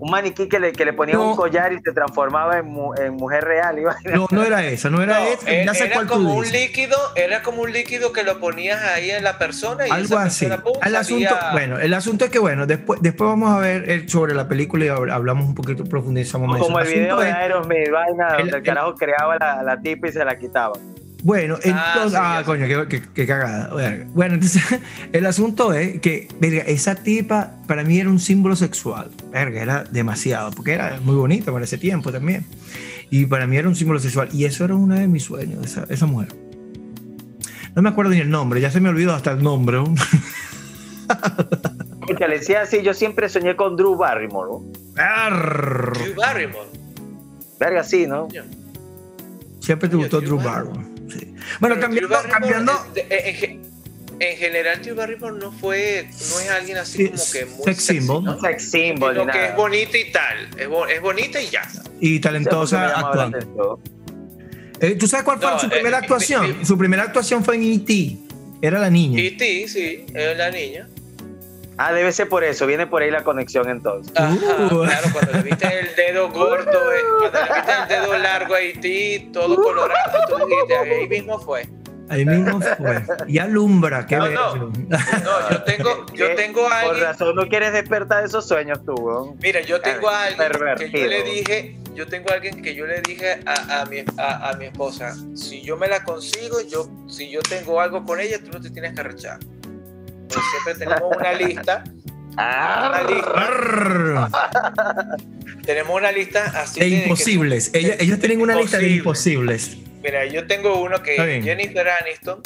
un 0.04 0.10
maniquí 0.10 0.48
que 0.48 0.60
le, 0.60 0.72
que 0.72 0.84
le 0.84 0.92
ponía 0.92 1.18
un 1.18 1.34
collar 1.34 1.72
y 1.72 1.80
se 1.80 1.92
transformaba 1.92 2.58
en, 2.58 2.66
en 2.98 3.14
mujer 3.14 3.42
real. 3.42 3.76
No, 4.04 4.26
no 4.30 4.44
era 4.44 4.62
esa, 4.66 4.90
no 4.90 5.02
era 5.02 5.26
esa. 5.26 5.50
Eh, 5.50 5.62
era, 5.62 6.06
como 6.06 6.34
un 6.34 6.50
líquido, 6.50 6.96
era 7.16 7.42
como 7.42 7.62
un 7.62 7.72
líquido 7.72 8.12
que 8.12 8.22
lo 8.22 8.38
ponías 8.38 8.82
ahí 8.82 9.10
en 9.10 9.24
la 9.24 9.38
persona 9.38 9.88
y 9.88 9.90
algo 9.90 10.18
así. 10.18 10.44
el 10.44 10.96
asunto, 10.96 11.34
bueno, 11.52 11.78
el 11.78 11.94
asunto 11.94 12.26
es 12.26 12.30
que 12.30 12.38
bueno, 12.38 12.66
después, 12.66 13.00
después 13.00 13.30
vamos 13.30 13.50
a 13.50 13.60
ver 13.60 14.06
sobre 14.10 14.34
la 14.34 14.46
película 14.46 14.84
y 14.84 14.88
hablamos 14.88 15.46
un 15.46 15.54
poquito, 15.54 15.84
profundizamos 15.84 16.48
más. 16.48 16.58
Como 16.60 16.78
el, 16.80 16.86
video 16.86 17.18
de 17.18 17.32
Aerosmith, 17.32 17.90
vaina, 17.90 18.36
donde 18.36 18.58
el, 18.58 18.62
carajo 18.62 18.94
creaba 18.96 19.38
la, 19.38 19.62
la 19.62 19.80
tipa 19.80 20.08
y 20.08 20.12
se 20.12 20.22
la 20.22 20.38
quitaba. 20.38 20.74
Bueno, 21.24 21.54
entonces, 21.62 22.14
Ah, 22.20 22.36
ah, 22.36 22.40
sí, 22.40 22.44
coño, 22.44 22.66
qué, 22.68 22.86
qué- 22.88 23.08
qué 23.14 23.26
cagada. 23.26 23.74
verga. 23.74 24.06
Bueno, 24.14 24.34
entonces, 24.34 24.62
el 25.12 25.24
asunto 25.26 25.72
es 25.72 25.98
que, 26.00 26.28
verga, 26.38 26.62
esa 26.66 26.94
tipa 26.96 27.54
para 27.66 27.82
mí 27.82 27.98
era 27.98 28.10
un 28.10 28.20
símbolo 28.20 28.54
sexual. 28.56 29.10
Verga, 29.32 29.62
era 29.62 29.84
demasiado, 29.84 30.50
porque 30.52 30.72
era 30.74 31.00
muy 31.02 31.16
bonita 31.16 31.50
para 31.50 31.64
ese 31.64 31.78
tiempo 31.78 32.12
también. 32.12 32.44
Y 33.10 33.24
para 33.26 33.46
mí 33.46 33.56
era 33.56 33.68
un 33.68 33.74
símbolo 33.74 34.00
sexual. 34.00 34.28
Y 34.32 34.44
eso 34.44 34.64
era 34.66 34.74
uno 34.74 34.94
de 34.96 35.08
mis 35.08 35.24
sueños, 35.24 35.64
esa, 35.64 35.86
esa 35.88 36.04
mujer. 36.06 36.28
No 37.74 37.80
me 37.82 37.88
acuerdo 37.88 38.10
ni 38.12 38.18
el 38.20 38.28
nombre, 38.30 38.60
ya 38.60 38.70
se 38.70 38.80
me 38.80 38.90
olvidó 38.90 39.14
hasta 39.14 39.32
el 39.32 39.42
nombre. 39.42 39.78
¿no? 39.78 39.94
Escucha, 42.02 42.28
le 42.28 42.38
decía 42.38 42.62
así, 42.62 42.82
yo 42.82 42.92
siempre 42.94 43.28
soñé 43.30 43.56
con 43.56 43.76
Drew 43.76 43.96
Barrymore. 43.96 44.50
¿no? 44.50 45.02
Arr. 45.02 45.92
Drew 45.94 46.14
Barrymore. 46.14 46.68
Verga, 47.58 47.82
sí, 47.82 48.06
¿no? 48.06 48.28
Siempre 49.60 49.88
te 49.88 49.96
gustó 49.96 50.20
Drew 50.20 50.36
Drew 50.36 50.44
Barrymore. 50.44 50.76
Barrymore. 50.78 50.93
Bueno, 51.60 51.76
Pero 51.76 51.80
cambiando, 51.80 52.16
cambiando. 52.30 52.72
En, 52.96 53.34
ge- 53.36 53.58
en 54.20 54.36
general, 54.38 54.80
Drew 54.82 54.94
Barrymore 54.94 55.36
no 55.40 55.50
fue, 55.52 56.06
no 56.08 56.40
es 56.40 56.50
alguien 56.50 56.76
así 56.78 56.98
Sí, 56.98 57.08
como 57.08 57.22
que 57.32 57.44
muy 57.46 57.64
sex 57.64 57.76
sexy, 57.84 57.98
symbol. 57.98 58.24
¿no? 58.24 58.40
Sex 58.40 58.70
symbol, 58.70 59.12
Sino 59.14 59.26
que 59.26 59.32
nada. 59.38 59.46
es 59.48 59.56
bonita 59.56 59.98
y 59.98 60.12
tal. 60.12 60.48
Es, 60.58 60.68
bo- 60.68 60.86
es 60.86 61.00
bonita 61.00 61.40
y 61.42 61.48
ya. 61.48 61.68
y 62.00 62.20
talentosa 62.20 62.86
la 62.86 62.94
actuando. 63.00 63.80
Eh, 64.80 64.96
¿Tú 64.96 65.06
sabes 65.06 65.24
cuál 65.24 65.38
fue 65.38 65.50
No, 65.50 65.58
su 65.58 65.66
eh, 65.66 65.70
primera 65.70 65.96
eh, 65.98 66.00
actuación? 66.00 66.46
eh, 66.60 66.64
Su 66.64 66.76
primera 66.78 67.02
actuación 67.04 67.44
fue 67.44 67.56
en 67.56 67.62
E.T. 67.64 68.16
Era 68.62 68.78
la 68.78 68.90
niña. 68.90 69.16
Ti, 69.36 69.68
sí, 69.68 70.04
es 70.14 70.36
la 70.36 70.50
niña. 70.50 70.88
Ah, 71.76 71.92
debe 71.92 72.12
ser 72.12 72.28
por 72.28 72.44
eso, 72.44 72.66
viene 72.66 72.86
por 72.86 73.02
ahí 73.02 73.10
la 73.10 73.24
conexión 73.24 73.68
entonces. 73.68 74.12
Ajá, 74.16 74.34
Uh. 74.70 74.82
claro, 74.84 75.08
cuando 75.12 75.32
le 75.32 75.42
viste 75.42 75.80
el 75.80 75.94
dedo 75.96 76.30
gordo, 76.30 76.92
eh, 76.92 77.00
cuando 77.18 77.38
le 77.40 77.54
viste 77.54 77.72
el 77.82 77.88
dedo 77.88 78.18
largo 78.18 78.54
a 78.54 78.58
Haití, 78.58 79.30
todo 79.32 79.56
colorado, 79.56 80.18
tú 80.28 80.36
dijiste, 80.46 80.76
ahí 80.76 81.08
mismo 81.08 81.38
fue. 81.38 81.68
Ahí 82.10 82.24
mismo 82.26 82.60
fue. 82.60 83.02
Y 83.26 83.38
alumbra, 83.38 84.06
qué 84.06 84.16
No, 84.16 84.24
bello. 84.24 84.54
no. 84.56 84.68
No, 84.88 85.50
yo 85.50 85.62
tengo, 85.64 86.06
yo 86.12 86.34
tengo 86.34 86.60
a 86.66 86.68
Por 86.68 86.72
alguien, 86.90 87.00
razón 87.04 87.34
no 87.34 87.46
quieres 87.48 87.72
despertar 87.72 88.20
de 88.20 88.26
esos 88.28 88.46
sueños 88.46 88.78
tú, 88.84 88.92
weón. 88.94 89.36
mira, 89.42 89.60
yo 89.62 89.80
tengo 89.80 90.08
a 90.10 90.24
alguien 90.24 90.50
que 90.90 91.00
yo 91.00 91.06
le 91.08 91.22
dije, 91.22 91.76
yo 91.94 92.06
tengo 92.06 92.30
a 92.30 92.34
alguien 92.34 92.60
que 92.60 92.74
yo 92.74 92.86
le 92.86 93.00
dije 93.00 93.40
a, 93.46 93.80
a 93.80 93.86
mi, 93.86 94.04
a, 94.18 94.50
a 94.50 94.52
mi 94.56 94.66
esposa, 94.66 95.14
si 95.34 95.62
yo 95.62 95.76
me 95.78 95.88
la 95.88 96.04
consigo, 96.04 96.58
yo, 96.60 96.88
si 97.08 97.30
yo 97.30 97.40
tengo 97.40 97.80
algo 97.80 98.04
con 98.04 98.20
ella, 98.20 98.38
tú 98.38 98.50
no 98.52 98.60
te 98.60 98.70
tienes 98.70 98.92
que 98.94 99.00
arrechar. 99.00 99.38
Pues 100.28 100.40
siempre 100.50 100.74
tenemos 100.86 101.16
una 101.16 101.32
lista, 101.32 101.84
Ah, 102.36 102.90
una 103.06 103.10
lista, 103.14 104.28
tenemos 105.64 105.96
una 105.96 106.10
lista 106.10 106.44
así 106.56 106.80
De 106.80 106.88
que- 106.90 107.02
imposibles. 107.04 107.70
Ellas, 107.72 107.96
ellas 108.00 108.18
tienen 108.18 108.40
una 108.40 108.56
lista 108.56 108.78
de 108.78 108.88
imposibles. 108.88 109.76
Mira, 110.02 110.24
yo 110.26 110.46
tengo 110.46 110.80
uno 110.82 111.00
que 111.02 111.12
bien. 111.24 111.42
Jennifer 111.44 111.88
Aniston, 111.88 112.42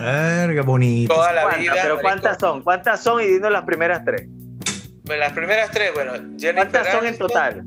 Verga, 0.00 0.62
bonito. 0.62 1.14
toda 1.14 1.32
la 1.32 1.42
¿Cuántas? 1.42 1.60
vida. 1.62 1.74
Pero 1.82 2.00
¿cuántas 2.00 2.38
son? 2.38 2.62
¿Cuántas 2.62 3.00
son? 3.02 3.20
Y 3.22 3.26
dinos 3.26 3.50
las 3.50 3.64
primeras 3.64 4.04
tres. 4.04 4.28
Las 5.04 5.32
primeras 5.32 5.70
tres, 5.70 5.92
bueno, 5.94 6.12
Jennifer 6.38 6.54
¿Cuántas 6.70 6.92
son 6.92 7.06
en 7.06 7.18
total? 7.18 7.62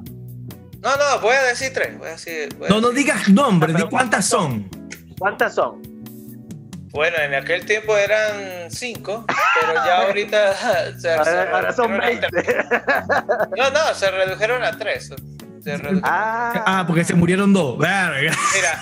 No, 0.82 0.96
no, 0.98 1.20
voy 1.22 1.36
a 1.36 1.44
decir 1.44 1.72
tres. 1.74 1.98
Voy 1.98 2.08
a 2.08 2.12
decir, 2.12 2.56
voy 2.58 2.68
a 2.68 2.70
No, 2.70 2.80
no 2.82 2.92
digas 2.92 3.28
nombres, 3.30 3.76
di 3.76 3.82
Pero 3.82 3.90
cuántas 3.90 4.26
son. 4.26 4.70
¿Cuántas 5.20 5.54
son? 5.56 5.82
Bueno, 6.92 7.18
en 7.18 7.34
aquel 7.34 7.66
tiempo 7.66 7.96
eran 7.98 8.70
cinco, 8.70 9.26
pero 9.62 9.74
ya 9.76 10.02
ahorita 10.08 10.54
se, 10.94 11.00
se 11.00 11.12
Ahora, 11.14 11.50
ahora 11.54 11.74
son 11.74 11.92
redujeron 11.92 12.04
a 12.04 12.08
20. 12.08 12.28
tres. 12.30 12.56
No, 13.58 13.70
no, 13.70 13.94
se 13.94 14.12
redujeron 14.12 14.64
a 14.64 14.78
tres. 14.78 15.14
Se 15.64 15.72
redujeron. 15.78 16.02
Ah, 16.04 16.64
Ah, 16.66 16.84
porque 16.88 17.04
se 17.04 17.14
murieron 17.14 17.54
dos. 17.54 17.78
Mira, 17.78 18.14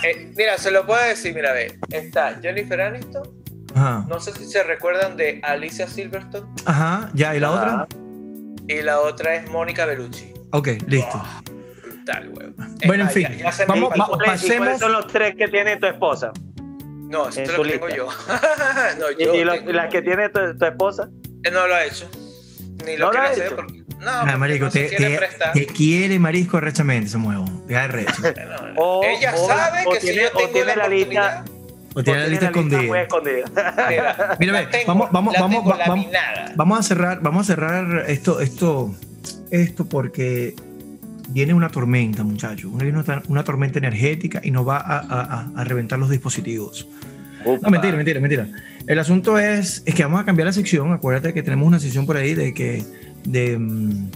eh, 0.03 0.31
mira, 0.35 0.57
se 0.57 0.71
lo 0.71 0.85
puedo 0.85 1.01
decir, 1.03 1.33
mira, 1.35 1.51
ve. 1.53 1.77
Está 1.91 2.35
Jennifer 2.41 2.81
Aniston, 2.81 3.29
Ajá. 3.75 4.05
no 4.07 4.19
sé 4.19 4.31
si 4.33 4.45
se 4.45 4.63
recuerdan 4.63 5.15
de 5.17 5.39
Alicia 5.43 5.87
Silverstone, 5.87 6.47
Ajá, 6.65 7.09
ya, 7.13 7.35
¿y 7.35 7.39
la 7.39 7.47
Ah. 7.49 7.51
otra? 7.51 7.87
y 8.67 8.81
la 8.81 8.99
otra 9.01 9.35
es 9.35 9.49
Mónica 9.49 9.85
Bellucci. 9.85 10.33
Ok, 10.51 10.67
listo. 10.87 11.21
Brutal, 11.83 12.29
güey. 12.29 12.47
Bueno, 12.85 13.03
en 13.05 13.09
fin, 13.09 13.27
vamos- 13.67 13.91
¿Y 13.95 13.99
va- 13.99 14.05
cuáles- 14.07 14.41
pasemos- 14.41 14.79
son 14.79 14.91
los 14.93 15.07
tres 15.07 15.35
que 15.35 15.47
tiene 15.47 15.77
tu 15.77 15.85
esposa? 15.87 16.31
No, 17.09 17.27
esto 17.27 17.41
en 17.41 17.49
es 17.49 17.55
tu 17.55 17.63
lo 17.63 17.69
tengo 17.69 17.87
lista. 17.87 17.97
yo. 17.97 18.07
no, 18.99 19.11
¿Y, 19.11 19.25
yo 19.25 19.35
y 19.35 19.59
tengo- 19.59 19.71
las 19.73 19.89
que 19.91 20.01
tiene 20.01 20.29
tu, 20.29 20.57
tu 20.57 20.65
esposa? 20.65 21.09
Él 21.43 21.53
no 21.53 21.67
lo 21.67 21.75
ha 21.75 21.83
hecho. 21.85 22.09
Ni 22.85 22.95
lo 22.97 23.05
¿No 23.07 23.11
lo 23.11 23.11
quiere 23.11 23.27
ha 23.27 23.31
hacer 23.31 23.45
hecho? 23.47 23.55
porque. 23.55 23.79
No, 23.99 24.11
Ah, 24.11 24.37
marico, 24.37 24.65
no 24.65 24.71
se 24.71 24.85
te, 24.87 24.95
quiere 24.95 25.27
te- 25.53 25.59
te 25.59 25.65
quiere 25.73 26.19
marisco 26.19 26.55
arrechamente, 26.57 27.09
se 27.09 27.17
mueve. 27.17 27.43
Ya 27.67 27.85
es 27.85 27.91
recho. 27.91 28.13
Bueno, 28.21 28.55
O- 28.77 29.03
ella 29.03 29.33
o- 29.35 29.47
sabe 29.47 29.83
o 29.85 29.91
que 29.91 29.99
si 29.99 30.07
tiene- 30.07 30.21
yo 30.21 30.27
o 30.29 30.37
tengo 30.37 30.51
tiene 30.53 30.65
la, 30.67 30.75
la 30.75 30.87
lista- 30.87 31.45
O 31.95 32.03
tiene 32.03 32.19
¿O 32.19 32.21
la 32.23 32.27
lista 32.29 32.51
muy 32.51 32.59
escondida. 32.63 33.01
escondida? 33.01 33.45
mira, 33.89 34.37
Mira, 34.39 34.53
la 34.53 34.59
ve, 34.61 34.67
tengo- 34.67 34.85
vamos, 34.87 35.09
vamos, 35.11 35.33
la 35.33 35.41
vamos, 35.41 35.65
vamos, 35.65 36.07
vamos 36.55 36.79
a 36.79 36.83
cerrar, 36.83 37.19
vamos 37.21 37.49
a 37.49 37.53
cerrar 37.55 38.05
esto, 38.07 38.39
esto, 38.39 38.95
esto 39.51 39.85
porque 39.89 40.55
viene 41.29 41.53
una 41.53 41.69
tormenta, 41.69 42.23
muchachos. 42.23 42.71
Viene 42.77 42.97
una, 42.99 43.23
una 43.27 43.43
tormenta 43.43 43.79
energética 43.79 44.41
y 44.43 44.51
nos 44.51 44.67
va 44.67 44.77
a, 44.77 44.99
a- 44.99 45.21
a- 45.21 45.51
a 45.55 45.63
reventar 45.63 45.97
los 45.99 46.09
dispositivos. 46.09 46.87
No, 47.45 47.69
mentira, 47.69 47.95
mentira, 47.95 48.19
mentira. 48.19 48.47
El 48.85 48.99
asunto 48.99 49.39
es, 49.39 49.81
es 49.85 49.95
que 49.95 50.03
vamos 50.03 50.19
a 50.21 50.25
cambiar 50.25 50.47
la 50.47 50.53
sección. 50.53 50.91
Acuérdate 50.91 51.33
que 51.33 51.41
tenemos 51.41 51.67
una 51.67 51.79
sección 51.79 52.05
por 52.05 52.17
ahí 52.17 52.33
de 52.33 52.53
que, 52.53 52.83
de, 53.23 53.57
mm, 53.57 54.11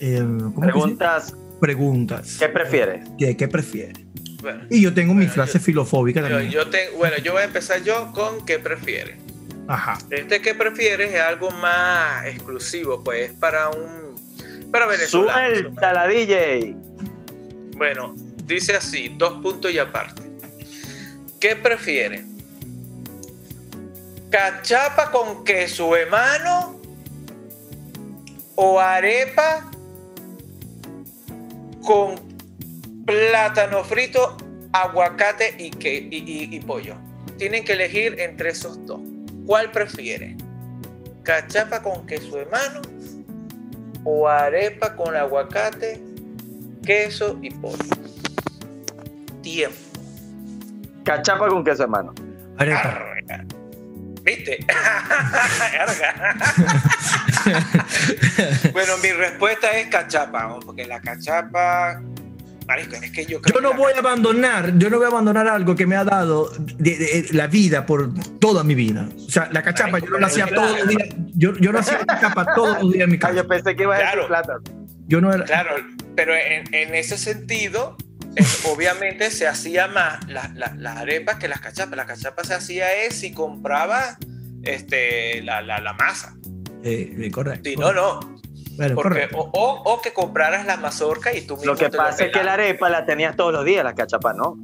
eh. 0.00 0.22
Preguntas, 0.60 1.34
Preguntas. 1.60 2.36
¿qué 2.38 2.48
prefieres? 2.48 3.08
¿Qué, 3.18 3.36
qué 3.36 3.48
prefieres? 3.48 3.96
Bueno, 4.42 4.64
Y 4.70 4.82
yo 4.82 4.92
tengo 4.92 5.14
mi 5.14 5.26
frase 5.26 5.58
yo- 5.58 5.64
filofóbica 5.64 6.20
también. 6.20 6.50
yo 6.50 6.60
bueno, 6.98 7.16
yo 7.24 7.32
voy 7.32 7.42
a 7.42 7.44
empezar 7.46 7.82
yo 7.82 8.12
con 8.12 8.44
qué 8.44 8.58
prefieres. 8.58 9.16
Ajá. 9.68 9.98
Este 10.10 10.40
que 10.42 10.54
prefieres 10.54 11.12
es 11.14 11.20
algo 11.20 11.50
más 11.50 12.26
exclusivo, 12.26 13.02
pues 13.02 13.32
para 13.32 13.70
un 13.70 14.05
para 14.70 14.86
venezolanos. 14.86 15.58
Suelta 15.58 15.92
la 15.92 16.06
DJ. 16.06 16.74
Bueno, 17.76 18.14
dice 18.44 18.74
así, 18.76 19.14
dos 19.16 19.40
puntos 19.42 19.70
y 19.72 19.78
aparte. 19.78 20.22
¿Qué 21.40 21.56
prefieres? 21.56 22.24
¿Cachapa 24.30 25.10
con 25.10 25.44
queso 25.44 25.94
hermano? 25.96 26.80
¿O 28.56 28.80
arepa 28.80 29.70
con 31.84 32.16
plátano 33.04 33.84
frito, 33.84 34.36
aguacate 34.72 35.54
y, 35.58 35.70
que, 35.70 35.94
y, 36.10 36.16
y- 36.16 36.56
y 36.56 36.60
pollo? 36.60 36.96
Tienen 37.38 37.64
que 37.64 37.74
elegir 37.74 38.18
entre 38.18 38.50
esos 38.50 38.84
dos. 38.86 39.00
¿Cuál 39.46 39.70
prefieres? 39.70 40.36
¿Cachapa 41.22 41.82
con 41.82 42.06
queso 42.06 42.38
hermano? 42.40 42.80
¿O 44.08 44.28
arepa 44.28 44.94
con 44.94 45.16
aguacate, 45.16 46.00
queso 46.84 47.36
y 47.42 47.50
pollo? 47.50 47.76
Tiempo. 49.42 49.76
Cachapa 51.02 51.48
con 51.48 51.64
queso, 51.64 51.82
hermano. 51.82 52.14
Arepa. 52.56 52.82
Arga. 52.82 53.44
¿Viste? 54.22 54.64
Bueno, 58.72 58.96
mi 59.02 59.12
respuesta 59.12 59.70
es 59.70 59.88
cachapa, 59.88 60.58
porque 60.64 60.86
la 60.86 61.00
cachapa. 61.00 62.00
Marisco, 62.66 62.96
es 62.96 63.10
que 63.12 63.24
yo 63.26 63.40
creo 63.40 63.54
Yo 63.54 63.60
no 63.60 63.70
que 63.72 63.76
voy 63.76 63.92
a 63.94 63.98
abandonar, 64.00 64.76
yo 64.78 64.90
no 64.90 64.96
voy 64.96 65.04
a 65.04 65.08
abandonar 65.08 65.46
algo 65.48 65.74
que 65.76 65.86
me 65.86 65.94
ha 65.96 66.04
dado 66.04 66.50
de- 66.78 66.96
de- 66.96 67.26
la 67.32 67.46
vida 67.46 67.86
por 67.86 68.12
toda 68.40 68.64
mi 68.64 68.74
vida. 68.74 69.08
O 69.16 69.30
sea, 69.30 69.48
la 69.52 69.62
cachapa, 69.62 69.98
yo 70.00 70.06
no 70.10 70.18
la 70.18 70.26
hacía 70.26 70.46
todos 70.46 70.78
los 70.78 70.88
días. 70.88 71.08
Yo, 71.34 71.56
yo 71.58 71.72
no 71.72 71.78
hacía 71.78 71.98
cachapa 72.04 72.54
todos 72.54 72.82
los 72.82 72.92
días 72.92 73.04
en 73.04 73.10
mi 73.10 73.16
Ah, 73.16 73.20
casa. 73.20 73.34
yo 73.34 73.46
pensé 73.48 73.76
que 73.76 73.82
iba 73.84 73.94
a 73.94 73.98
decir 73.98 74.12
Claro. 74.14 74.28
plátano. 74.28 74.60
Yo 75.06 75.20
no 75.20 75.32
era. 75.32 75.44
Claro, 75.44 75.70
pero 76.16 76.34
en, 76.34 76.74
en 76.74 76.94
ese 76.96 77.16
sentido, 77.18 77.96
eh, 78.34 78.42
obviamente 78.64 79.30
se 79.30 79.46
hacía 79.46 79.86
más 79.86 80.26
la- 80.28 80.50
la- 80.54 80.74
las 80.76 80.96
arepas 80.96 81.36
que 81.36 81.46
las 81.46 81.60
cachapas. 81.60 81.96
La 81.96 82.06
cachapa 82.06 82.42
se 82.42 82.54
hacía 82.54 82.92
es 83.04 83.14
si 83.14 83.32
compraba 83.32 84.18
este, 84.64 85.40
la, 85.42 85.62
la, 85.62 85.78
la 85.78 85.92
masa. 85.92 86.34
Eh, 86.82 87.14
eh, 87.20 87.30
correcto. 87.30 87.70
Si 87.70 87.76
no, 87.76 87.92
no. 87.92 88.18
Bueno, 88.76 88.94
Porque, 88.94 89.28
o, 89.34 89.50
o- 89.52 89.82
o 89.94 90.02
que 90.02 90.12
compraras 90.12 90.66
la 90.66 90.76
mazorca 90.76 91.32
y 91.32 91.42
tú 91.46 91.56
mismo 91.56 91.72
Lo 91.72 91.78
que 91.78 91.88
te 91.88 91.96
pasa 91.96 92.24
es 92.26 92.32
que 92.32 92.42
la 92.44 92.54
arepa 92.54 92.88
la 92.90 93.04
tenías 93.06 93.34
todos 93.36 93.52
los 93.52 93.64
días, 93.64 93.82
la 93.84 93.94
cachapa, 93.94 94.32
¿no? 94.34 94.56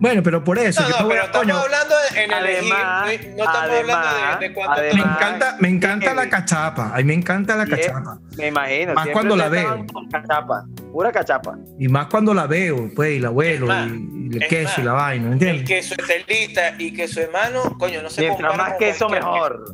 Bueno, 0.00 0.22
pero 0.24 0.42
por 0.42 0.58
eso. 0.58 0.82
No, 0.82 0.88
que 0.88 1.02
no, 1.02 1.08
pero 1.08 1.22
estamos 1.24 1.46
coño, 1.46 1.56
hablando 1.56 1.94
en 2.16 2.32
elegir, 2.32 2.72
Además- 2.74 3.00
no 3.04 3.06
no 3.06 3.10
estamos 3.44 3.56
hablando 3.56 3.92
además- 3.94 4.40
de, 4.40 4.48
de 4.48 4.54
cuánto 4.54 4.72
además- 4.72 4.94
me 5.06 5.12
encanta, 5.12 5.56
me 5.60 5.68
encanta 5.68 6.14
la 6.14 6.20
heavy. 6.22 6.30
cachapa. 6.30 6.90
A 6.92 6.96
mí 6.96 7.04
me 7.04 7.14
encanta 7.14 7.56
la 7.56 7.62
es- 7.62 7.70
cachapa. 7.70 8.18
Me 8.36 8.46
imagino. 8.48 8.94
Más 8.94 9.08
cuando 9.08 9.36
la 9.36 9.48
veo. 9.48 9.86
con 9.92 10.08
Cachapa, 10.10 10.64
pura 10.92 11.12
cachapa. 11.12 11.56
Y 11.78 11.86
más 11.88 12.06
cuando 12.08 12.34
la 12.34 12.46
veo, 12.48 12.90
pues, 12.94 13.12
y 13.16 13.20
la 13.20 13.28
abuelo, 13.28 13.66
Es 13.66 13.68
más, 13.68 13.86
y, 13.88 13.92
y 14.32 14.36
el 14.36 14.42
es 14.42 14.48
queso 14.48 14.68
más, 14.68 14.78
y 14.78 14.82
la 14.82 14.92
vaina, 14.92 15.26
El 15.28 15.32
¿entiendes? 15.34 15.68
queso 15.68 15.94
de 15.94 16.02
telita 16.24 16.74
y 16.78 16.92
queso 16.92 17.20
de 17.20 17.28
mano, 17.28 17.62
coño, 17.78 18.02
no 18.02 18.10
se 18.10 18.22
Mientras 18.22 18.56
más 18.56 18.72
queso, 18.74 19.08
mejor. 19.08 19.64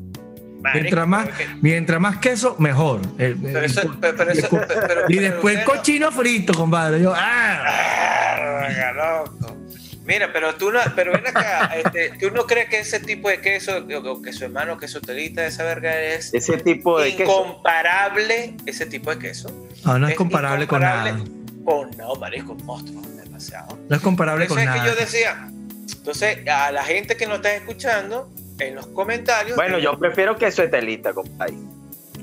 Queso. 0.63 0.63
Marico, 0.63 0.81
Mientras 0.83 1.09
más, 1.09 1.29
mientras 1.63 2.01
más 2.01 2.17
queso, 2.19 2.57
mejor. 2.59 3.01
El- 3.19 3.37
Pero 3.37 3.59
el- 3.61 3.65
eso, 3.65 3.97
pero, 4.01 4.17
pero 4.17 4.31
eso, 4.31 4.49
pero- 4.51 4.67
pero- 4.87 5.05
y 5.09 5.17
después 5.17 5.65
cochino 5.65 6.11
frito, 6.13 6.55
compadre. 6.55 7.01
Yo, 7.03 7.13
ah, 7.17 8.63
loco. 8.95 9.57
Mira, 10.05 10.33
pero 10.33 10.55
tú 10.57 10.73
no, 10.73 10.81
pero 10.97 11.13
ven 11.13 11.27
acá, 11.29 11.67
este, 11.77 12.11
¿tú 12.19 12.31
no 12.35 12.45
crees 12.47 12.69
que 12.69 12.81
ese 12.81 12.99
tipo 13.01 13.29
de 13.29 13.41
queso, 13.41 13.85
o 14.07 14.23
que 14.23 14.33
su 14.33 14.45
hermano 14.45 14.77
queso 14.77 15.01
telita, 15.01 15.47
esa 15.47 15.63
verga 15.63 15.99
es 16.01 16.35
Ese 16.35 16.57
tipo 16.59 17.01
de 17.01 17.15
queso. 17.15 17.23
incomparable, 17.31 18.57
ese 18.67 18.87
tipo 18.87 19.11
de 19.11 19.19
queso? 19.19 19.69
No, 19.85 19.99
no 19.99 20.09
es, 20.09 20.15
comparable 20.17 20.67
con 20.67 20.81
nada. 20.81 21.17
Con, 21.65 21.91
no, 21.97 22.15
marisco, 22.17 22.55
monstruo, 22.65 23.03
demasiado. 23.23 23.79
No 23.89 23.95
es 23.97 24.03
comparable 24.03 24.47
Eso 24.47 24.55
con 24.55 24.63
es 24.63 24.67
nada. 24.67 24.83
que 24.83 24.89
yo 24.89 24.97
decía, 24.97 25.49
entonces, 25.93 26.39
a 26.49 26.73
la 26.73 26.83
gente 26.83 27.17
que 27.17 27.27
nos 27.27 27.37
está 27.37 27.55
escuchando, 27.55 28.29
en 28.61 28.75
los 28.77 28.87
comentarios. 28.89 29.57
Bueno, 29.57 29.79
yo 29.79 29.99
prefiero 29.99 30.37
queso 30.37 30.63
de 30.63 30.69
telita, 30.69 31.13
compadre. 31.13 31.55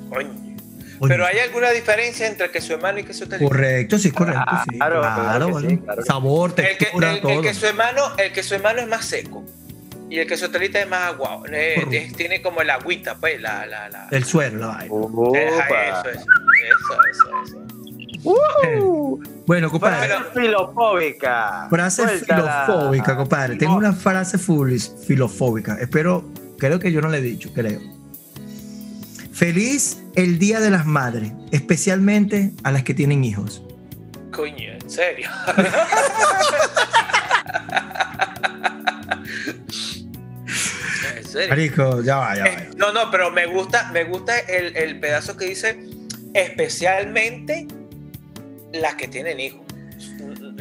Coño. 0.09 0.29
Oye, 0.99 1.09
Pero 1.09 1.25
hay 1.27 1.38
alguna 1.39 1.69
diferencia 1.71 2.25
entre 2.27 2.49
queso 2.49 2.73
hermano 2.73 2.97
y 2.99 3.03
queso 3.03 3.27
telita. 3.27 3.47
Correcto, 3.47 3.99
sí, 3.99 4.11
correcto. 4.11 4.41
sí, 4.69 4.77
Claro, 4.77 5.01
claro, 5.01 5.21
claro 5.23 5.45
que 5.45 5.51
bueno. 5.51 5.69
sí, 5.69 5.77
claro 5.77 5.95
que 5.97 6.01
sí. 6.03 6.07
Sabor, 6.07 6.49
El, 6.49 6.55
que, 6.55 6.63
textura, 6.75 7.11
el, 7.13 7.21
todo. 7.21 7.31
el 7.33 7.41
queso 7.41 7.67
el 8.17 8.31
queso 8.33 8.55
hermano 8.55 8.79
es 8.81 8.88
más 8.88 9.05
seco. 9.05 9.43
Y 10.09 10.19
el 10.19 10.27
queso 10.27 10.49
telita 10.49 10.79
es 10.79 10.88
más 10.89 11.01
aguado. 11.13 11.43
Eh, 11.51 11.85
es- 11.91 12.13
tiene 12.13 12.41
como 12.41 12.61
el 12.61 12.69
agüita, 12.69 13.15
pues, 13.15 13.39
la, 13.41 13.65
la, 13.67 13.89
la. 13.89 14.07
El 14.09 14.23
la 14.23 14.85
eso, 15.89 16.09
eso, 16.09 16.19
eso, 17.11 17.29
eso, 17.43 17.63
eso. 17.67 17.76
Uh, 18.32 19.23
Bueno, 19.45 19.69
compadre. 19.71 20.07
Frase 20.07 20.23
filofóbica. 20.39 21.67
Frase 21.69 22.03
Suéltala. 22.03 22.65
filofóbica, 22.65 23.15
compadre. 23.15 23.55
Tengo 23.55 23.75
una 23.78 23.93
frase 23.93 24.38
fulis- 24.38 24.91
filofóbica. 25.05 25.78
Espero, 25.80 26.23
creo 26.57 26.80
que 26.80 26.91
yo 26.91 26.99
no 27.01 27.07
le 27.09 27.19
he 27.19 27.21
dicho, 27.21 27.49
creo. 27.53 27.80
Feliz 29.32 30.01
el 30.15 30.39
Día 30.39 30.59
de 30.59 30.69
las 30.71 30.86
Madres, 30.86 31.32
especialmente 31.51 32.51
a 32.63 32.71
las 32.71 32.84
que 32.84 32.93
tienen 32.93 33.23
hijos. 33.23 33.61
Coño, 34.32 34.73
en 34.73 34.89
serio. 34.89 35.30
en 41.17 41.25
serio. 41.25 41.49
Marico, 41.49 42.01
ya 42.01 42.17
va, 42.17 42.36
ya 42.36 42.43
va. 42.43 42.49
Eh, 42.49 42.69
No, 42.78 42.91
no, 42.93 43.09
pero 43.11 43.32
me 43.32 43.45
gusta, 43.47 43.89
me 43.91 44.03
gusta 44.03 44.38
el, 44.39 44.75
el 44.75 44.99
pedazo 44.99 45.38
que 45.38 45.45
dice 45.45 45.80
especialmente 46.34 47.67
las 48.82 48.95
que 48.95 49.07
tienen 49.07 49.39
hijos. 49.39 49.61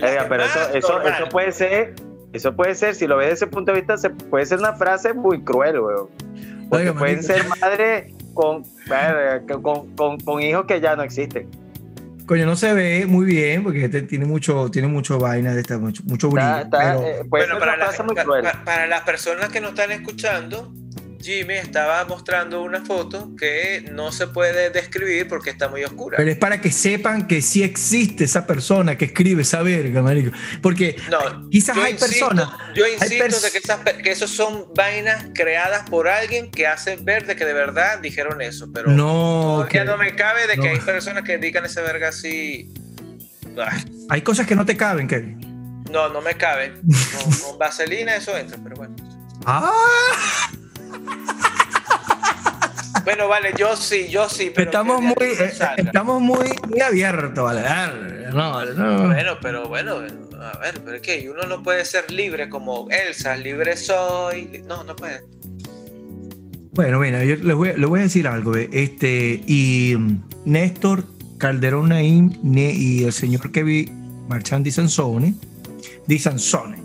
Oiga, 0.02 0.26
pero 0.28 0.44
eso, 0.44 0.60
eso, 0.74 1.02
eso 1.02 1.28
puede 1.30 1.52
ser, 1.52 1.94
eso 2.32 2.54
puede 2.54 2.74
ser, 2.74 2.94
si 2.94 3.06
lo 3.06 3.16
ves 3.16 3.30
desde 3.30 3.44
ese 3.44 3.46
punto 3.46 3.72
de 3.72 3.78
vista, 3.78 3.96
se, 3.96 4.10
puede 4.10 4.44
ser 4.46 4.58
una 4.58 4.74
frase 4.74 5.12
muy 5.14 5.42
cruel, 5.42 5.80
weón. 5.80 6.08
Porque 6.68 6.88
Oiga, 6.88 6.98
pueden 6.98 7.22
ser 7.22 7.44
madres 7.60 8.12
con, 8.34 8.64
con, 9.62 9.92
con, 9.94 10.20
con 10.20 10.42
hijos 10.42 10.66
que 10.66 10.80
ya 10.80 10.96
no 10.96 11.02
existen. 11.02 11.48
Coño, 12.26 12.44
no 12.44 12.56
se 12.56 12.72
ve 12.74 13.06
muy 13.06 13.24
bien 13.24 13.62
porque 13.62 13.84
este 13.84 14.02
tiene 14.02 14.24
mucho, 14.24 14.68
tiene 14.70 14.88
mucho 14.88 15.18
vaina 15.18 15.54
de 15.54 15.60
esta, 15.60 15.78
mucho, 15.78 16.02
mucho 16.06 16.28
brillo. 16.28 16.48
Está- 16.48 16.62
está, 16.62 16.78
pero- 16.78 17.02
eh, 17.06 17.22
Bueno, 17.26 17.58
para 17.58 18.86
las 18.88 19.02
personas 19.02 19.48
que 19.50 19.60
nos 19.60 19.70
están 19.70 19.92
escuchando, 19.92 20.72
Jimmy 21.26 21.54
estaba 21.54 22.04
mostrando 22.04 22.62
una 22.62 22.84
foto 22.84 23.32
que 23.36 23.84
no 23.90 24.12
se 24.12 24.28
puede 24.28 24.70
describir 24.70 25.26
porque 25.26 25.50
está 25.50 25.68
muy 25.68 25.82
oscura. 25.82 26.16
Pero 26.18 26.30
es 26.30 26.38
para 26.38 26.60
que 26.60 26.70
sepan 26.70 27.26
que 27.26 27.42
sí 27.42 27.64
existe 27.64 28.22
esa 28.24 28.46
persona 28.46 28.96
que 28.96 29.06
escribe 29.06 29.42
esa 29.42 29.60
verga, 29.62 30.02
marico. 30.02 30.30
Porque 30.62 30.94
No, 31.10 31.50
quizás 31.50 31.76
hay 31.78 31.94
insisto- 31.94 32.28
personas. 32.28 32.48
Yo 32.76 32.86
insisto 32.86 33.24
pers- 33.24 33.40
de 33.42 33.50
que, 33.50 33.58
esas 33.58 33.80
que 33.80 34.10
esos 34.12 34.30
son 34.30 34.66
vainas 34.76 35.26
creadas 35.34 35.90
por 35.90 36.06
alguien 36.06 36.50
que 36.52 36.68
hacen 36.68 37.04
ver 37.04 37.26
de 37.26 37.34
que 37.34 37.44
de 37.44 37.54
verdad 37.54 37.98
dijeron 37.98 38.40
eso, 38.40 38.70
pero 38.72 38.88
No, 38.92 39.64
todavía 39.64 39.68
que- 39.68 39.84
no 39.84 39.96
me 39.98 40.14
cabe 40.14 40.46
de 40.46 40.56
no. 40.56 40.62
que 40.62 40.68
hay 40.68 40.78
personas 40.78 41.24
que 41.24 41.38
digan 41.38 41.64
esa 41.64 41.82
verga 41.82 42.10
así. 42.10 42.72
Hay 44.10 44.22
cosas 44.22 44.46
que 44.46 44.54
no 44.54 44.64
te 44.64 44.76
caben, 44.76 45.08
Kevin. 45.08 45.82
No, 45.90 46.08
no 46.08 46.20
me 46.20 46.34
cabe. 46.34 46.74
Con, 46.74 47.32
con 47.40 47.58
vaselina 47.58 48.14
eso 48.14 48.36
entra, 48.36 48.58
pero 48.62 48.76
bueno. 48.76 48.94
Ah, 49.48 50.50
Bueno, 53.04 53.28
vale, 53.28 53.52
yo 53.56 53.76
sí, 53.76 54.08
yo 54.10 54.28
sí. 54.28 54.50
Pero 54.52 54.70
estamos 54.70 55.00
muy, 55.00 55.14
eh, 55.20 55.52
estamos 55.76 56.20
muy, 56.20 56.48
muy 56.68 56.80
abiertos, 56.80 57.44
¿vale? 57.44 57.62
Ah, 57.64 57.92
No, 58.32 58.64
no. 58.64 59.06
Bueno, 59.06 59.32
pero 59.40 59.68
bueno, 59.68 59.98
a 60.40 60.58
ver, 60.58 60.80
pero 60.84 60.96
es 60.96 61.02
que 61.02 61.30
uno 61.30 61.44
no 61.44 61.62
puede 61.62 61.84
ser 61.84 62.10
libre 62.10 62.48
como 62.48 62.88
Elsa, 62.90 63.36
libre 63.36 63.76
soy. 63.76 64.64
No, 64.66 64.82
no 64.82 64.96
puede. 64.96 65.22
Bueno, 66.72 66.98
mira, 66.98 67.24
yo 67.24 67.36
les 67.36 67.54
voy, 67.54 67.72
les 67.76 67.88
voy 67.88 68.00
a 68.00 68.02
decir 68.02 68.26
algo. 68.26 68.50
ve. 68.50 68.68
Este, 68.72 69.40
y 69.46 69.94
mm, 69.96 70.22
Néstor 70.44 71.04
Calderón 71.38 71.90
Naim 71.90 72.32
y 72.42 73.04
el 73.04 73.12
señor 73.12 73.52
Kevin 73.52 74.26
Marchand 74.28 74.64
Di 74.64 74.72
Sansone, 74.72 75.34
Di 76.06 76.18
Sansone, 76.18 76.76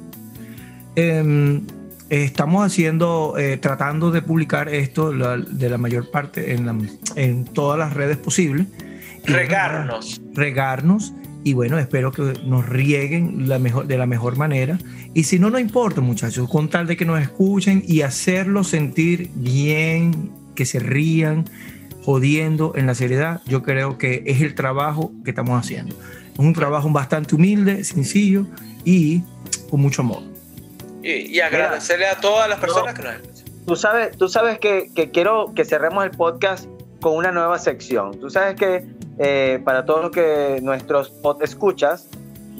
em, 0.96 1.66
estamos 2.12 2.66
haciendo, 2.66 3.36
eh, 3.38 3.58
tratando 3.58 4.12
de 4.12 4.22
publicar 4.22 4.68
esto 4.70 5.14
la- 5.14 5.38
de 5.38 5.70
la 5.70 5.78
mayor 5.78 6.12
parte 6.12 6.54
en, 6.54 6.66
la- 6.66 6.76
en 7.16 7.46
todas 7.46 7.80
las 7.80 7.94
redes 7.94 8.18
posibles. 8.18 8.68
Regarnos. 9.26 10.20
regarnos 10.34 11.14
y 11.44 11.54
bueno, 11.54 11.78
espero 11.80 12.12
que 12.12 12.34
nos 12.46 12.68
rieguen 12.68 13.48
la 13.48 13.60
mejor, 13.60 13.88
de 13.88 13.98
la 13.98 14.06
mejor 14.08 14.36
manera. 14.38 14.78
Y 15.14 15.24
si 15.24 15.40
no, 15.40 15.50
no 15.50 15.58
importa, 15.60 16.02
muchachos, 16.02 16.50
con 16.50 16.70
tal 16.70 16.86
de 16.88 16.98
que 16.98 17.06
nos 17.06 17.22
escuchen 17.22 17.84
y 17.88 18.02
hacerlos 18.02 18.68
sentir 18.70 19.30
bien, 19.36 20.32
que 20.56 20.66
se 20.66 20.80
rían, 20.80 21.46
jodiendo 22.04 22.74
en 22.76 22.88
la 22.88 22.96
seriedad, 22.96 23.42
yo 23.46 23.62
creo 23.64 23.98
que 23.98 24.24
es 24.26 24.42
el 24.42 24.56
trabajo 24.56 25.12
que 25.24 25.30
estamos 25.32 25.60
haciendo. 25.60 25.96
Es 26.34 26.40
un 26.40 26.54
trabajo 26.54 26.90
bastante 26.90 27.36
humilde, 27.36 27.84
sencillo 27.84 28.48
y 28.84 29.22
con 29.70 29.82
mucho 29.82 30.02
amor. 30.02 30.31
Y, 31.04 31.36
y 31.36 31.40
agradecerle 31.40 32.08
a 32.08 32.20
todas 32.20 32.48
las 32.50 32.60
personas 32.60 32.94
que 32.94 33.04
nos 33.04 33.14
escuchan. 33.14 33.46
Tú 33.66 33.76
sabes, 33.76 34.18
tú 34.18 34.28
sabes 34.30 34.60
que, 34.60 34.92
que 34.96 35.12
quiero 35.12 35.54
que 35.56 35.66
cerremos 35.66 36.04
el 36.04 36.12
podcast 36.12 36.68
con 37.02 37.16
una 37.16 37.32
nueva 37.32 37.58
sección. 37.60 38.20
Tú 38.20 38.30
sabes 38.30 38.56
que 38.56 38.86
eh, 39.20 39.60
para 39.64 39.86
todos 39.86 40.02
los 40.04 40.12
que 40.12 40.60
nuestros 40.62 41.10
pod 41.10 41.42
escuchas, 41.44 42.08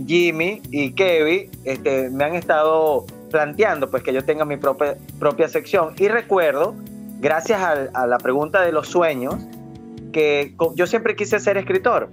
Jimmy 0.08 0.62
y 0.72 0.94
Kevin 0.94 1.50
este, 1.64 2.10
me 2.10 2.24
han 2.24 2.36
estado 2.36 3.06
planteando 3.30 3.90
pues 3.90 4.04
que 4.04 4.14
yo 4.14 4.24
tenga 4.24 4.46
mi 4.46 4.58
propia, 4.58 4.96
propia 5.20 5.48
sección. 5.48 5.94
Y 5.98 6.08
recuerdo, 6.08 6.76
gracias 7.20 7.62
al- 7.62 7.92
a, 7.94 8.08
la 8.08 8.18
pregunta 8.18 8.62
de 8.62 8.72
los 8.72 8.88
sueños, 8.88 9.36
que 10.12 10.56
yo 10.76 10.88
siempre 10.88 11.16
quise 11.16 11.40
ser 11.40 11.58
escritor. 11.58 12.10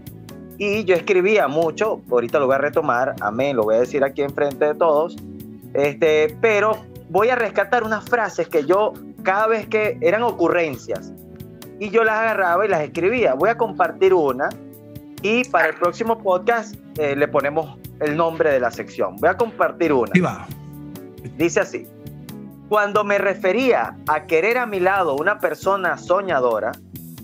Y 0.59 0.85
yo 0.85 0.95
escribía 0.97 1.47
mucho, 1.47 2.01
ahorita 2.11 2.39
lo 2.41 2.47
voy 2.47 2.57
a 2.57 2.59
retomar, 2.59 3.15
amén, 3.21 3.57
lo 3.57 3.63
voy 3.65 3.77
a 3.77 3.81
decir 3.81 4.03
aquí 4.03 4.23
enfrente 4.23 4.65
de 4.65 4.75
todos. 4.75 5.17
Este, 5.75 6.37
pero 6.41 6.85
voy 7.09 7.29
a 7.29 7.37
rescatar 7.37 7.85
unas 7.85 8.05
frases 8.09 8.49
que 8.49 8.65
yo 8.65 8.93
cada 9.23 9.47
vez 9.47 9.67
que 9.67 9.99
eran 10.01 10.23
ocurrencias 10.23 11.13
y 11.79 11.91
yo 11.91 12.05
las 12.05 12.17
agarraba 12.17 12.65
y 12.65 12.69
las 12.69 12.83
escribía. 12.83 13.35
Voy 13.35 13.51
a 13.51 13.57
compartir 13.57 14.15
una 14.15 14.49
y 15.23 15.45
para 15.45 15.69
el 15.69 15.75
próximo 15.75 16.19
podcast 16.19 16.77
eh, 16.99 17.17
le 17.17 17.29
ponemos 17.29 17.79
el 18.01 18.17
nombre 18.17 18.51
de 18.51 18.61
la 18.61 18.71
sección. 18.71 19.17
Voy 19.17 19.29
a 19.29 19.37
compartir 19.37 19.93
una. 19.93 20.13
Va. 20.25 20.47
Dice 21.37 21.61
así. 21.61 21.87
Cuando 22.69 23.03
me 23.03 23.17
refería 23.17 23.97
a 24.07 24.25
querer 24.27 24.59
a 24.59 24.67
mi 24.67 24.79
lado 24.79 25.17
una 25.17 25.39
persona 25.39 25.97
soñadora, 25.97 26.73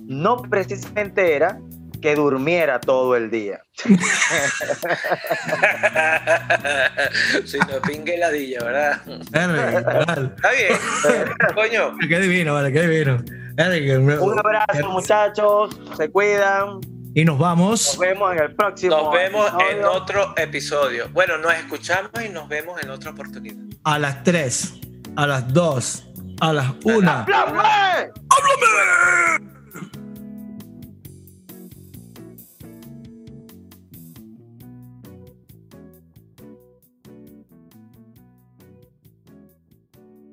no 0.06 0.36
precisamente 0.38 1.36
era 1.36 1.60
que 2.04 2.14
durmiera 2.14 2.78
todo 2.80 3.16
el 3.16 3.30
día. 3.30 3.62
si 7.46 7.58
no 7.60 7.80
pingue 7.82 8.18
ladilla, 8.18 8.62
¿verdad? 8.62 9.00
Está 10.36 10.50
bien. 10.50 10.78
Coño. 11.54 11.96
Qué 12.06 12.20
divino, 12.20 12.52
vale, 12.52 12.70
qué 12.74 12.86
divino. 12.86 13.24
Un 14.22 14.38
abrazo 14.38 14.90
muchachos, 14.90 15.80
se 15.96 16.10
cuidan, 16.10 16.80
Y 17.14 17.24
nos 17.24 17.38
vamos. 17.38 17.86
nos 17.86 17.98
vemos 17.98 18.32
en 18.34 18.38
el 18.42 18.54
próximo. 18.54 18.96
Nos 18.96 19.10
vemos 19.10 19.50
en 19.70 19.82
otro 19.86 20.34
episodio. 20.36 21.08
Bueno, 21.10 21.38
nos 21.38 21.54
escuchamos 21.54 22.10
y 22.22 22.28
nos 22.28 22.46
vemos 22.50 22.82
en 22.82 22.90
otra 22.90 23.12
oportunidad. 23.12 23.56
a 23.84 23.98
las 23.98 24.22
3, 24.24 24.74
a 25.16 25.26
las 25.26 25.50
2, 25.54 26.06
a 26.42 26.52
las 26.52 26.70
1. 26.84 27.10
¡Háblame! 27.10 28.12
¡Háblame! 28.28 29.53